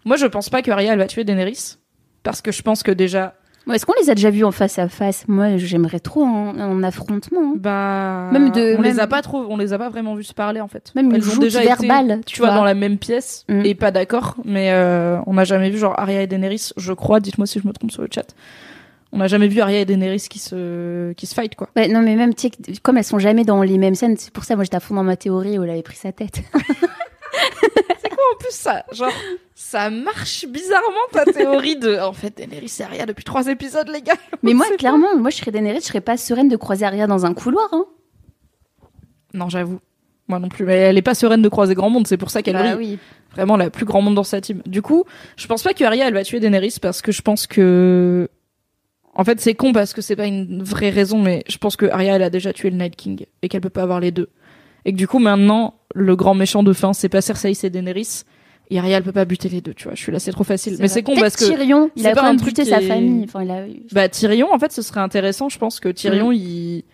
[0.04, 1.76] moi je pense pas que Arya elle va tuer Daenerys
[2.22, 3.34] parce que je pense que déjà
[3.72, 5.24] Est-ce qu'on les a déjà vus en face à face?
[5.28, 7.52] Moi, j'aimerais trop en, en affrontement.
[7.52, 7.54] hein.
[7.56, 10.24] Bah, Même de- on les même- a pas trop, on les a pas vraiment vus
[10.24, 10.92] se parler en fait.
[10.94, 12.58] Même une joute verbale, tu tu vois, vois.
[12.58, 13.62] dans la même pièce Mm.
[13.64, 14.36] et pas d'accord.
[14.44, 17.20] Mais euh, on n'a jamais vu genre Arya et Daenerys, je crois.
[17.20, 18.34] Dites-moi si je me trompe sur le chat.
[19.12, 21.68] On n'a jamais vu Arya et Daenerys qui se qui se fight quoi.
[21.76, 24.16] Ouais, non, mais même, tu sais, que- comme elles sont jamais dans les mêmes scènes,
[24.18, 26.12] c'est pour ça, moi, j'étais à fond dans ma théorie où elle avait pris sa
[26.12, 26.42] tête.
[28.38, 29.12] En plus ça, genre
[29.56, 31.98] ça marche bizarrement ta théorie de.
[31.98, 34.14] En fait, Daenerys et Arya depuis trois épisodes les gars.
[34.44, 37.26] mais moi, clairement, moi, je serais Daenerys, je serais pas sereine de croiser Arya dans
[37.26, 37.68] un couloir.
[37.72, 37.84] Hein.
[39.34, 39.80] Non, j'avoue.
[40.28, 40.64] Moi non plus.
[40.64, 42.06] Mais elle est pas sereine de croiser grand monde.
[42.06, 42.98] C'est pour ça qu'elle Bah oui.
[43.32, 44.62] vraiment la plus grand monde dans sa team.
[44.66, 45.04] Du coup,
[45.36, 48.28] je pense pas que Arya elle va tuer Daenerys parce que je pense que
[49.14, 51.86] en fait c'est con parce que c'est pas une vraie raison mais je pense que
[51.86, 54.28] Arya elle a déjà tué le Night King et qu'elle peut pas avoir les deux.
[54.84, 58.22] Et que du coup maintenant le grand méchant de fin c'est pas Cersei c'est Daenerys
[58.70, 59.94] et Arya elle peut pas buter les deux, tu vois.
[59.94, 60.76] Je suis là c'est trop facile.
[60.78, 62.86] Mais c'est con parce que Tyrion, il a pas quand un truc buté sa est-
[62.86, 63.24] famille.
[63.24, 63.64] Enfin, il a...
[63.92, 66.84] bah Tyrion en fait ce serait intéressant, je pense que Tyrion il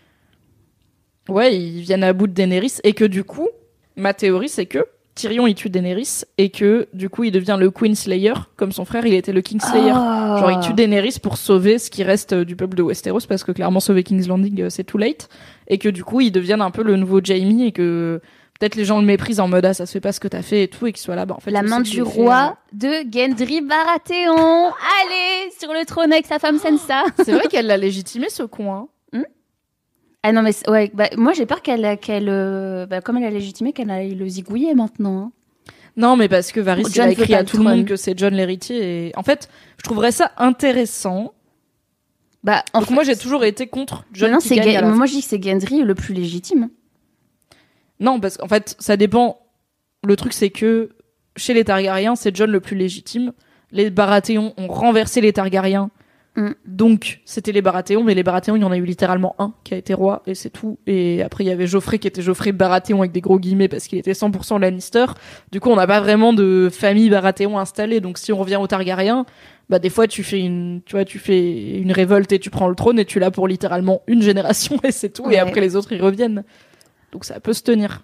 [1.29, 3.49] ouais, il vienne à bout de Daenerys et que du coup
[3.97, 7.71] ma théorie c'est que Tyrion il tue Daenerys et que du coup il devient le
[7.71, 9.93] Queen Slayer comme son frère il était le King Slayer.
[9.95, 10.37] Ah.
[10.41, 13.45] Genre il tue Daenerys pour sauver ce qui reste euh, du peuple de Westeros parce
[13.45, 15.29] que clairement sauver King's Landing euh, c'est too late
[15.69, 18.21] et que du coup il devienne un peu le nouveau Jaime et que
[18.65, 20.41] peut-être les gens le méprisent en mode ah ça se fait pas ce que t'as
[20.41, 22.57] fait et tout et qu'il soit là bah en fait la main du fait, roi
[22.73, 24.69] de Gendry Baratheon.
[24.69, 27.03] Allez, sur le trône avec sa femme Sansa.
[27.05, 28.89] euh, C'est vrai qu'elle l'a légitimé ce con hein.
[30.27, 33.31] Ah non, mais ouais, bah, moi j'ai peur qu'elle, qu'elle, euh, bah, comme elle a
[33.31, 35.19] légitimé, qu'elle aille le zigouiller maintenant.
[35.19, 35.33] hein.
[35.99, 38.19] Non, mais parce que Varys Oh, il a écrit à tout le monde que c'est
[38.19, 39.09] John l'héritier.
[39.09, 41.35] Et en fait, je trouverais ça intéressant.
[42.43, 44.81] Bah, en Donc moi, j'ai toujours été contre John non, qui c'est gagne Ga- à
[44.83, 44.97] la fin.
[44.97, 46.71] moi je dis que c'est Gendry le plus légitime.
[48.01, 49.41] Non, parce qu'en fait, ça dépend.
[50.05, 50.91] Le truc, c'est que
[51.37, 53.33] chez les Targaryens, c'est John le plus légitime.
[53.71, 55.91] Les Baratheons ont renversé les Targaryens
[56.37, 56.51] Mm.
[56.67, 59.75] Donc, c'était les Baratheons, mais les Baratheons, il y en a eu littéralement un qui
[59.75, 60.79] a été roi, et c'est tout.
[60.87, 63.87] Et après, il y avait Geoffrey qui était Geoffrey Baratheon avec des gros guillemets parce
[63.87, 65.07] qu'il était 100% Lannister.
[65.53, 68.01] Du coup, on n'a pas vraiment de famille Baratheon installée.
[68.01, 69.27] Donc, si on revient au Targaryen,
[69.69, 72.69] bah, des fois, tu fais une, tu vois, tu fais une révolte et tu prends
[72.69, 75.25] le trône et tu l'as pour littéralement une génération et c'est tout.
[75.25, 75.35] Ouais.
[75.35, 76.45] Et après, les autres, ils reviennent.
[77.15, 78.03] Donc, ça peut se tenir.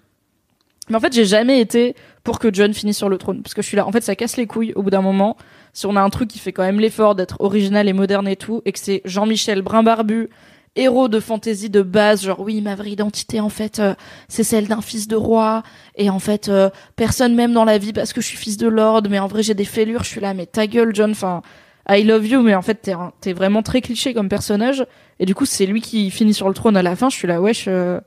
[0.89, 3.43] Mais en fait, j'ai jamais été pour que John finisse sur le trône.
[3.43, 3.85] Parce que je suis là.
[3.85, 5.37] En fait, ça casse les couilles au bout d'un moment.
[5.73, 8.35] Si on a un truc qui fait quand même l'effort d'être original et moderne et
[8.35, 10.29] tout, et que c'est Jean-Michel Brimbarbu,
[10.75, 13.93] héros de fantasy de base, genre oui, ma vraie identité, en fait, euh,
[14.27, 15.63] c'est celle d'un fils de roi.
[15.95, 18.67] Et en fait, euh, personne m'aime dans la vie parce que je suis fils de
[18.67, 20.03] lord, mais en vrai, j'ai des fêlures.
[20.03, 21.11] Je suis là, mais ta gueule, John.
[21.11, 21.41] Enfin,
[21.87, 24.85] I love you, mais en fait, t'es, t'es vraiment très cliché comme personnage.
[25.19, 27.09] Et du coup, c'est lui qui finit sur le trône à la fin.
[27.09, 27.65] Je suis là, wesh.
[27.67, 27.99] euh,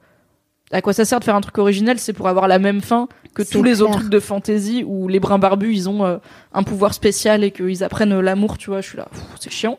[0.70, 3.08] à quoi ça sert de faire un truc original C'est pour avoir la même fin
[3.34, 6.18] que tous les autres trucs de fantasy où les brins barbus ils ont euh,
[6.52, 8.80] un pouvoir spécial et qu'ils apprennent l'amour, tu vois.
[8.80, 9.08] Je suis là,
[9.40, 9.78] c'est chiant.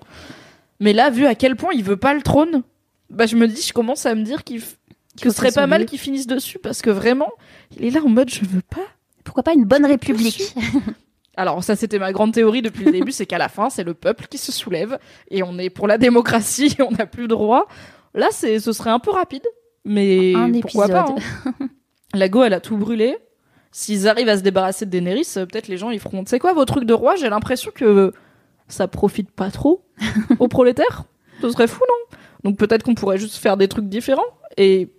[0.79, 2.63] Mais là, vu à quel point il veut pas le trône,
[3.09, 4.75] bah je me dis, je commence à me dire qu'il f-
[5.21, 7.31] que ce serait pas mal qu'il finisse dessus parce que vraiment,
[7.77, 8.81] il est là en mode je veux pas.
[9.23, 10.53] Pourquoi pas une bonne république?
[11.37, 13.93] Alors ça c'était ma grande théorie depuis le début, c'est qu'à la fin c'est le
[13.93, 14.97] peuple qui se soulève
[15.29, 17.67] et on est pour la démocratie, on n'a plus droit.
[18.13, 19.45] Là c'est ce serait un peu rapide,
[19.85, 21.05] mais Un pourquoi pas.
[21.45, 21.51] hein.
[22.13, 23.17] La go elle a tout brûlé.
[23.71, 26.23] S'ils arrivent à se débarrasser de Daenerys, euh, peut-être les gens ils feront.
[26.23, 27.15] Tu sais quoi vos trucs de roi?
[27.17, 28.13] J'ai l'impression que
[28.69, 29.83] ça profite pas trop
[30.39, 31.03] aux prolétaires.
[31.41, 32.17] Ce serait fou non?
[32.43, 34.23] Donc peut-être qu'on pourrait juste faire des trucs différents
[34.57, 34.89] et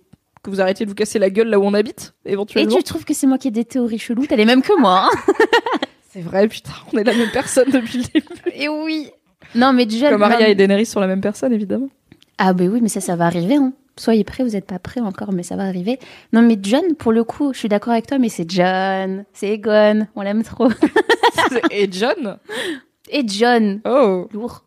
[0.43, 2.75] que vous arrêtiez de vous casser la gueule là où on habite Et éventuellement.
[2.75, 4.27] tu trouves que c'est moi qui ai des théories cheloues?
[4.27, 5.09] T'as les mêmes que moi.
[5.11, 5.33] Hein
[6.11, 8.27] C'est vrai putain, on est la même personne depuis le début.
[8.53, 9.09] et oui.
[9.55, 10.09] Non, mais déjà.
[10.11, 11.89] Comme Arya et Daenerys sont la même personne évidemment.
[12.37, 13.55] Ah ben oui, mais ça, ça va arriver.
[13.55, 13.73] Hein.
[13.97, 15.99] Soyez prêts, vous n'êtes pas prêts encore, mais ça va arriver.
[16.31, 19.49] Non, mais John, pour le coup, je suis d'accord avec toi, mais c'est John, c'est
[19.49, 20.69] Egon, on l'aime trop.
[21.71, 22.37] Et John
[23.09, 24.63] Et John, Oh lourd.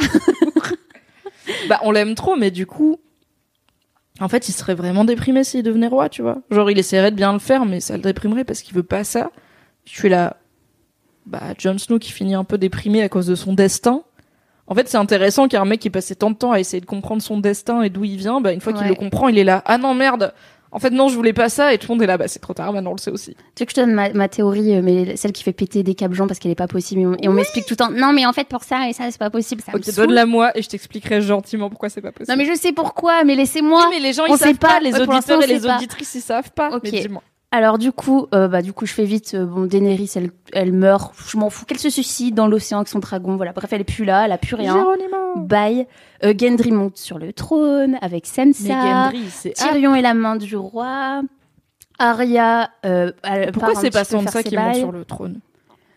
[1.68, 3.00] Bah on l'aime trop, mais du coup...
[4.20, 6.38] En fait, il serait vraiment déprimé s'il devenait roi, tu vois.
[6.50, 9.02] Genre, il essaierait de bien le faire, mais ça le déprimerait parce qu'il veut pas
[9.02, 9.32] ça.
[9.84, 10.36] Je suis là...
[11.26, 14.04] Bah, Jon Snow qui finit un peu déprimé à cause de son destin.
[14.68, 17.20] En fait, c'est intéressant qu'un mec qui passait tant de temps à essayer de comprendre
[17.20, 19.62] son destin et d'où il vient, bah, une fois qu'il le comprend, il est là.
[19.66, 20.32] Ah non, merde
[20.70, 22.16] En fait, non, je voulais pas ça, et tout le monde est là.
[22.16, 23.34] Bah, c'est trop tard, maintenant on le sait aussi.
[23.54, 25.82] Tu veux que je te donne ma, ma théorie, euh, mais celle qui fait péter
[25.82, 27.16] des câbles gens parce qu'elle est pas possible.
[27.20, 29.18] Et on, m'explique tout le temps, non, mais en fait, pour ça et ça, c'est
[29.18, 29.60] pas possible.
[29.66, 30.06] Ça me Ok, saoule.
[30.06, 32.32] donne-la moi, et je t'expliquerai gentiment pourquoi c'est pas possible.
[32.38, 33.88] Non, mais je sais pourquoi, mais laissez-moi.
[33.90, 34.80] Oui, mais les gens, on ils savent pas, pas.
[34.80, 35.76] les Ouais, auditeurs et les sait pas.
[35.76, 36.70] auditrices, ils savent pas.
[36.70, 36.82] Ok.
[36.84, 37.22] Mais dis-moi.
[37.54, 39.34] Alors du coup, euh, bah du coup, je fais vite.
[39.34, 41.12] euh, bon, Daenerys, elle, elle meurt.
[41.28, 43.36] Je m'en fous qu'elle se suicide dans l'océan avec son dragon.
[43.36, 43.52] Voilà.
[43.52, 44.24] Bref, elle est plus là.
[44.24, 44.72] Elle a plus rien.
[44.74, 45.36] Geronimo.
[45.36, 45.86] Bye.
[46.24, 48.62] Euh, Gendry monte sur le trône avec Sansa.
[48.62, 51.20] Mais Gendry, c'est Tyrion est la main du roi.
[51.98, 52.70] Arya.
[52.86, 55.40] Euh, elle Pourquoi c'est pas Sansa qui monte sur le trône?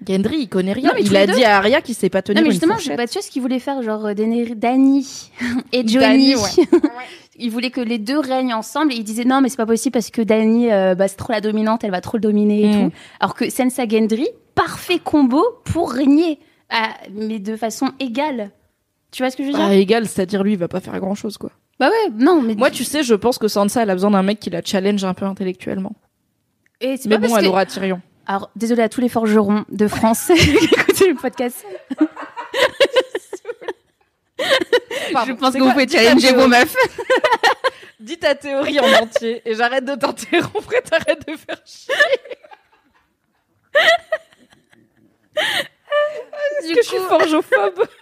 [0.06, 0.90] Gendry, il connaît rien.
[0.90, 2.98] Non, il a dit à Arya qu'il sait pas tenir Non mais une justement, fourchette.
[2.98, 5.32] bah, tu vois ce qu'il voulait faire, genre Daenerys, Dany
[5.72, 6.34] et Johnny.
[6.34, 6.80] Dany, ouais.
[7.38, 9.94] il voulait que les deux règnent ensemble et il disait non mais c'est pas possible
[9.94, 12.68] parce que Dany, euh, bah, c'est trop la dominante, elle va trop le dominer et
[12.68, 12.90] Mm.
[12.90, 12.96] tout.
[13.20, 16.40] Alors que Sansa Gendry, parfait combo pour régner,
[17.14, 18.52] mais de façon égale.
[19.12, 19.66] Tu vois ce que je veux dire?
[19.66, 21.52] Ah, égal, c'est-à-dire lui, il va pas faire grand chose, quoi.
[21.80, 24.24] Bah ouais, non mais Moi, tu sais, je pense que Sansa, elle a besoin d'un
[24.24, 25.94] mec qui la challenge un peu intellectuellement.
[26.82, 28.02] Et c'est Mais pas bon, parce elle que- aura Tyrion.
[28.28, 31.64] Alors désolé à tous les forgerons de France qui écoutent le podcast.
[35.14, 36.76] Pardon, je pense que vous pouvez challenger vos meufs.
[38.00, 41.94] Dis ta théorie en entier et j'arrête de t'interrompre et t'arrêtes de faire chier.
[46.60, 47.88] Est-ce que je suis forgeophobe?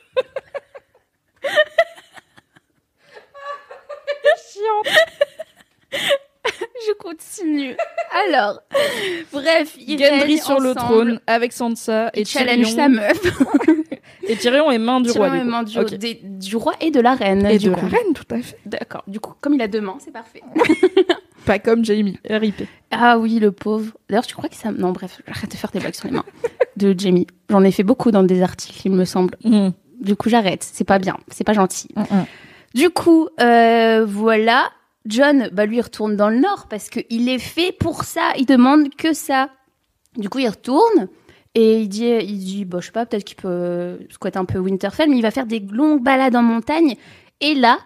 [4.51, 4.88] Chiante.
[6.88, 7.76] Je continue.
[8.27, 8.60] Alors,
[9.31, 12.76] bref, ils Gendry sur le trône avec Sansa et Il challenge Tyrion.
[12.76, 13.22] sa meuf.
[14.26, 15.27] Et Tyrion est main du roi.
[15.27, 17.45] Tyrion du est main du, des- du roi et de la reine.
[17.45, 17.81] Et du de coup.
[17.81, 18.57] la reine, tout à fait.
[18.65, 19.03] D'accord.
[19.05, 20.41] Du coup, comme il a deux mains, c'est parfait.
[21.45, 22.64] Pas comme Jamie, RIP.
[22.91, 23.91] Ah oui, le pauvre.
[24.10, 24.72] D'ailleurs, tu crois que ça.
[24.72, 26.23] Non, bref, j'arrête de faire des blagues sur les mains
[26.77, 27.27] de Jamie.
[27.49, 29.35] J'en ai fait beaucoup dans des articles, il me semble.
[29.99, 30.64] Du coup, j'arrête.
[30.72, 31.18] C'est pas bien.
[31.30, 31.89] C'est pas gentil.
[32.73, 34.72] Du coup, euh, voilà.
[35.05, 38.31] John, bah lui, il retourne dans le nord parce qu'il est fait pour ça.
[38.38, 39.49] Il demande que ça.
[40.17, 41.09] Du coup, il retourne
[41.55, 44.59] et il dit, il dit, bah, je sais pas, peut-être qu'il peut squatter un peu
[44.59, 46.95] Winterfell, mais il va faire des longues balades en montagne.
[47.41, 47.80] Et là,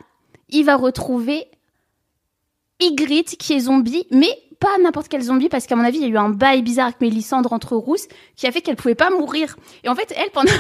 [0.50, 1.48] il va retrouver
[2.80, 6.06] Ygritte qui est zombie, mais pas n'importe quel zombie parce qu'à mon avis, il y
[6.06, 9.10] a eu un bail bizarre avec Mélissandre entre rousses qui a fait qu'elle pouvait pas
[9.10, 9.56] mourir.
[9.84, 10.52] Et en fait, elle, pendant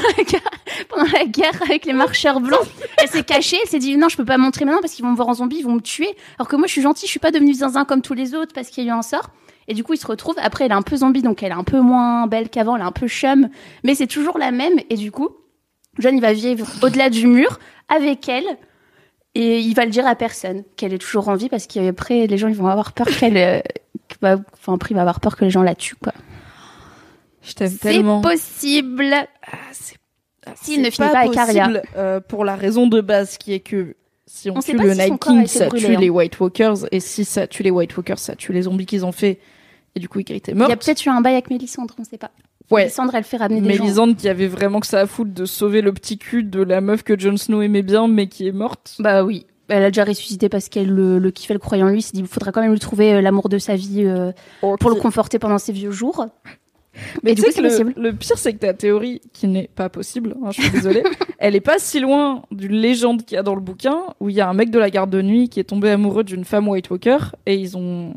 [1.13, 2.65] la guerre, avec les marcheurs blancs,
[3.01, 5.11] elle s'est cachée, elle s'est dit non, je peux pas montrer maintenant parce qu'ils vont
[5.11, 6.15] me voir en zombie, ils vont me tuer.
[6.37, 8.53] Alors que moi, je suis gentille, je suis pas devenue zinzin comme tous les autres
[8.53, 9.29] parce qu'il y a eu un sort.
[9.67, 10.37] Et du coup, ils se retrouvent.
[10.39, 12.81] Après, elle est un peu zombie, donc elle est un peu moins belle qu'avant, elle
[12.81, 13.49] est un peu chum,
[13.83, 14.79] mais c'est toujours la même.
[14.89, 15.29] Et du coup,
[15.99, 17.59] John, il va vivre au-delà du mur
[17.89, 18.45] avec elle.
[19.35, 22.39] Et il va le dire à personne qu'elle est toujours en vie parce qu'après les
[22.39, 23.59] gens ils vont avoir peur qu'elle, euh,
[24.21, 26.13] bah, enfin après il va avoir peur que les gens la tuent quoi.
[27.43, 28.21] Je t'aime C'est tellement.
[28.21, 29.13] possible.
[30.55, 31.65] S'il ne C'est finit pas avec Arya.
[31.67, 33.95] possible, euh, pour la raison de base qui est que
[34.25, 35.99] si on, On tue le si Night King, ça brûlé, tue hein.
[35.99, 39.05] les White Walkers, et si ça tue les White Walkers, ça tue les zombies qu'ils
[39.05, 39.39] ont fait.
[39.95, 40.69] Et du coup, est Il morte.
[40.69, 42.31] y a peut-être eu un bail avec Mélissandre, on sait pas.
[42.69, 42.81] Ouais.
[42.83, 43.83] Mélissandre, elle fait ramener des gens.
[43.83, 46.81] Mélisandre qui avait vraiment que ça à foutre de sauver le petit cul de la
[46.81, 48.95] meuf que Jon Snow aimait bien, mais qui est morte.
[48.99, 49.45] Bah oui.
[49.69, 51.99] Elle a déjà ressuscité parce qu'elle le, le kiffait, le croyait en lui.
[51.99, 54.31] Il s'est dit, il faudra quand même lui trouver euh, l'amour de sa vie euh,
[54.61, 56.27] pour le conforter pendant ses vieux jours.
[57.23, 57.93] Mais tu sais que c'est le, possible.
[57.97, 61.03] le pire, c'est que ta théorie, qui n'est pas possible, hein, je suis désolée,
[61.37, 64.35] elle est pas si loin d'une légende qu'il y a dans le bouquin, où il
[64.35, 66.67] y a un mec de la garde de nuit qui est tombé amoureux d'une femme
[66.67, 68.13] White Walker, et ils ont,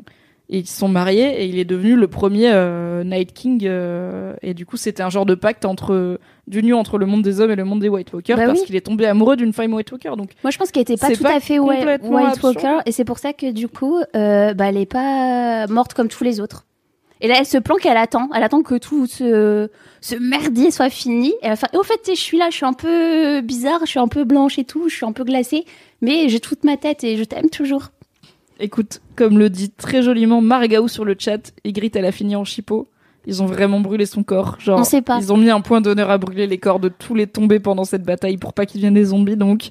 [0.59, 4.53] ils se sont mariés, et il est devenu le premier euh, Night King, euh, et
[4.53, 6.19] du coup, c'était un genre de pacte entre,
[6.49, 8.67] d'union entre le monde des hommes et le monde des White Walkers, Bah parce oui.
[8.67, 11.11] qu'il est tombé amoureux d'une femme White Walker, donc Moi, je pense qu'elle était pas
[11.13, 12.43] tout pas à fait White absurde.
[12.43, 12.79] Walker.
[12.87, 16.25] Et c'est pour ça que, du coup, euh, bah, elle est pas morte comme tous
[16.25, 16.67] les autres.
[17.21, 18.31] Et là, elle se planque, elle attend.
[18.35, 19.69] Elle attend que tout ce,
[20.01, 21.29] ce merdier soit fini.
[21.43, 23.99] Et, elle et au fait, je suis là, je suis un peu bizarre, je suis
[24.01, 25.65] un peu blanche et tout, je suis un peu glacée.
[26.01, 27.91] Mais j'ai toute ma tête et je t'aime toujours.
[28.59, 32.45] Écoute, comme le dit très joliment Margaou sur le chat, Ygritte, elle a fini en
[32.47, 32.89] chipot.
[33.27, 34.57] Ils ont vraiment brûlé son corps.
[34.59, 35.19] Genre, On sait pas.
[35.21, 37.85] Ils ont mis un point d'honneur à brûler les corps de tous les tombés pendant
[37.85, 39.37] cette bataille pour pas qu'ils viennent des zombies.
[39.37, 39.69] Donc,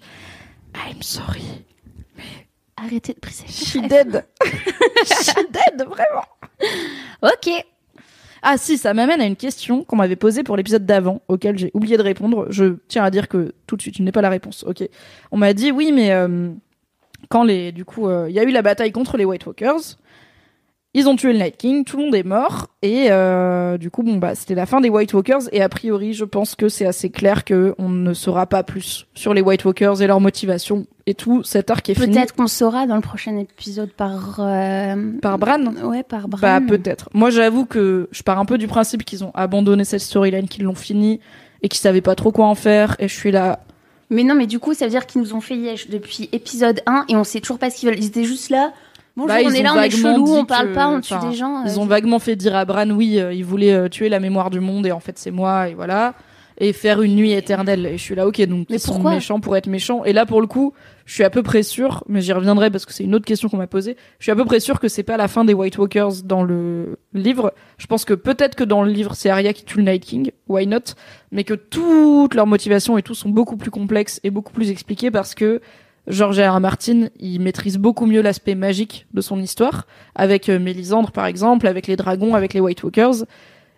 [0.76, 1.42] I'm sorry.
[2.78, 3.48] Arrêtez de briser.
[3.48, 4.24] She dead.
[5.06, 6.26] She dead, vraiment.
[7.24, 7.50] Ok.
[8.44, 11.72] Ah si, ça m'amène à une question qu'on m'avait posée pour l'épisode d'avant, auquel j'ai
[11.74, 12.46] oublié de répondre.
[12.52, 14.64] Je tiens à dire que tout de suite, je n'ai pas la réponse.
[14.68, 14.88] Ok.
[15.32, 16.52] On m'a dit oui, mais euh,
[17.30, 19.98] quand les, du coup, euh, il y a eu la bataille contre les White Walkers.
[20.96, 24.02] Ils ont tué le Night King, tout le monde est mort, et euh, du coup,
[24.02, 25.44] bon bah, c'était la fin des White Walkers.
[25.52, 29.06] Et a priori, je pense que c'est assez clair que on ne saura pas plus
[29.14, 31.44] sur les White Walkers et leur motivation et tout.
[31.44, 34.40] Cet arc est fini Peut-être qu'on saura dans le prochain épisode par.
[34.40, 35.64] euh, par Bran.
[35.84, 36.40] Ouais, par Bran.
[36.42, 37.08] Bah peut-être.
[37.14, 40.64] Moi j'avoue que je pars un peu du principe qu'ils ont abandonné cette storyline, qu'ils
[40.64, 41.20] l'ont fini
[41.62, 43.60] et qu'ils savaient pas trop quoi en faire et je suis là.
[44.10, 46.82] Mais non, mais du coup, ça veut dire qu'ils nous ont fait yesh depuis épisode
[46.86, 48.00] 1 et on sait toujours pas ce qu'ils veulent.
[48.00, 48.72] Ils étaient juste là.
[49.16, 51.14] Bonjour, Bah, on ils est là, on est chelou, on parle que- pas, on tue
[51.14, 51.64] enfin, des gens.
[51.66, 54.20] Ils euh, ont vaguement fait dire à Bran oui, euh, ils voulaient euh, tuer la
[54.20, 56.14] mémoire du monde et en fait c'est moi et voilà
[56.62, 59.12] et faire une nuit éternelle et je suis là OK donc Mais ils sont pourquoi
[59.12, 60.74] méchants pour être méchants et là pour le coup,
[61.10, 63.50] je suis à peu près sûr mais j'y reviendrai parce que c'est une autre question
[63.50, 63.98] qu'on m'a posée.
[64.20, 66.44] Je suis à peu près sûr que c'est pas la fin des White Walkers dans
[66.44, 67.52] le livre.
[67.80, 70.30] Je pense que peut-être que dans le livre c'est Arya qui tue le Night King,
[70.48, 70.94] why not?
[71.32, 75.10] Mais que toutes leurs motivations et tout sont beaucoup plus complexes et beaucoup plus expliquées
[75.10, 75.62] parce que
[76.06, 76.56] George R.
[76.56, 76.60] R.
[76.60, 81.66] Martin, il maîtrise beaucoup mieux l'aspect magique de son histoire, avec euh, Mélisandre par exemple,
[81.66, 83.26] avec les dragons, avec les White Walkers.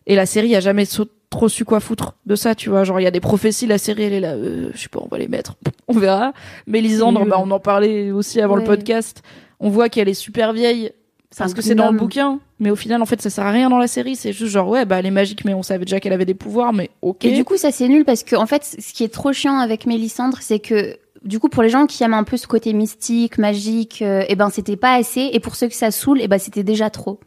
[0.07, 0.85] Et la série a jamais
[1.29, 2.83] trop su quoi foutre de ça, tu vois.
[2.83, 4.99] Genre, il y a des prophéties, la série, elle est là, euh, je sais pas,
[5.01, 5.55] on va les mettre,
[5.87, 6.33] on verra.
[6.67, 9.23] Mélisandre, bah, on en parlait aussi avant le podcast.
[9.59, 10.91] On voit qu'elle est super vieille,
[11.37, 12.39] parce que c'est dans le bouquin.
[12.59, 14.15] Mais au final, en fait, ça sert à rien dans la série.
[14.15, 16.33] C'est juste genre, ouais, bah, elle est magique, mais on savait déjà qu'elle avait des
[16.35, 17.25] pouvoirs, mais ok.
[17.25, 19.57] Et du coup, ça c'est nul parce que en fait, ce qui est trop chiant
[19.57, 22.73] avec Mélissandre, c'est que du coup, pour les gens qui aiment un peu ce côté
[22.73, 25.29] mystique, magique, euh, eh ben c'était pas assez.
[25.33, 27.19] Et pour ceux que ça saoule, eh ben c'était déjà trop.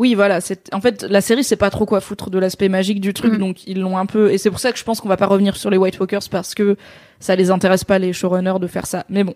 [0.00, 0.40] Oui, voilà.
[0.40, 3.34] C'est en fait la série, c'est pas trop quoi foutre de l'aspect magique du truc,
[3.34, 3.38] Mm.
[3.38, 4.32] donc ils l'ont un peu.
[4.32, 6.28] Et c'est pour ça que je pense qu'on va pas revenir sur les White Walkers
[6.30, 6.76] parce que
[7.18, 9.04] ça les intéresse pas les showrunners de faire ça.
[9.10, 9.34] Mais bon.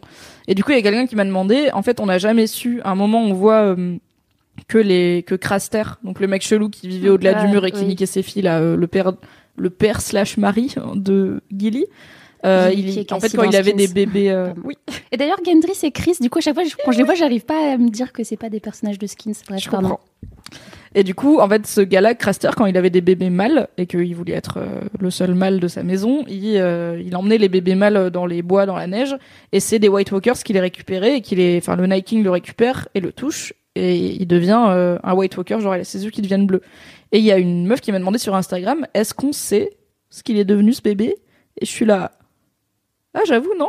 [0.49, 1.69] Et du coup, il y a quelqu'un qui m'a demandé.
[1.75, 2.81] En fait, on n'a jamais su.
[2.83, 3.97] À un moment, on voit euh,
[4.67, 7.71] que les que Craster, donc le mec chelou qui vivait au-delà du Ouais, mur et
[7.71, 7.89] qui oui.
[7.89, 9.13] niquait ses filles, là, euh, le père
[9.57, 11.85] le père slash mari de Gilly.
[12.47, 14.75] Euh, il, en fait, quand il avait des bébés, euh, oui,
[15.13, 17.15] Et d'ailleurs, Gendry et Chris, du coup, à chaque fois, je- quand je les vois,
[17.15, 19.33] j'arrive pas à me dire que c'est pas des personnages de skins.
[19.49, 19.89] Bref, Je pardon.
[19.91, 20.05] comprends.
[20.95, 23.87] Et du coup, en fait, ce gars-là, Craster, quand il avait des bébés mâles et
[23.87, 27.49] qu'il voulait être euh, le seul mâle de sa maison, il, euh, il emmenait les
[27.49, 29.17] bébés mâles dans les bois, dans la neige,
[29.53, 32.23] et c'est des White Walkers qui les récupéraient et qui les, enfin, le Night King
[32.23, 35.85] le récupère et le touche et il devient euh, un White Walker, genre il a
[35.85, 36.63] ses yeux qui deviennent bleus.
[37.13, 39.77] Et il y a une meuf qui m'a demandé sur Instagram, est-ce qu'on sait
[40.11, 41.17] ce qu'il est devenu ce bébé?
[41.61, 42.13] Et je suis là.
[43.15, 43.69] Ah, j'avoue, non.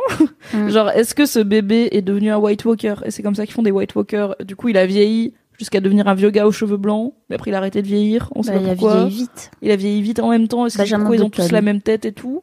[0.52, 0.68] Mm.
[0.68, 2.94] Genre, est-ce que ce bébé est devenu un White Walker?
[3.04, 4.36] Et c'est comme ça qu'ils font des White Walkers.
[4.44, 7.14] Du coup, il a vieilli jusqu'à devenir un vieux gars aux cheveux blancs.
[7.28, 8.30] Mais après, il a arrêté de vieillir.
[8.34, 8.94] On sait Bah, pas il a pourquoi.
[9.04, 9.50] vieilli vite.
[9.62, 10.66] Il a vieilli vite en même temps.
[10.66, 10.82] Est-ce que
[11.14, 12.42] ils ont tous la même tête et tout?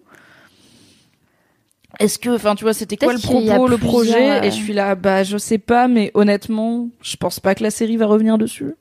[1.99, 4.39] Est-ce que, enfin, tu vois, c'était quoi le a propos, le projet?
[4.39, 7.61] Euh, Et je suis là, bah, je sais pas, mais honnêtement, je pense pas que
[7.61, 8.73] la série va revenir dessus.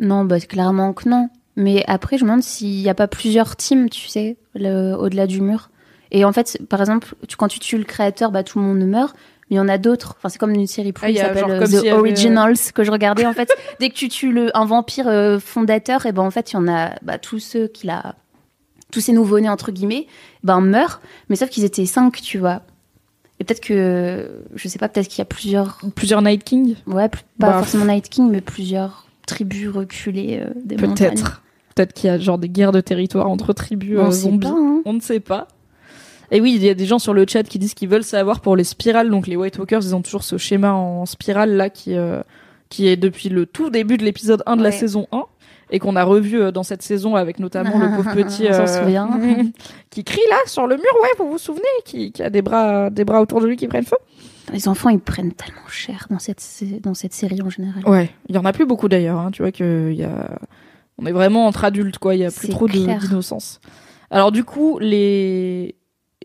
[0.00, 1.28] Non, bah clairement que non.
[1.56, 5.40] Mais après, je me demande s'il n'y a pas plusieurs teams, tu sais, au-delà du
[5.42, 5.70] mur.
[6.10, 8.78] Et en fait, par exemple, tu- quand tu tues le créateur, bah tout le monde
[8.86, 9.14] meurt.
[9.50, 10.14] Mais il y en a d'autres.
[10.18, 12.84] Enfin, c'est comme une série Ah, plus y qui s'appelle The avait, euh, Originals que
[12.84, 13.24] je regardais.
[13.26, 13.50] En fait,
[13.80, 16.58] dès que tu tues le, un vampire euh, fondateur, et ben en fait, il y
[16.58, 18.14] en a bah, tous ceux qu'il a
[18.90, 20.06] tous ces nouveaux-nés entre guillemets,
[20.44, 21.00] ben meurent.
[21.28, 22.62] Mais sauf qu'ils étaient cinq, tu vois.
[23.40, 27.08] Et peut-être que, je sais pas, peut-être qu'il y a plusieurs, Plusieurs Night King ouais,
[27.08, 31.10] plus- pas Bah, forcément Night King, mais plusieurs tribus reculées euh, des montagnes.
[31.14, 31.42] Peut-être.
[31.74, 34.48] Peut-être qu'il y a genre des guerres de territoire entre tribus On euh, zombies.
[34.48, 34.82] pas, hein.
[34.84, 35.46] On ne sait pas.
[36.30, 38.40] Et oui, il y a des gens sur le chat qui disent qu'ils veulent savoir
[38.40, 39.10] pour les spirales.
[39.10, 42.20] Donc les White Walkers, ils ont toujours ce schéma en spirale là qui, euh,
[42.68, 45.24] qui est depuis le tout début de l'épisode 1 de la saison 1
[45.70, 49.08] et qu'on a revu euh, dans cette saison avec notamment le pauvre petit souvient.
[49.90, 52.90] qui crie là sur le mur, ouais, vous vous souvenez, qui, qui a des bras,
[52.90, 53.96] des bras autour de lui qui prennent feu.
[54.52, 56.42] Les enfants, ils prennent tellement cher dans cette,
[56.82, 57.86] dans cette série en général.
[57.86, 59.18] Ouais, il y en a plus beaucoup d'ailleurs.
[59.18, 59.30] hein.
[59.30, 60.38] Tu vois que il y a,
[60.98, 62.14] on est vraiment entre adultes quoi.
[62.14, 63.60] Il y a plus trop d'innocence.
[64.10, 65.74] Alors du coup, les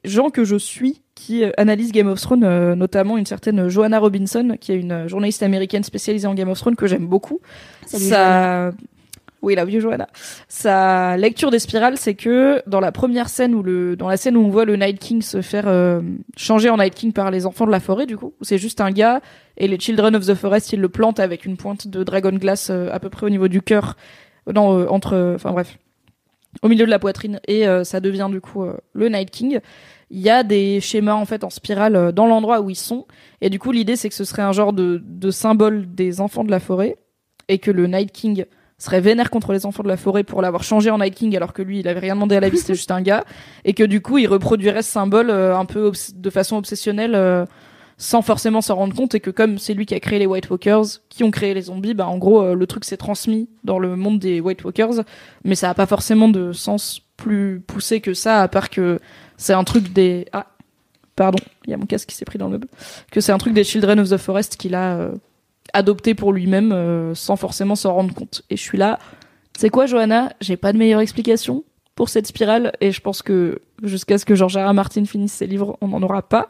[0.04, 4.00] gens que je suis qui euh, analysent Game of Thrones, euh, notamment une certaine Joanna
[4.00, 7.40] Robinson, qui est une euh, journaliste américaine spécialisée en Game of Thrones que j'aime beaucoup.
[7.86, 8.72] Salut, Ça,
[9.44, 10.08] oui, la vieux Joanna.
[10.48, 14.38] Sa lecture des spirales, c'est que dans la première scène où le, dans la scène
[14.38, 16.02] où on voit le Night King se faire euh,
[16.38, 18.92] changer en Night King par les enfants de la forêt, du coup, c'est juste un
[18.92, 19.20] gars
[19.58, 22.70] et les Children of the Forest, ils le plantent avec une pointe de Dragon Glass
[22.70, 23.98] euh, à peu près au niveau du cœur,
[24.48, 25.78] euh, non, euh, entre, enfin bref,
[26.62, 29.60] au milieu de la poitrine et euh, ça devient du coup le Night King.
[30.16, 33.08] Il y a des schémas en fait en spirale euh, dans l'endroit où ils sont.
[33.42, 36.44] Et du coup l'idée c'est que ce serait un genre de, de symbole des enfants
[36.44, 36.98] de la forêt
[37.48, 38.46] et que le Night King
[38.78, 41.52] serait vénère contre les enfants de la forêt pour l'avoir changé en Night King alors
[41.52, 43.24] que lui il avait rien demandé à la vie c'était juste un gars.
[43.66, 47.46] Et que du coup il reproduirait ce symbole euh, un peu de façon obsessionnelle euh,
[47.98, 50.50] sans forcément s'en rendre compte et que comme c'est lui qui a créé les White
[50.50, 53.80] Walkers qui ont créé les zombies bah en gros euh, le truc s'est transmis dans
[53.80, 55.04] le monde des White Walkers
[55.44, 59.00] mais ça a pas forcément de sens plus poussé que ça à part que
[59.38, 60.48] c'est un truc des ah
[61.16, 62.68] pardon il y a mon casque qui s'est pris dans le meuble
[63.12, 65.12] que c'est un truc des Children of the Forest qu'il a euh,
[65.74, 68.44] adopté pour lui-même euh, sans forcément s'en rendre compte.
[68.50, 69.00] Et je suis là,
[69.58, 70.34] c'est quoi Johanna?
[70.42, 71.64] J'ai pas de meilleure explication
[71.96, 74.70] pour cette spirale et je pense que jusqu'à ce que George R.
[74.70, 74.74] R.
[74.74, 76.50] Martin finisse ses livres, on n'en aura pas.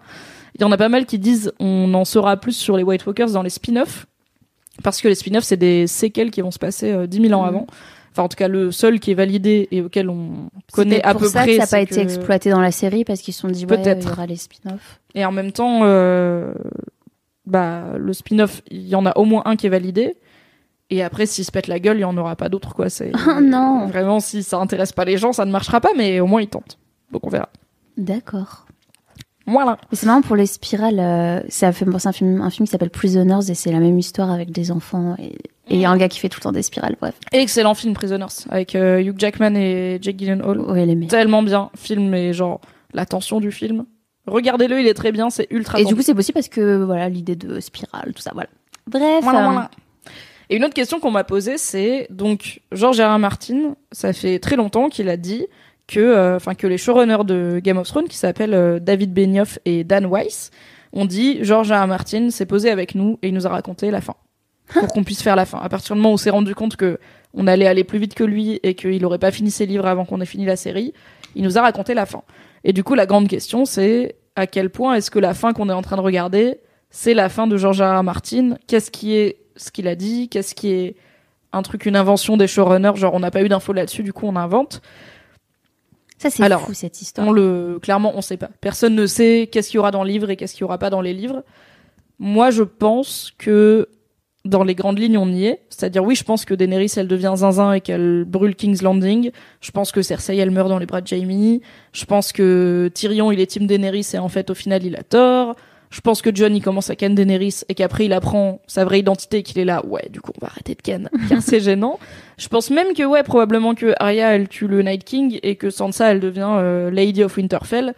[0.56, 3.06] Il y en a pas mal qui disent on en saura plus sur les White
[3.06, 4.06] Walkers dans les spin-offs
[4.84, 7.44] parce que les spin-offs c'est des séquelles qui vont se passer euh, 10 000 ans
[7.44, 7.50] Mhm.
[7.50, 7.68] avant.
[8.14, 11.16] Enfin en tout cas le seul qui est validé et auquel on connaît C'est à
[11.16, 11.48] peu ça près.
[11.48, 13.66] que ça n'a pas c'est été exploité dans la série parce qu'ils se sont dit
[13.66, 14.06] ouais, Peut-être.
[14.06, 15.00] il y aura les spin-offs.
[15.16, 16.54] Et en même temps, euh,
[17.46, 20.16] bah, le spin-off, il y en a au moins un qui est validé.
[20.90, 22.90] Et après, s'il se pète la gueule, il y en aura pas d'autres, quoi.
[22.90, 23.88] C'est Oh non.
[23.88, 26.48] Vraiment, si ça intéresse pas les gens, ça ne marchera pas, mais au moins ils
[26.50, 26.78] tentent.
[27.12, 27.50] Donc on verra.
[27.98, 28.66] D'accord.
[29.48, 29.78] Voilà.
[29.92, 31.00] C'est marrant pour les spirales.
[31.00, 33.98] euh, ça fait penser un film, un film qui s'appelle Prisoners et c'est la même
[34.00, 35.34] histoire avec des enfants et,
[35.70, 36.96] et un gars qui fait tout le temps des spirales.
[37.00, 40.60] Bref, Excellent film Prisoners avec euh, Hugh Jackman et Jake Gyllenhaal.
[40.60, 41.08] ouais les.
[41.08, 41.70] Tellement bien.
[41.76, 42.62] Film et genre
[42.94, 43.86] la tension du film.
[44.26, 45.80] Regardez-le, il est très bien, c'est ultra.
[45.80, 48.50] Et du coup, c'est possible parce que voilà l'idée de spirale, tout ça, voilà.
[48.88, 49.24] Bref.
[49.24, 49.72] Voilà, euh, voilà.
[50.50, 53.16] Et une autre question qu'on m'a posée, c'est donc George R.
[53.16, 53.20] R.
[53.20, 55.48] Martin, ça fait très longtemps qu'il a dit
[55.88, 59.60] que, euh, enfin que les showrunners de Game of Thrones, qui s'appellent euh, David Benioff
[59.66, 60.52] et Dan Weiss,
[60.94, 61.84] ont dit George R.
[61.84, 61.88] R.
[61.88, 64.16] Martin s'est posé avec nous et il nous a raconté la fin
[64.74, 65.60] pour qu'on puisse faire la fin.
[65.60, 67.00] À partir du moment où on s'est rendu compte que
[67.34, 70.06] on allait aller plus vite que lui et qu'il aurait pas fini ses livres avant
[70.06, 70.94] qu'on ait fini la série,
[71.36, 72.24] il nous a raconté la fin.
[72.64, 75.70] Et du coup, la grande question, c'est à quel point est-ce que la fin qu'on
[75.70, 76.60] est en train de regarder,
[76.90, 78.00] c'est la fin de George R.
[78.00, 78.04] R.
[78.04, 78.58] Martin?
[78.68, 80.30] Qu'est-ce qui est ce qu'il a dit?
[80.30, 80.96] Qu'est-ce qui est
[81.52, 82.96] un truc, une invention des showrunners?
[82.96, 84.82] Genre, on n'a pas eu d'infos là-dessus, du coup, on invente.
[86.20, 87.28] Ça c'est Alors, fou cette histoire.
[87.28, 88.50] On le, clairement, on sait pas.
[88.62, 90.78] Personne ne sait qu'est-ce qu'il y aura dans le livre et qu'est-ce qu'il y aura
[90.78, 91.44] pas dans les livres.
[92.20, 93.90] Moi, je pense que
[94.46, 95.62] dans les grandes lignes, on y est.
[95.70, 99.32] C'est-à-dire, oui, je pense que Daenerys, elle devient zinzin et qu'elle brûle King's Landing.
[99.62, 101.60] Je pense que Cersei, elle meurt dans les bras de Jaime.
[101.94, 105.04] Je pense que Tyrion, il est team Daenerys et en fait, au final, il a
[105.04, 105.56] tort.
[105.92, 109.00] Je pense que John, il commence à ken Daenerys et qu'après, il apprend sa vraie
[109.00, 109.86] identité et qu'il est là.
[109.86, 112.00] Ouais, du coup, on va arrêter de ken, car c'est gênant.
[112.38, 115.70] Je pense même que, ouais, probablement que Arya, elle tue le Night King et que
[115.70, 117.94] Sansa, elle devient euh, Lady of Winterfell.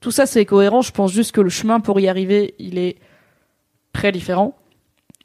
[0.00, 0.82] Tout ça, c'est cohérent.
[0.82, 2.96] Je pense juste que le chemin pour y arriver, il est
[3.92, 4.54] très différent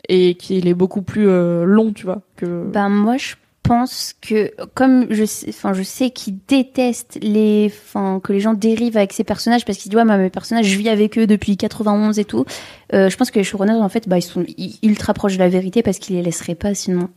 [0.10, 2.22] et qu'il est beaucoup plus euh, long, tu vois.
[2.36, 2.66] Que...
[2.66, 8.20] Ben moi je pense que comme je sais, enfin je sais qu'ils détestent les, enfin
[8.22, 10.78] que les gens dérivent avec ces personnages parce qu'ils disent ouais moi mes personnages je
[10.78, 12.46] vis avec eux depuis 91 et tout.
[12.94, 14.46] Euh, je pense que les showrunners en fait bah ils sont
[14.84, 17.10] ultra proches de la vérité parce qu'ils les laisseraient pas sinon.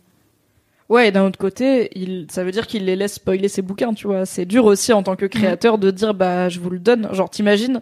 [0.89, 3.93] Ouais, et d'un autre côté, il, ça veut dire qu'il les laisse spoiler ses bouquins,
[3.93, 4.25] tu vois.
[4.25, 7.13] C'est dur aussi en tant que créateur de dire, bah, je vous le donne.
[7.13, 7.81] Genre, t'imagines,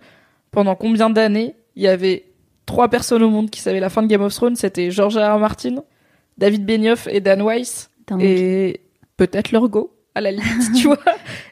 [0.50, 2.24] pendant combien d'années, il y avait
[2.66, 5.34] trois personnes au monde qui savaient la fin de Game of Thrones, c'était George R.
[5.36, 5.38] R.
[5.38, 5.82] Martin,
[6.38, 8.22] David Benioff et Dan Weiss, Dingue.
[8.22, 8.80] et
[9.16, 10.98] peut-être leur go, à la limite, tu vois.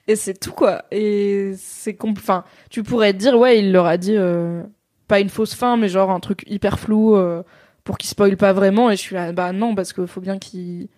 [0.09, 0.85] Et c'est tout, quoi.
[0.91, 4.63] Et c'est compl- enfin, tu pourrais te dire, ouais, il leur a dit, euh,
[5.09, 7.43] pas une fausse fin, mais genre un truc hyper flou, euh,
[7.85, 10.39] pour qu'ils spoilent pas vraiment, et je suis là, bah non, parce qu'il faut bien
[10.39, 10.89] qu'ils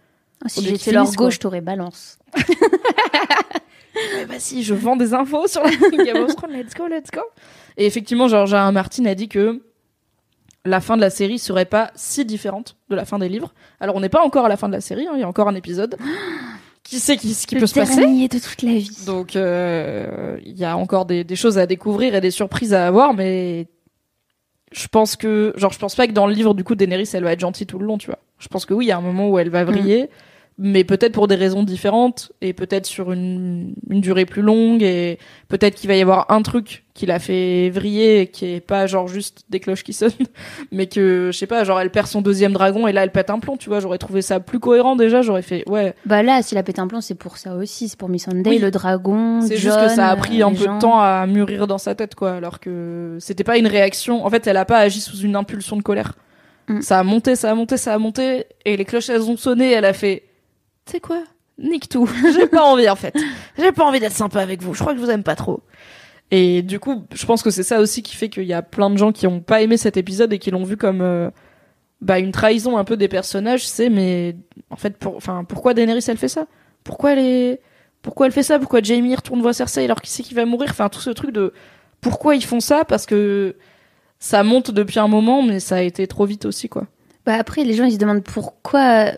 [0.45, 2.19] Ah, si j'étais leur gauche t'aurais balance.
[4.29, 5.71] vas-y, je vends des infos sur la
[6.05, 7.21] Game of Thrones, let's go, let's go.
[7.77, 8.69] Et effectivement, George R.
[8.69, 8.73] R.
[8.73, 9.63] Martin a dit que
[10.65, 13.53] la fin de la série serait pas si différente de la fin des livres.
[13.81, 15.29] Alors on n'est pas encore à la fin de la série, hein, il y a
[15.29, 15.97] encore un épisode.
[16.83, 19.05] Qui sait qui, ce qui Le peut se passer de toute la vie.
[19.07, 22.87] Donc euh, il y a encore des, des choses à découvrir et des surprises à
[22.87, 23.69] avoir, mais
[24.71, 27.25] je pense que genre je pense pas que dans le livre du coup Daenerys elle
[27.25, 28.19] va être gentille tout le long, tu vois.
[28.39, 30.11] Je pense que oui, il y a un moment où elle va vriller,
[30.57, 35.19] mais peut-être pour des raisons différentes et peut-être sur une, une durée plus longue et
[35.49, 38.87] peut-être qu'il va y avoir un truc qui l'a fait vriller et qui est pas
[38.87, 40.13] genre juste des cloches qui sonnent,
[40.71, 43.31] mais que je sais pas, genre elle perd son deuxième dragon et là elle pète
[43.31, 43.81] un plomb, tu vois.
[43.81, 45.23] J'aurais trouvé ça plus cohérent déjà.
[45.23, 45.95] J'aurais fait ouais.
[46.07, 47.89] Bah là, si la pète un plan, c'est pour ça aussi.
[47.89, 48.59] C'est pour Miss Sunday, Oui.
[48.59, 49.41] le dragon.
[49.41, 50.77] C'est juste que ça a pris un peu gens.
[50.77, 52.35] de temps à mûrir dans sa tête, quoi.
[52.35, 54.25] Alors que c'était pas une réaction.
[54.25, 56.13] En fait, elle a pas agi sous une impulsion de colère.
[56.69, 56.81] Mm.
[56.81, 58.47] Ça a monté, ça a monté, ça a monté.
[58.65, 59.73] Et les cloches, elles ont sonné.
[59.73, 60.23] Elle a fait,
[60.87, 61.25] tu sais quoi?
[61.59, 62.09] Nique tout.
[62.35, 63.15] J'ai pas envie, en fait.
[63.59, 64.75] J'ai pas envie d'être sympa avec vous.
[64.75, 65.63] Je crois que je vous aime pas trop.
[66.31, 68.91] Et du coup, je pense que c'est ça aussi qui fait qu'il y a plein
[68.91, 71.31] de gens qui ont pas aimé cet épisode et qui l'ont vu comme, euh,
[72.01, 73.67] bah, une trahison un peu des personnages.
[73.67, 74.37] C'est, mais,
[74.71, 76.47] en fait, pour, enfin, pourquoi Daenerys, elle fait ça?
[76.83, 77.61] Pourquoi elle est,
[78.03, 78.59] pourquoi elle fait ça?
[78.59, 80.71] Pourquoi Jamie retourne voir Cersei alors qu'il sait qu'il va mourir?
[80.71, 81.53] Enfin, tout ce truc de
[82.01, 82.85] pourquoi ils font ça?
[82.85, 83.57] Parce que
[84.19, 86.87] ça monte depuis un moment, mais ça a été trop vite aussi, quoi.
[87.27, 89.13] Bah après, les gens ils se demandent pourquoi.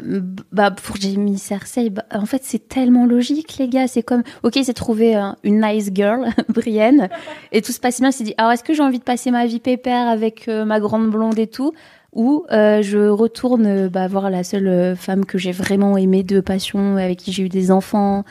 [0.52, 3.88] Bah pour Jamie Cersei, bah, en fait c'est tellement logique les gars.
[3.88, 7.08] C'est comme, ok, il s'est trouvé euh, une nice girl, Brienne,
[7.50, 8.10] et tout se passe bien.
[8.10, 10.64] Il s'est dit, alors est-ce que j'ai envie de passer ma vie pépère avec euh,
[10.64, 11.72] ma grande blonde et tout,
[12.12, 16.40] ou euh, je retourne bah, voir la seule euh, femme que j'ai vraiment aimée de
[16.40, 18.24] passion, avec qui j'ai eu des enfants,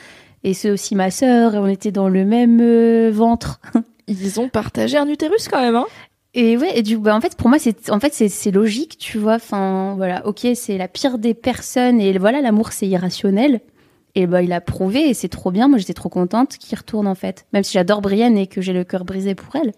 [0.45, 1.55] et c'est aussi ma sœur.
[1.55, 3.59] Et on était dans le même ventre.
[4.07, 5.87] Ils ont partagé un utérus quand même, hein
[6.37, 8.97] Et ouais, et du bah en fait pour moi c'est en fait c'est c'est logique,
[8.97, 9.35] tu vois.
[9.35, 13.61] Enfin voilà, ok, c'est la pire des personnes et voilà l'amour c'est irrationnel.
[14.15, 15.69] Et bah il a prouvé et c'est trop bien.
[15.69, 18.73] Moi j'étais trop contente qu'il retourne en fait, même si j'adore Brienne et que j'ai
[18.73, 19.71] le cœur brisé pour elle.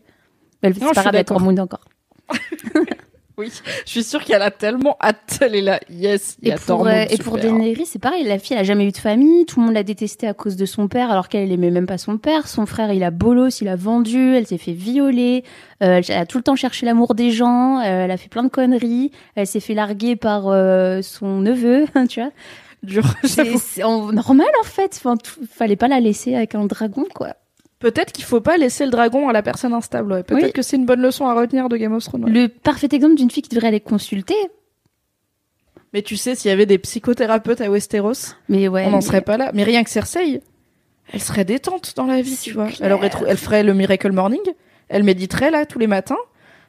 [0.64, 1.86] Mais c'est pas grave, elle encore.
[3.40, 3.52] Oui.
[3.86, 5.38] Je suis sûre qu'elle a tellement hâte.
[5.42, 7.38] Elle est là, yes, il y Et a pour, Tormund, euh, et pour.
[7.38, 8.24] Daenerys, c'est pareil.
[8.24, 9.46] La fille, elle a jamais eu de famille.
[9.46, 11.86] Tout le monde l'a détestée à cause de son père, alors qu'elle elle aimait même
[11.86, 12.48] pas son père.
[12.48, 14.34] Son frère, il a bolos, il a vendu.
[14.36, 15.44] Elle s'est fait violer.
[15.84, 17.78] Euh, elle a tout le temps cherché l'amour des gens.
[17.80, 19.12] euh, elle a fait plein de conneries.
[19.36, 22.32] Elle s'est fait larguer par euh, son neveu, tu vois.
[22.82, 24.96] Dur, C'est normal en fait.
[24.98, 27.36] Enfin, tout- fallait pas la laisser avec un dragon, quoi.
[27.80, 30.12] Peut-être qu'il faut pas laisser le dragon à la personne instable.
[30.12, 30.24] ouais.
[30.24, 30.52] Peut-être Oui.
[30.54, 32.26] que c'est une bonne leçon à retenir de Game of Thrones.
[32.26, 32.32] ouais.
[32.32, 34.36] Le parfait exemple d'une fille qui devrait aller consulter.
[35.94, 38.84] Mais tu sais, s'il y avait des psychothérapeutes à Westeros, Mais ouais.
[38.86, 39.52] on n'en mais- serait pas là.
[39.54, 40.42] Mais rien que Cersei,
[41.14, 42.68] elle serait détente dans la vie, tu vois.
[42.68, 42.80] clair.
[42.88, 44.42] Elle aurait, elle ferait le Miracle Morning.
[44.90, 46.18] Elle méditerait là tous les matins.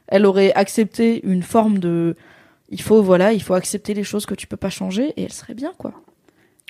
[0.07, 2.15] Elle aurait accepté une forme de,
[2.69, 5.33] il faut voilà, il faut accepter les choses que tu peux pas changer et elle
[5.33, 5.93] serait bien quoi.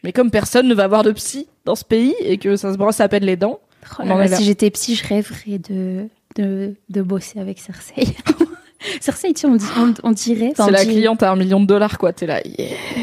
[0.04, 2.78] Mais comme personne ne va avoir de psy dans ce pays et que ça se
[2.78, 3.60] brosse à peine les dents,
[4.00, 8.08] Oh là là, si j'étais psy, je rêverais de, de, de bosser avec Cersei.
[9.02, 10.54] Cersei, tu sais, on, dit- on, on dirait.
[10.56, 12.14] c'est la dit- cliente à un million de dollars quoi.
[12.14, 12.42] T'es là,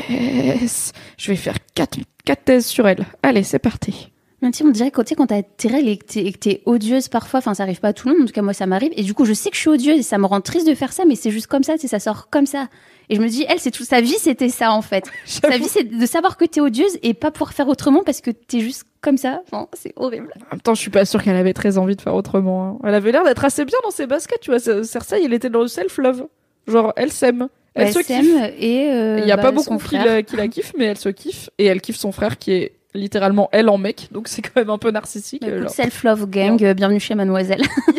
[0.09, 3.05] yes, je vais faire quatre, quatre thèses sur elle.
[3.23, 4.11] Allez, c'est parti.
[4.43, 6.62] Mais tu sais, on dirait que tu sais, quand t'as règles t'es, et que t'es
[6.66, 8.66] odieuse parfois, enfin ça arrive pas à tout le monde, en tout cas moi ça
[8.66, 10.69] m'arrive, et du coup je sais que je suis odieuse et ça me rend triste
[10.69, 12.69] de faire ça, mais c'est juste comme ça, tu sais, ça sort comme ça.
[13.09, 15.05] Et je me dis, elle, c'est toute sa vie, c'était ça en fait.
[15.27, 18.31] Sa vie, c'est de savoir que t'es odieuse et pas pouvoir faire autrement parce que
[18.31, 19.41] t'es juste comme ça.
[19.47, 20.33] Enfin, c'est horrible.
[20.51, 22.69] En même temps, je suis pas sûre qu'elle avait très envie de faire autrement.
[22.69, 22.78] hein.
[22.85, 24.59] Elle avait l'air d'être assez bien dans ses baskets, tu vois.
[24.59, 26.27] Ce- Cersei, elle était dans le self-love.
[26.66, 27.49] Genre, elle s'aime.
[27.74, 28.43] Elle Elle se s'aime kiffe.
[28.59, 30.87] et euh, Il y a bah, pas son beaucoup qui la, qui la kiffent, mais
[30.87, 31.51] elle se kiffe.
[31.59, 34.09] Et elle kiffe son frère qui est littéralement elle en mec.
[34.11, 35.43] Donc c'est quand même un peu narcissique.
[35.43, 35.70] Bah, écoute, genre.
[35.70, 37.62] Self-love gang, euh, bienvenue chez Mademoiselle.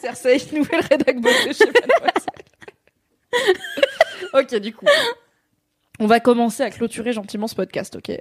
[0.00, 1.16] Cersei, nouvelle rédac
[1.52, 2.42] chez Mademoiselle.
[4.34, 4.86] ok, du coup.
[6.00, 8.16] On va commencer à clôturer gentiment ce podcast, ok?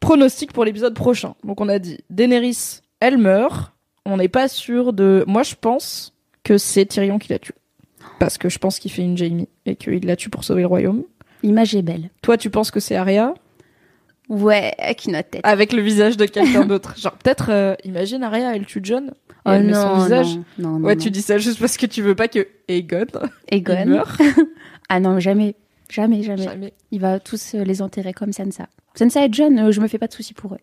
[0.00, 1.34] Pronostic pour l'épisode prochain.
[1.44, 3.72] Donc on a dit Daenerys, elle meurt.
[4.06, 5.24] On n'est pas sûr de...
[5.26, 7.52] Moi je pense que c'est Tyrion qui la tue.
[8.18, 10.66] Parce que je pense qu'il fait une Jamie et qu'il la tue pour sauver le
[10.68, 11.04] royaume.
[11.42, 12.10] L'image est belle.
[12.22, 13.34] Toi tu penses que c'est Arya?
[14.28, 15.40] Ouais, avec notre tête.
[15.44, 16.94] avec le visage de quelqu'un d'autre.
[16.96, 19.12] Genre peut-être, euh, imagine Arya, elle tue John.
[19.44, 20.36] oh elle met non, son visage.
[20.36, 21.00] non, non, non, ouais, non.
[21.02, 23.06] tu dis ça juste parce que tu veux pas que Aegon
[23.50, 23.86] il Egon.
[23.86, 24.16] meure.
[24.92, 25.54] Ah non, jamais.
[25.90, 26.42] Jamais, jamais.
[26.44, 26.72] Jamais.
[26.90, 28.66] Il va tous euh, les enterrer comme Sansa.
[28.94, 30.58] Sansa et John, euh, je me fais pas de soucis pour eux.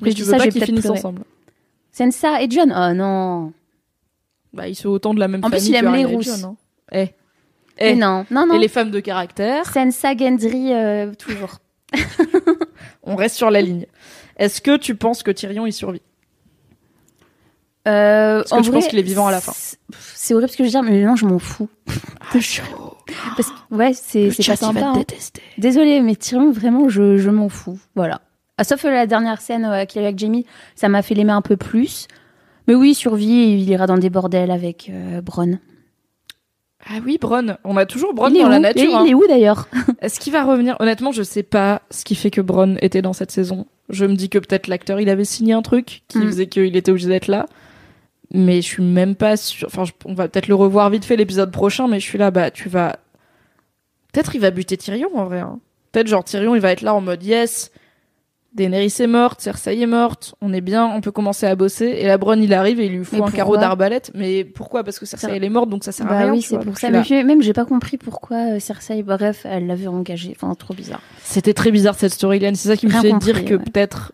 [0.00, 0.98] Mais je tu dis veux ça, pas j'ai qu'ils finissent pleuré.
[0.98, 1.22] ensemble.
[1.92, 3.52] Sansa et John, oh non.
[4.52, 5.70] Bah, ils sont autant de la même En plus, famille.
[5.70, 6.42] il aime les rousses.
[6.44, 6.56] Hein.
[6.92, 6.96] Eh.
[7.78, 7.94] Mais Eh.
[7.94, 8.54] non, non, non.
[8.54, 11.58] Et les femmes de caractère, Sansa, Gendry, euh, toujours.
[13.02, 13.86] on reste sur la ligne.
[14.36, 16.02] Est-ce que tu penses que Tyrion il survit?
[17.86, 19.52] Euh, Parce que en je vrai, pense qu'il est vivant à la fin?
[20.16, 21.68] c'est- horrible ce que je veux dire, mais non, je m'en fous.
[23.36, 24.80] Parce que, ouais, c'est c'est pas sympa.
[24.86, 24.92] hein.
[24.94, 25.42] détester.
[25.58, 27.78] Désolée, mais Tyrion, vraiment, je, je m'en fous.
[27.94, 28.20] Voilà.
[28.58, 31.14] Ah, sauf la dernière scène euh, qu'il y a eu avec Jamie, ça m'a fait
[31.14, 32.08] l'aimer un peu plus.
[32.68, 35.58] Mais oui, il survit, il ira dans des bordels avec euh, Bron.
[36.88, 37.56] Ah oui, Bron.
[37.64, 38.90] On a toujours Bron il est dans où la nature.
[38.90, 39.02] Et hein.
[39.06, 39.68] Il est où d'ailleurs?
[40.00, 40.76] Est-ce qu'il va revenir?
[40.80, 43.66] Honnêtement, je sais pas ce qui fait que Bron était dans cette saison.
[43.88, 46.26] Je me dis que peut-être l'acteur, il avait signé un truc qui Mm.
[46.26, 47.46] faisait qu'il était obligé d'être là.
[48.36, 49.68] Mais je suis même pas sûre.
[49.68, 52.50] Enfin, on va peut-être le revoir vite fait l'épisode prochain, mais je suis là, bah,
[52.50, 52.96] tu vas.
[54.12, 55.40] Peut-être il va buter Tyrion en vrai.
[55.40, 55.58] hein.
[55.92, 57.70] Peut-être genre Tyrion, il va être là en mode yes.
[58.54, 61.84] Daenerys est morte, Cersei est morte, on est bien, on peut commencer à bosser.
[61.98, 64.10] Et la Bronn, il arrive et il lui Mais un carreau d'arbalète.
[64.14, 64.82] Mais pourquoi?
[64.82, 66.32] Parce que Cersei, elle est morte, donc ça sert à Bah rien.
[66.32, 66.88] oui, c'est pour ça.
[67.02, 70.34] je Mais même j'ai pas compris pourquoi euh, Cersei, bref, elle l'avait engagé.
[70.34, 71.02] Enfin, trop bizarre.
[71.22, 72.54] C'était très bizarre cette storyline.
[72.54, 73.62] C'est ça qui me Rien fait compris, dire que ouais.
[73.62, 74.12] peut-être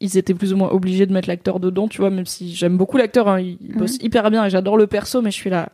[0.00, 2.76] ils étaient plus ou moins obligés de mettre l'acteur dedans, tu vois, même si j'aime
[2.76, 3.78] beaucoup l'acteur, hein, il il Mhm.
[3.78, 5.68] bosse hyper bien et j'adore le perso, mais je suis là.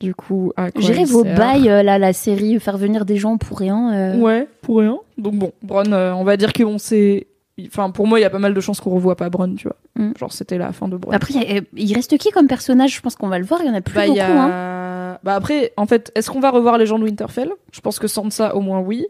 [0.00, 3.36] Du coup, à quoi J'irai vos bails, euh, là, la série, faire venir des gens
[3.36, 3.92] pour rien.
[3.92, 4.16] euh.
[4.18, 4.98] Ouais, pour rien.
[5.18, 7.26] Donc bon, Bron, euh, on va dire qu'on sait.
[7.66, 9.64] Enfin, pour moi, il y a pas mal de chances qu'on revoit pas Bron, tu
[9.66, 9.76] vois.
[9.96, 10.14] Mhm.
[10.16, 11.10] Genre, c'était la fin de Bron.
[11.12, 12.94] Après, il y a- il reste qui comme personnage?
[12.94, 13.60] Je pense qu'on va le voir.
[13.62, 14.20] Il y en a plus bah, beaucoup.
[14.20, 15.18] Hein.
[15.24, 17.50] bah après, en fait, est-ce qu'on va revoir les gens de Winterfell?
[17.72, 19.04] Je pense que Sansa, au moins, oui.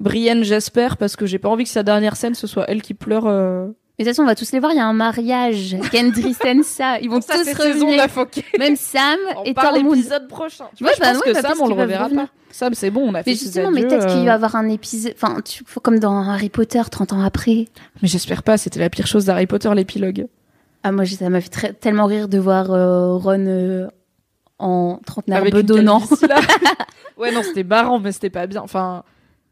[0.00, 2.94] Brienne, j'espère, parce que j'ai pas envie que sa dernière scène, ce soit elle qui
[2.94, 3.26] pleure.
[3.26, 3.66] euh,
[3.98, 4.72] Mais de toute façon, on va tous les voir.
[4.72, 5.76] Il y a un mariage.
[5.92, 6.98] Gendry, Sansa.
[7.00, 8.06] Ils vont Ça, tous c'est saison revenir.
[8.16, 8.42] la ok.
[8.58, 9.94] Même Sam On et parle Tormund.
[9.96, 10.64] l'épisode prochain.
[10.74, 11.84] Tu Ouais, vois, je bah pense ouais, que bah, Sam, parce on le qu'ils peuvent
[11.86, 12.24] reverra revenir.
[12.26, 12.30] pas.
[12.50, 14.26] Sam, c'est bon, on a fait Mais ses justement, mais adieux, peut-être qu'il euh, va
[14.26, 15.12] y avoir un épisode.
[15.14, 15.62] Enfin, tu...
[15.66, 17.66] faut comme dans Harry Potter, 30 ans après.
[18.02, 20.26] Mais j'espère pas, c'était la pire chose d'Harry Potter, l'épilogue.
[20.82, 23.86] Ah, moi, j'ai- ça m'a fait très- tellement rire de voir euh, Ron euh,
[24.58, 26.00] en trentenaire Avec une bedonnant.
[26.00, 26.40] calvitie, là.
[27.18, 28.62] ouais, non, c'était marrant, mais c'était pas bien.
[28.62, 29.04] Enfin,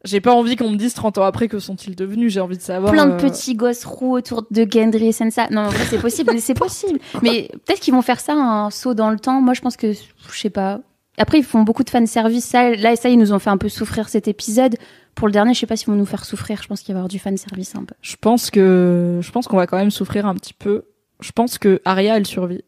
[0.04, 2.32] j'ai pas envie qu'on me dise 30 ans après que sont-ils devenus.
[2.32, 2.92] J'ai envie de savoir.
[2.92, 5.48] Plein de euh, petits gosses roux autour de Gendry et Sansa.
[5.50, 7.00] Non, en vrai, c'est possible, mais c'est possible.
[7.22, 9.40] Mais peut-être qu'ils vont faire ça, un saut dans le temps.
[9.40, 10.80] Moi, je pense que, je sais pas.
[11.18, 12.44] Après, ils font beaucoup de fanservice.
[12.44, 14.76] Ça, là, ça, ils nous ont fait un peu souffrir cet épisode.
[15.16, 16.62] Pour le dernier, je sais pas s'ils vont nous faire souffrir.
[16.62, 17.94] Je pense qu'il va y avoir du fanservice un peu.
[18.00, 20.84] Je pense que je pense qu'on va quand même souffrir un petit peu.
[21.20, 22.62] Je pense que Arya, elle survit.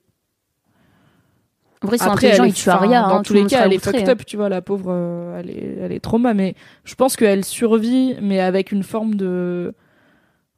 [1.82, 3.02] En vrai, ils sont Après, intelligents, elle ils est- tuent enfin, Arya.
[3.02, 4.12] Dans hein, tous les cas, elle est fucked hein.
[4.12, 6.54] up, tu vois, la pauvre, euh, elle est, elle est trauma, mais
[6.84, 9.72] je pense qu'elle survit, mais avec une forme de,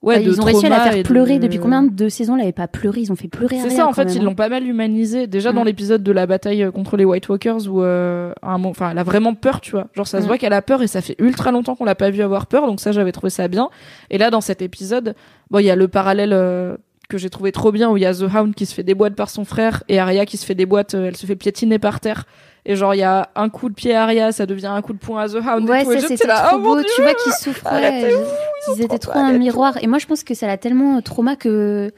[0.02, 1.38] ouais, Bah, de ils ont réussi à la faire de- pleurer.
[1.38, 3.02] Depuis combien de saisons elle avait pas pleuré?
[3.02, 5.28] Ils ont fait pleurer C'est ça, en fait, même, ils l'ont pas mal humanisé.
[5.28, 5.66] Déjà dans Mm.
[5.66, 8.90] l'épisode de la bataille euh, contre les White Walkers où, euh, à un moment, enfin,
[8.90, 9.86] elle a vraiment peur, tu vois.
[9.94, 10.26] Genre, ça se Mm.
[10.26, 12.66] voit qu'elle a peur et ça fait ultra longtemps qu'on l'a pas vu avoir peur,
[12.66, 13.70] donc ça, j'avais trouvé ça bien.
[14.10, 15.14] Et là, dans cet épisode,
[15.52, 16.76] bon, il y a le parallèle euh,
[17.12, 19.14] que j'ai trouvé trop bien où il y a The Hound qui se fait déboîter
[19.14, 22.00] par son frère et Arya qui se fait déboîter, euh, elle se fait piétiner par
[22.00, 22.24] terre.
[22.64, 24.94] Et genre, il y a un coup de pied à Arya, ça devient un coup
[24.94, 25.68] de poing à The Hound.
[25.68, 25.82] Ouais.
[25.82, 26.80] Et ça c'était trop oh mon beau.
[26.80, 29.76] Dieu Tu vois qu'ils ouais, arrêtez-vous, ils étaient trop un miroir.
[29.82, 31.92] Et moi, je pense que ça l'a tellement euh, trauma que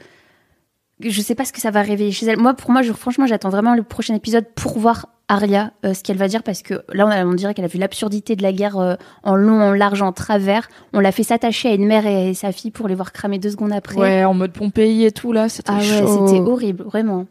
[0.99, 2.39] je sais pas ce que ça va réveiller chez elle.
[2.39, 6.03] Moi, pour moi, je, franchement, j'attends vraiment le prochain épisode pour voir Arya, euh, ce
[6.03, 8.43] qu'elle va dire, parce que là, on, a- on dirait qu'elle a vu l'absurdité de
[8.43, 10.67] la guerre euh, en long, en large, en travers.
[10.93, 13.49] On l'a fait s'attacher à une mère et sa fille pour les voir cramer deux
[13.49, 13.95] secondes après.
[13.97, 17.25] Ouais, en mode Pompéi et tout, là, c'était ah ouais, c'était horrible, vraiment.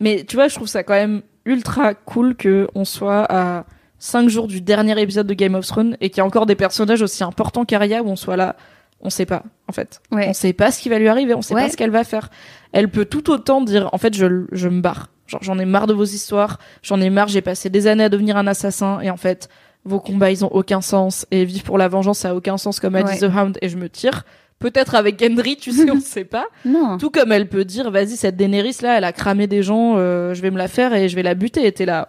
[0.00, 3.64] Mais tu vois, je trouve ça quand même ultra cool que on soit à
[3.98, 6.54] 5 jours du dernier épisode de Game of Thrones et qu'il y a encore des
[6.54, 8.56] personnages aussi importants qu'Arya où on soit là.
[9.00, 10.00] On sait pas, en fait.
[10.10, 10.26] Ouais.
[10.28, 11.64] On sait pas ce qui va lui arriver, on sait Ouais.
[11.64, 12.30] pas ce qu'elle va faire.
[12.72, 15.08] Elle peut tout autant dire, en fait, je, je me barre.
[15.28, 18.08] Genre, j'en ai marre de vos histoires, j'en ai marre, j'ai passé des années à
[18.08, 19.48] devenir un assassin et en fait,
[19.84, 22.80] vos combats, ils ont aucun sens et vivre pour la vengeance, ça a aucun sens
[22.80, 23.28] comme a dit Ouais.
[23.28, 24.24] The Hound et je me tire.
[24.58, 26.46] Peut-être avec Gendry, tu sais, on sait pas.
[26.64, 26.98] Non.
[26.98, 30.34] Tout comme elle peut dire, vas-y, cette Daenerys là, elle a cramé des gens, euh,
[30.34, 31.64] je vais me la faire et je vais la buter.
[31.64, 32.08] Et t'es là.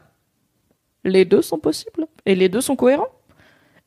[1.03, 2.07] Les deux sont possibles.
[2.25, 3.07] Et les deux sont cohérents.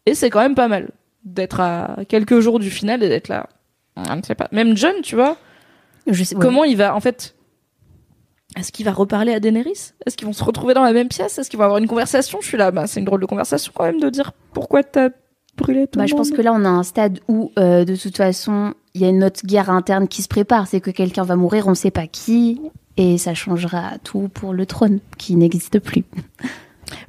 [0.06, 0.90] Et c'est quand même pas mal
[1.24, 3.48] d'être à quelques jours du final et d'être là.
[3.96, 4.48] Je ne sais pas.
[4.52, 5.36] Même John, tu vois,
[6.06, 6.40] Je sais, ouais.
[6.40, 7.34] comment il va, en fait.
[8.56, 9.92] Est-ce qu'il va reparler à Daenerys?
[10.06, 11.38] Est-ce qu'ils vont se retrouver dans la même pièce?
[11.38, 12.38] Est-ce qu'ils vont avoir une conversation?
[12.40, 15.08] Je suis là, bah, c'est une drôle de conversation quand même de dire pourquoi t'as
[15.56, 17.96] brûlé tout Bah, le je pense que là, on a un stade où, euh, de
[17.96, 20.66] toute façon, il y a une autre guerre interne qui se prépare.
[20.66, 22.60] C'est que quelqu'un va mourir, on ne sait pas qui,
[22.96, 26.04] et ça changera tout pour le trône, qui n'existe plus.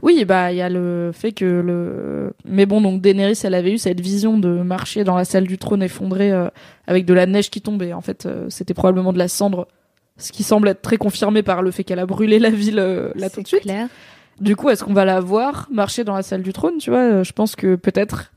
[0.01, 2.33] Oui, bah il y a le fait que le.
[2.45, 5.57] Mais bon, donc Daenerys, elle avait eu cette vision de marcher dans la salle du
[5.57, 6.47] trône effondrée euh,
[6.87, 7.93] avec de la neige qui tombait.
[7.93, 9.67] En fait, euh, c'était probablement de la cendre,
[10.17, 13.11] ce qui semble être très confirmé par le fait qu'elle a brûlé la ville euh,
[13.15, 13.61] là tout de suite.
[13.61, 13.87] clair.
[14.41, 16.99] Du coup, est-ce qu'on va la voir marcher dans la salle du trône Tu vois,
[16.99, 18.31] Euh, je pense que peut-être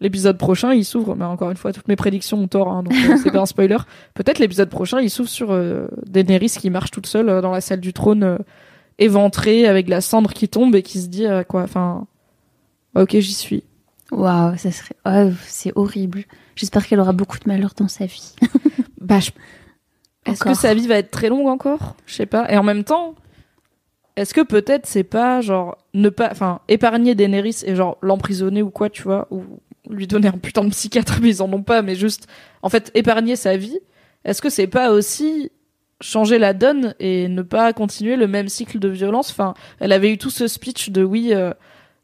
[0.00, 1.16] l'épisode prochain, il s'ouvre.
[1.16, 3.46] Mais encore une fois, toutes mes prédictions ont tort, hein, donc euh, c'est pas un
[3.46, 3.76] spoiler.
[4.14, 7.80] Peut-être l'épisode prochain, il s'ouvre sur euh, Daenerys qui marche toute seule dans la salle
[7.80, 8.38] du trône,
[8.98, 11.62] éventrée avec la cendre qui tombe et qui se dit quoi.
[11.62, 12.06] Enfin,
[12.94, 13.64] ok, j'y suis.
[14.12, 14.96] Waouh, ça serait.
[15.06, 16.24] oh, c'est horrible.
[16.56, 18.34] J'espère qu'elle aura beaucoup de malheur dans sa vie.
[19.00, 19.30] Bah, je-
[20.30, 21.96] est-ce que sa vie va être très longue encore?
[22.06, 22.50] Je sais pas.
[22.50, 23.14] Et en même temps,
[24.16, 28.70] est-ce que peut-être c'est pas genre ne pas, enfin, épargner Daenerys et genre l'emprisonner ou
[28.70, 29.42] quoi, tu vois, ou
[29.88, 32.26] lui donner un putain de psychiatre, mais ils en ont pas, mais juste,
[32.62, 33.78] en fait, épargner sa vie,
[34.24, 35.50] est-ce que c'est pas aussi
[36.02, 39.30] changer la donne et ne pas continuer le même cycle de violence?
[39.30, 41.52] Enfin, elle avait eu tout ce speech de oui, euh,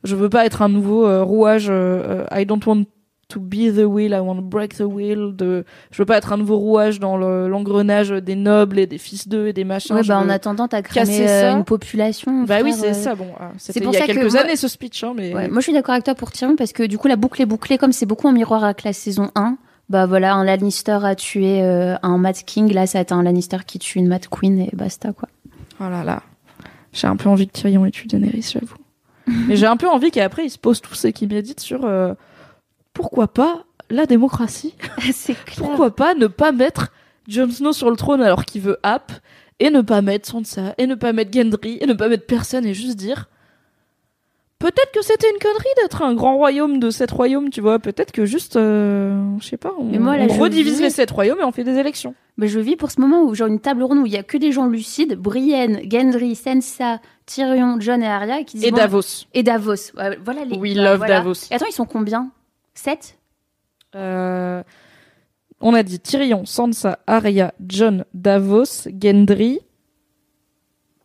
[0.04, 2.84] je veux pas être un nouveau euh, rouage, euh, I don't want
[3.28, 5.34] to be the wheel, I want to break the wheel.
[5.34, 8.98] De, je veux pas être un nouveau rouage dans le- l'engrenage des nobles et des
[8.98, 9.96] fils d'eux et des machins.
[9.96, 12.44] Ouais, bah, en attendant, t'as cramé euh, une population.
[12.44, 12.94] Bah oui, c'est euh.
[12.94, 13.14] ça.
[13.14, 15.34] Bon, ah, c'était pour il y a que quelques moi- années ce speech, hein, mais
[15.34, 17.42] Ouais, moi, je suis d'accord avec toi pour Tyrion parce que du coup, la boucle
[17.42, 17.78] est bouclée.
[17.78, 19.56] Comme c'est beaucoup en miroir avec la saison 1,
[19.88, 22.72] bah voilà, un Lannister a tué euh, un Mad King.
[22.72, 25.28] Là, ça a été un Lannister qui tue une Mad Queen et basta, quoi.
[25.80, 26.22] Oh là là.
[26.92, 28.76] J'ai un peu envie que Tyrion ait tué Daenerys, j'avoue.
[29.48, 32.14] Mais j'ai un peu envie qu'après ils se posent tous et qu'ils méditent sur euh,
[32.96, 34.74] pourquoi pas la démocratie
[35.12, 35.58] c'est clair.
[35.68, 36.92] Pourquoi pas ne pas mettre
[37.28, 39.12] Jon Snow sur le trône alors qu'il veut App
[39.60, 42.64] et ne pas mettre Sansa et ne pas mettre Gendry et ne pas mettre personne
[42.64, 43.28] et juste dire
[44.58, 47.78] peut-être que c'était une connerie d'être un grand royaume de sept royaumes, tu vois.
[47.78, 50.82] Peut-être que juste, euh, je sais pas, on, Mais moi, là, on je redivise vis-
[50.84, 52.14] les sept royaumes et on fait des élections.
[52.38, 54.22] Mais je vis pour ce moment où, genre, une table ronde où il y a
[54.22, 59.26] que des gens lucides, Brienne, Gendry, Sansa, Tyrion, John et Arya, qui disent Et Davos.
[59.34, 59.92] Et Davos.
[59.94, 60.56] Voilà les.
[60.56, 61.18] We bah, love voilà.
[61.18, 61.34] Davos.
[61.50, 62.30] Et attends, ils sont combien?
[62.78, 63.18] 7
[63.94, 64.62] Euh,
[65.60, 69.60] on a dit Tyrion, Sansa, Arya, John, Davos, Gendry.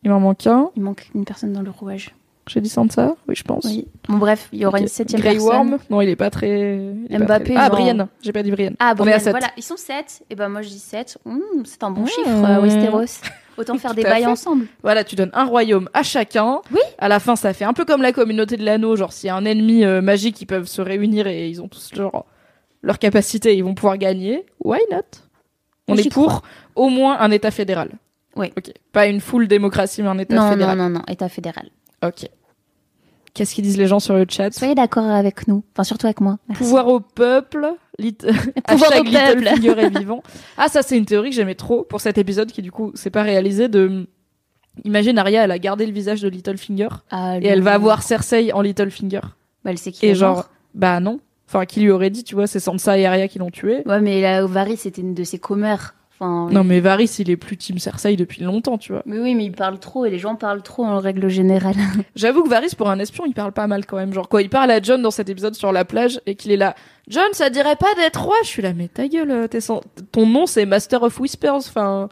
[0.03, 0.71] Il m'en manque un.
[0.75, 2.13] Il manque une personne dans le rouage.
[2.47, 3.63] J'ai dit Sansa Oui, je pense.
[3.65, 3.87] Oui.
[4.09, 4.81] Bon, bref, il y aura Ok.
[4.81, 5.49] une septième Grey personne.
[5.69, 6.75] Worm Non, il est pas très.
[6.75, 8.07] il est pas Mbappé, très- Ah, genre- Brienne.
[8.21, 8.75] J'ai pas dit Brienne.
[8.79, 9.31] Ah, on bon, est à 7.
[9.31, 10.23] voilà, ils sont 7.
[10.29, 11.17] Et ben moi je dis 7.
[11.65, 12.07] c'est un bon Mmh.
[12.07, 13.21] chiffre, euh, Westeros.
[13.61, 14.65] Autant faire des bails ensemble.
[14.83, 16.61] Voilà, tu donnes un royaume à chacun.
[16.71, 16.79] Oui.
[16.97, 18.95] À la fin, ça fait un peu comme la communauté de l'anneau.
[18.95, 21.67] Genre, s'il y a un ennemi euh, magique, ils peuvent se réunir et ils ont
[21.67, 22.25] tous genre
[22.81, 24.45] leur capacité, ils vont pouvoir gagner.
[24.63, 25.01] Why not?
[25.87, 26.41] On est pour crois.
[26.75, 27.91] au moins un État fédéral.
[28.35, 28.51] Oui.
[28.57, 28.71] Ok.
[28.91, 30.77] Pas une full démocratie, mais un État Non, non, fédéral.
[30.77, 31.69] non, non, État fédéral.
[32.03, 32.27] Ok.
[33.33, 35.63] Qu'est-ce qu'ils disent les gens sur le chat Soyez d'accord avec nous.
[35.73, 36.37] Enfin, surtout avec moi.
[36.49, 36.63] Merci.
[36.63, 37.65] Pouvoir au peuple.
[37.97, 38.13] Lit...
[38.67, 39.39] Pouvoir au peuple.
[39.39, 40.21] Littlefinger est vivant.
[40.57, 43.09] Ah, ça, c'est une théorie que j'aimais trop pour cet épisode qui, du coup, s'est
[43.09, 44.07] pas réalisé de.
[44.85, 47.75] Imagine Arya, elle a gardé le visage de Littlefinger Ah, et elle va non.
[47.75, 49.19] avoir Cersei en Littlefinger.
[49.63, 50.49] Bah, elle sait qu'il Et genre, mort.
[50.73, 51.19] bah non.
[51.47, 53.81] Enfin, qui lui aurait dit, tu vois, c'est Sansa et Arya qui l'ont tué.
[53.85, 55.95] Ouais, mais là, Varys, c'était une de ses commères.
[56.23, 59.01] Enfin, Non, mais Varys, il est plus Team Cersei depuis longtemps, tu vois.
[59.07, 61.73] Mais oui, mais il parle trop et les gens parlent trop en règle générale.
[62.15, 64.13] J'avoue que Varys, pour un espion, il parle pas mal quand même.
[64.13, 66.57] Genre, quoi, il parle à John dans cet épisode sur la plage et qu'il est
[66.57, 66.75] là.
[67.07, 68.35] John, ça dirait pas d'être roi?
[68.43, 69.81] Je suis là, mais ta gueule, euh, t'es sans-
[70.11, 71.55] ton nom c'est Master of Whispers.
[71.55, 72.07] Enfin,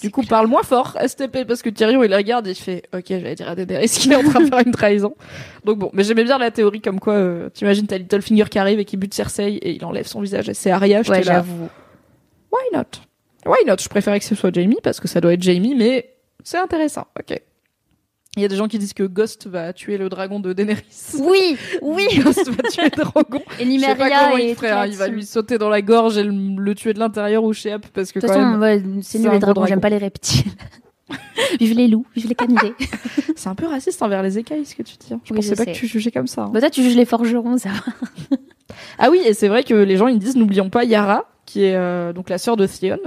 [0.00, 3.04] du coup, parle moins fort, STP, parce que Tyrion, il regarde et il fait Ok,
[3.08, 5.14] j'allais dire à Daenerys qu'il est en train de faire une trahison?
[5.64, 8.78] Donc bon, mais j'aimais bien la théorie comme quoi, euh, t'imagines, t'as Littlefinger qui arrive
[8.78, 10.98] et qui bute Cersei et il enlève son visage et c'est Arya.
[10.98, 11.68] Ouais, j'étais là, j'avoue.
[12.52, 12.84] Why not?
[13.46, 13.76] Why not?
[13.80, 17.06] Je préférais que ce soit Jamie parce que ça doit être Jamie, mais c'est intéressant.
[17.18, 17.38] Ok.
[18.36, 20.82] Il y a des gens qui disent que Ghost va tuer le dragon de Daenerys.
[21.20, 22.04] Oui, oui.
[22.18, 23.42] Ghost va tuer le dragon.
[23.60, 24.70] Et Je sais pas Nymeria comment il ferait.
[24.70, 24.86] hein.
[24.86, 27.70] Il va lui sauter dans la gorge et le, le tuer de l'intérieur ou chez
[27.72, 29.66] App parce que De toute quand façon, même, ouais, c'est nul les dragons, dragon.
[29.68, 30.50] j'aime pas les reptiles.
[31.60, 32.74] vive les loups, vive les canidés.
[33.36, 35.06] c'est un peu raciste envers les écailles ce que tu dis.
[35.10, 35.72] Je Oui, pensais je pas sais.
[35.72, 36.42] que tu jugeais comme ça.
[36.42, 36.50] hein.
[36.52, 38.36] bah toi, tu juges les forgerons, ça va.
[38.98, 41.76] Ah oui, et c'est vrai que les gens ils disent n'oublions pas Yara, qui est
[41.76, 42.98] euh, donc la sœur de Theon,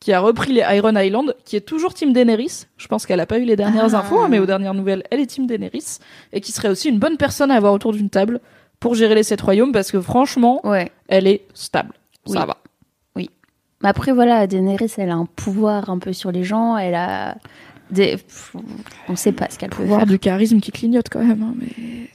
[0.00, 2.64] qui a repris les Iron Island, qui est toujours Team Daenerys.
[2.76, 4.00] Je pense qu'elle a pas eu les dernières Ah.
[4.00, 5.96] infos, hein, mais aux dernières nouvelles, elle est Team Daenerys
[6.34, 8.40] et qui serait aussi une bonne personne à avoir autour d'une table
[8.80, 10.90] pour gérer les sept royaumes parce que franchement, Ouais.
[11.08, 11.94] elle est stable.
[12.26, 12.46] Ça Oui.
[12.46, 12.56] va.
[13.82, 16.76] Mais après, voilà, Daenerys, elle a un pouvoir un peu sur les gens.
[16.76, 17.36] Elle a
[17.90, 18.16] des...
[19.08, 20.06] On sait pas ce qu'elle peut Pouvoir faire.
[20.08, 22.08] du charisme qui clignote quand même, hein, mais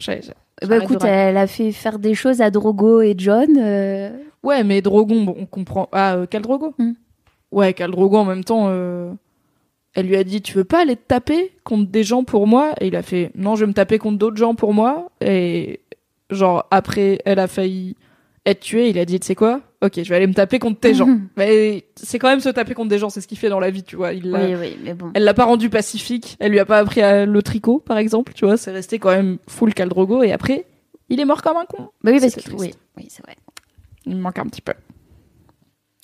[0.00, 0.20] j'ai-
[0.66, 3.48] Bah écoute, elle a fait faire des choses à Drogo et John.
[3.58, 4.10] euh,
[4.42, 5.88] Ouais, mais Drogon, bon, on comprend.
[5.92, 6.92] Ah, euh, Khal Drogo Hmm.
[7.50, 8.66] Ouais, Khal Drogo en même temps.
[8.68, 9.12] euh,
[9.94, 12.72] Elle lui a dit Tu veux pas aller te taper contre des gens pour moi?
[12.80, 15.10] Et il a fait Non, je vais me taper contre d'autres gens pour moi.
[15.20, 15.80] Et
[16.30, 17.96] genre, après, elle a failli
[18.46, 18.90] être tuée.
[18.90, 19.60] Il a dit Tu sais quoi?
[19.80, 21.08] Ok, je vais aller me taper contre tes gens.
[21.36, 23.70] Mais c'est quand même se taper contre des gens, c'est ce qu'il fait dans la
[23.70, 24.12] vie, tu vois.
[24.12, 25.10] Il Oui, oui, mais bon.
[25.14, 26.36] Elle l'a pas rendu pacifique.
[26.40, 28.32] Elle lui a pas appris à- le tricot, par exemple.
[28.34, 30.22] Tu vois, c'est resté quand même full Khal Drogo.
[30.24, 30.66] Et après,
[31.08, 31.88] il est mort comme un con.
[32.02, 32.72] Bah oui, parce que oui,
[33.08, 33.36] c'est vrai.
[34.08, 34.72] Il me manque un petit peu.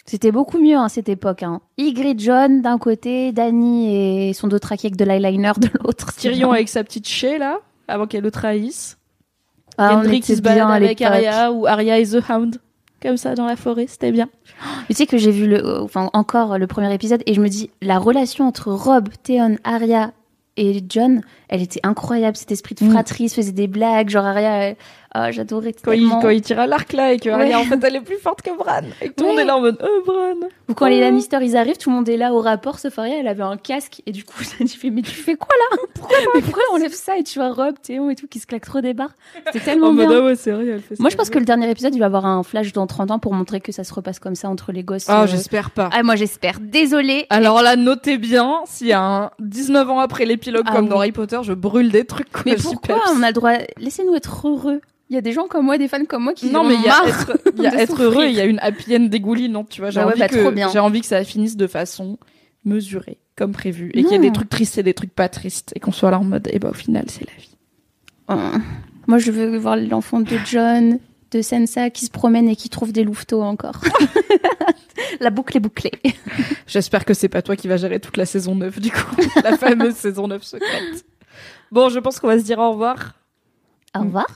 [0.06, 1.42] C'était beaucoup mieux à cette époque.
[1.42, 1.62] Hein.
[1.78, 6.14] Ygritte John d'un côté, Dany et son dos traqué avec de l'eyeliner de l'autre.
[6.14, 8.98] Tyrion avec sa petite chée là, avant qu'elle le trahisse.
[9.78, 11.00] Ah, qui se bien balade avec.
[11.00, 12.60] Arya ou Arya et The Hound.
[13.02, 14.28] Comme ça dans la forêt, c'était bien.
[14.88, 17.70] Tu sais que j'ai vu le, enfin encore le premier épisode et je me dis
[17.80, 20.12] la relation entre Rob, Theon, Arya
[20.56, 21.22] et John,
[21.54, 22.36] elle était incroyable.
[22.36, 22.90] Cet esprit de Mm.
[22.90, 24.76] fratrie, il se faisait des blagues, genre Arya, elle-
[25.16, 26.18] Ah, j'adorais Quand il, tellement.
[26.20, 27.54] quand il tire à l'arc là et que Ouais.
[27.54, 28.80] En fait elle est plus forte que Bran.
[29.00, 31.56] Et tout le monde est là en mode Oh Bran Ou quand les Lannister ils
[31.56, 32.80] arrivent, tout le monde est là au rapport.
[32.80, 35.54] Sauf Arya, elle avait un casque et du coup, ça fais mais tu fais quoi
[35.70, 35.76] là?
[35.94, 38.46] Pourquoi Mais pourquoi on enlève ça et tu vois Rob, Théo et tout qui se
[38.48, 39.14] claquent trop des barres?
[39.52, 40.18] C'était tellement mode bien.
[40.20, 40.98] Ah ouais, elle fait.
[40.98, 43.20] Moi, je pense que le dernier épisode, il va avoir un flash dans 30 ans
[43.20, 45.06] pour montrer que ça se repasse comme ça entre les gosses.
[45.08, 45.26] Ah, euh.
[45.28, 45.90] j'espère pas.
[45.92, 46.58] Ah, moi, j'espère.
[46.60, 47.26] Désolée.
[47.30, 50.90] Alors là, notez bien, s'il y a un 19 ans après l'épilogue Ah comme oui.
[50.90, 52.30] dans Harry Potter, je brûle des trucs.
[52.32, 53.52] quoi, Mais pourquoi on a le droit?
[53.78, 54.80] Laissez-nous être heureux.
[55.10, 56.82] Il y a des gens comme moi, des fans comme moi qui Non, mais il
[56.82, 59.80] y a être, y a être heureux, il y a une happy end dégoulinante, tu
[59.82, 59.90] vois.
[59.90, 60.68] J'ai Bah ouais, envie bah, que trop bien.
[60.72, 62.18] j'ai envie que ça finisse de façon
[62.64, 65.72] mesurée, comme prévu, et qu'il y ait des trucs tristes et des trucs pas tristes,
[65.76, 67.54] et qu'on soit là en mode, et bah au final, c'est la vie.
[68.28, 68.58] Oh.
[69.06, 70.98] Moi, je veux voir l'enfant de John,
[71.30, 73.82] de Sansa qui se promène et qui trouve des louveteaux encore.
[75.20, 75.92] La boucle est bouclée.
[76.66, 79.56] J'espère que c'est pas toi qui vas gérer toute la saison 9, du coup, la
[79.58, 81.04] fameuse saison 9 secrète.
[81.74, 83.14] Bon, je pense qu'on va se dire au revoir.
[83.96, 84.28] Au revoir.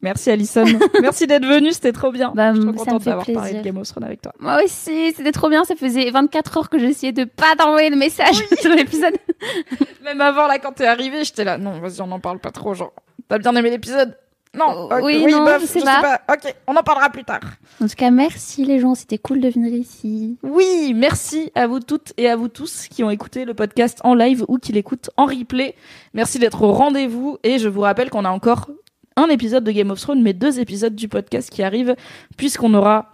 [0.00, 0.64] Merci Alison.
[1.02, 2.30] Merci d'être venue, c'était trop bien.
[2.36, 3.62] Bah, je suis trop contente d'avoir parlé de.
[3.62, 4.32] Game of Thrones avec toi.
[4.38, 5.64] Moi aussi, c'était trop bien.
[5.64, 9.14] Ça faisait 24 heures que j'essayais de pas t'envoyer le message sur l'épisode.
[10.04, 11.58] Même avant, là, quand t'es arrivé, j'étais là.
[11.58, 12.92] Non, vas-y, on n'en parle pas trop, genre.
[13.26, 14.16] T'as bien aimé l'épisode
[14.56, 16.20] Non, Oh, oui, non, bof, je sais pas.
[16.30, 17.40] Ok, on en parlera plus tard.
[17.82, 18.94] En tout cas, merci les gens.
[18.94, 20.36] C'était cool de venir ici.
[20.42, 24.14] Oui, merci à vous toutes et à vous tous qui ont écouté le podcast en
[24.14, 25.74] live ou qui l'écoutent en replay.
[26.12, 28.68] Merci d'être au rendez-vous et je vous rappelle qu'on a encore
[29.16, 31.94] un épisode de Game of Thrones, mais deux épisodes du podcast qui arrivent
[32.36, 33.10] puisqu'on aura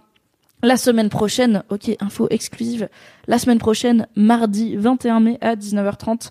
[0.63, 2.87] la semaine prochaine, ok, info exclusive,
[3.27, 6.29] la semaine prochaine, mardi 21 mai à 19h30,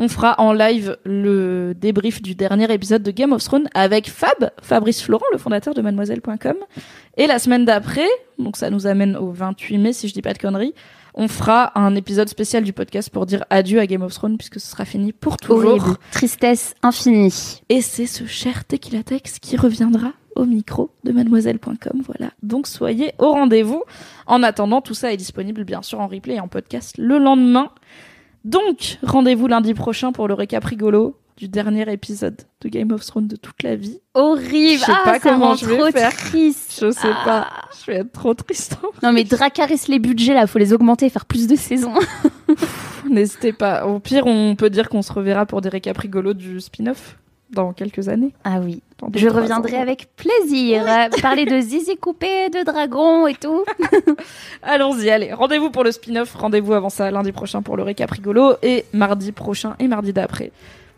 [0.00, 4.50] on fera en live le débrief du dernier épisode de Game of Thrones avec Fab,
[4.62, 6.56] Fabrice Florent, le fondateur de mademoiselle.com.
[7.18, 8.08] Et la semaine d'après,
[8.38, 10.72] donc ça nous amène au 28 mai si je dis pas de conneries,
[11.12, 14.58] on fera un épisode spécial du podcast pour dire adieu à Game of Thrones puisque
[14.58, 15.72] ce sera fini pour toujours.
[15.72, 15.96] Horrible.
[16.12, 17.60] Tristesse infinie.
[17.68, 22.02] Et c'est ce cher Tequila Tex qui reviendra au micro de mademoiselle.com.
[22.06, 22.32] Voilà.
[22.42, 23.82] Donc soyez au rendez-vous.
[24.26, 27.70] En attendant, tout ça est disponible bien sûr en replay et en podcast le lendemain.
[28.44, 33.26] Donc, rendez-vous lundi prochain pour le récap rigolo du dernier épisode de Game of Thrones
[33.28, 33.98] de toute la vie.
[34.14, 34.78] Horrible.
[34.80, 36.14] Je sais ah, pas ça comment rend je vais trop faire.
[36.14, 36.78] triste.
[36.80, 37.24] Je sais Ah.
[37.24, 37.48] pas.
[37.80, 38.76] Je vais être trop triste.
[39.02, 41.94] Non mais Dracarys les budgets là, faut les augmenter, faire plus de saisons.
[43.08, 43.86] N'hésitez pas.
[43.86, 47.16] Au pire, on peut dire qu'on se reverra pour des récaps rigolos du spin-off
[47.52, 48.32] dans quelques années.
[48.44, 48.82] Ah oui.
[49.14, 49.82] Je reviendrai ans.
[49.82, 50.84] avec plaisir.
[51.22, 53.64] Parler de zizi coupé, de dragon et tout.
[54.62, 55.32] Allons-y, allez.
[55.32, 56.34] Rendez-vous pour le spin-off.
[56.34, 60.52] Rendez-vous avant ça lundi prochain pour le récap rigolo et mardi prochain et mardi d'après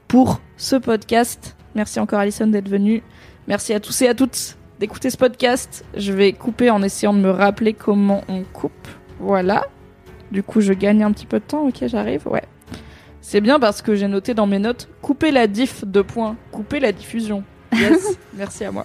[0.09, 1.57] pour ce podcast.
[1.74, 3.03] Merci encore Alison d'être venue.
[3.49, 5.85] Merci à tous et à toutes d'écouter ce podcast.
[5.97, 8.89] Je vais couper en essayant de me rappeler comment on coupe.
[9.20, 9.65] Voilà.
[10.33, 11.66] Du coup, je gagne un petit peu de temps.
[11.66, 12.27] Ok, j'arrive.
[12.27, 12.43] Ouais.
[13.24, 16.81] C'est bien parce que j'ai noté dans mes notes couper la diff de points, couper
[16.81, 17.44] la diffusion.
[17.73, 18.19] Yes.
[18.35, 18.85] Merci à moi.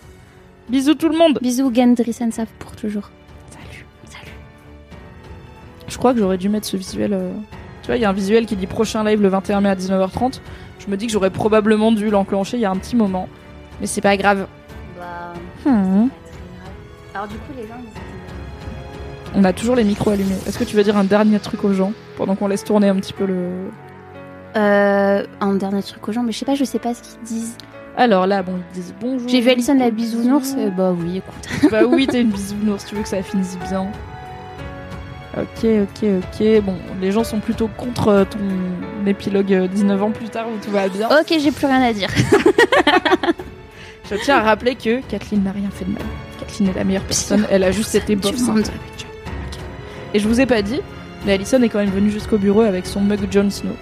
[0.69, 1.39] Bisous tout le monde.
[1.41, 3.09] Bisous Gendry Sansa pour toujours.
[3.49, 3.85] Salut.
[4.05, 4.31] Salut.
[5.87, 7.13] Je crois que j'aurais dû mettre ce visuel.
[7.13, 7.31] euh,
[7.81, 9.75] Tu vois, il y a un visuel qui dit prochain live le 21 mai à
[9.75, 10.39] 19h30.
[10.79, 13.27] Je me dis que j'aurais probablement dû l'enclencher il y a un petit moment.
[13.81, 14.47] Mais c'est pas grave.
[14.99, 15.33] Bah,
[15.65, 16.07] Hmm.
[17.15, 20.35] Alors du coup les gens ils On a toujours les micros allumés.
[20.47, 22.95] Est-ce que tu veux dire un dernier truc aux gens pendant qu'on laisse tourner un
[22.97, 23.49] petit peu le.
[24.55, 27.21] Euh, un dernier truc aux gens, mais je sais pas, je sais pas ce qu'ils
[27.23, 27.57] disent.
[27.95, 29.27] Alors là, bon, ils disent bonjour.
[29.27, 31.69] J'ai vu Alison la bisounours, euh, bah oui, écoute.
[31.71, 33.87] Bah oui, t'es une bisounours, tu veux que ça finisse bien.
[35.35, 36.61] Ok, ok, ok.
[36.63, 38.39] Bon, les gens sont plutôt contre euh, ton
[39.05, 41.07] épilogue euh, 19 ans plus tard où tout va bien.
[41.09, 42.09] Ok, j'ai plus rien à dire.
[44.09, 46.01] Je tiens à rappeler que Kathleen n'a rien fait de mal.
[46.39, 48.67] Kathleen est la meilleure personne, elle a juste été bof avec.
[50.13, 50.79] Et je vous ai pas dit,
[51.25, 53.75] mais Alison est quand même venue jusqu'au bureau avec son mug Jon Snow.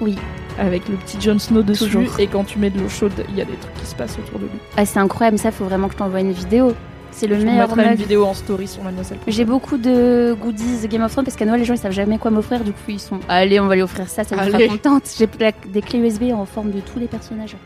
[0.00, 0.16] Oui.
[0.58, 2.18] Avec le petit Jon Snow dessus, Toujours.
[2.18, 4.18] et quand tu mets de l'eau chaude, il y a des trucs qui se passent
[4.18, 4.58] autour de lui.
[4.76, 6.74] Ah, c'est incroyable, ça faut vraiment que je t'envoie une vidéo.
[7.10, 9.18] C'est le Je meilleur mettrai une vidéo en story sur Mademoiselle.
[9.26, 12.18] J'ai beaucoup de goodies Game of Thrones parce qu'à Noël les gens ils savent jamais
[12.18, 14.66] quoi m'offrir du coup ils sont allez on va lui offrir ça ça me fera
[14.66, 15.04] contente.
[15.16, 15.26] J'ai
[15.68, 17.56] des clés USB en forme de tous les personnages.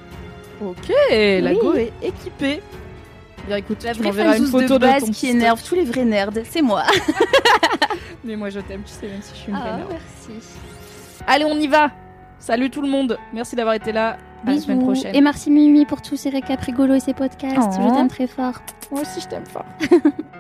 [0.65, 2.63] Ok, la go est équipée.
[3.47, 6.05] Bien écoute, La tu vraie une photo de base ton qui énerve tous les vrais
[6.05, 6.85] nerds, c'est moi.
[8.25, 10.47] Mais moi je t'aime, tu sais, même si je suis une vraie Ah, merci.
[11.27, 11.91] Allez, on y va
[12.41, 14.17] Salut tout le monde Merci d'avoir été là.
[14.47, 14.93] À la semaine Bisous.
[14.93, 15.15] prochaine.
[15.15, 17.79] Et merci Mimi pour tous ces récaps rigolos et ces podcasts.
[17.79, 17.89] Oh.
[17.89, 18.55] Je t'aime très fort.
[18.91, 19.67] Moi aussi je t'aime fort.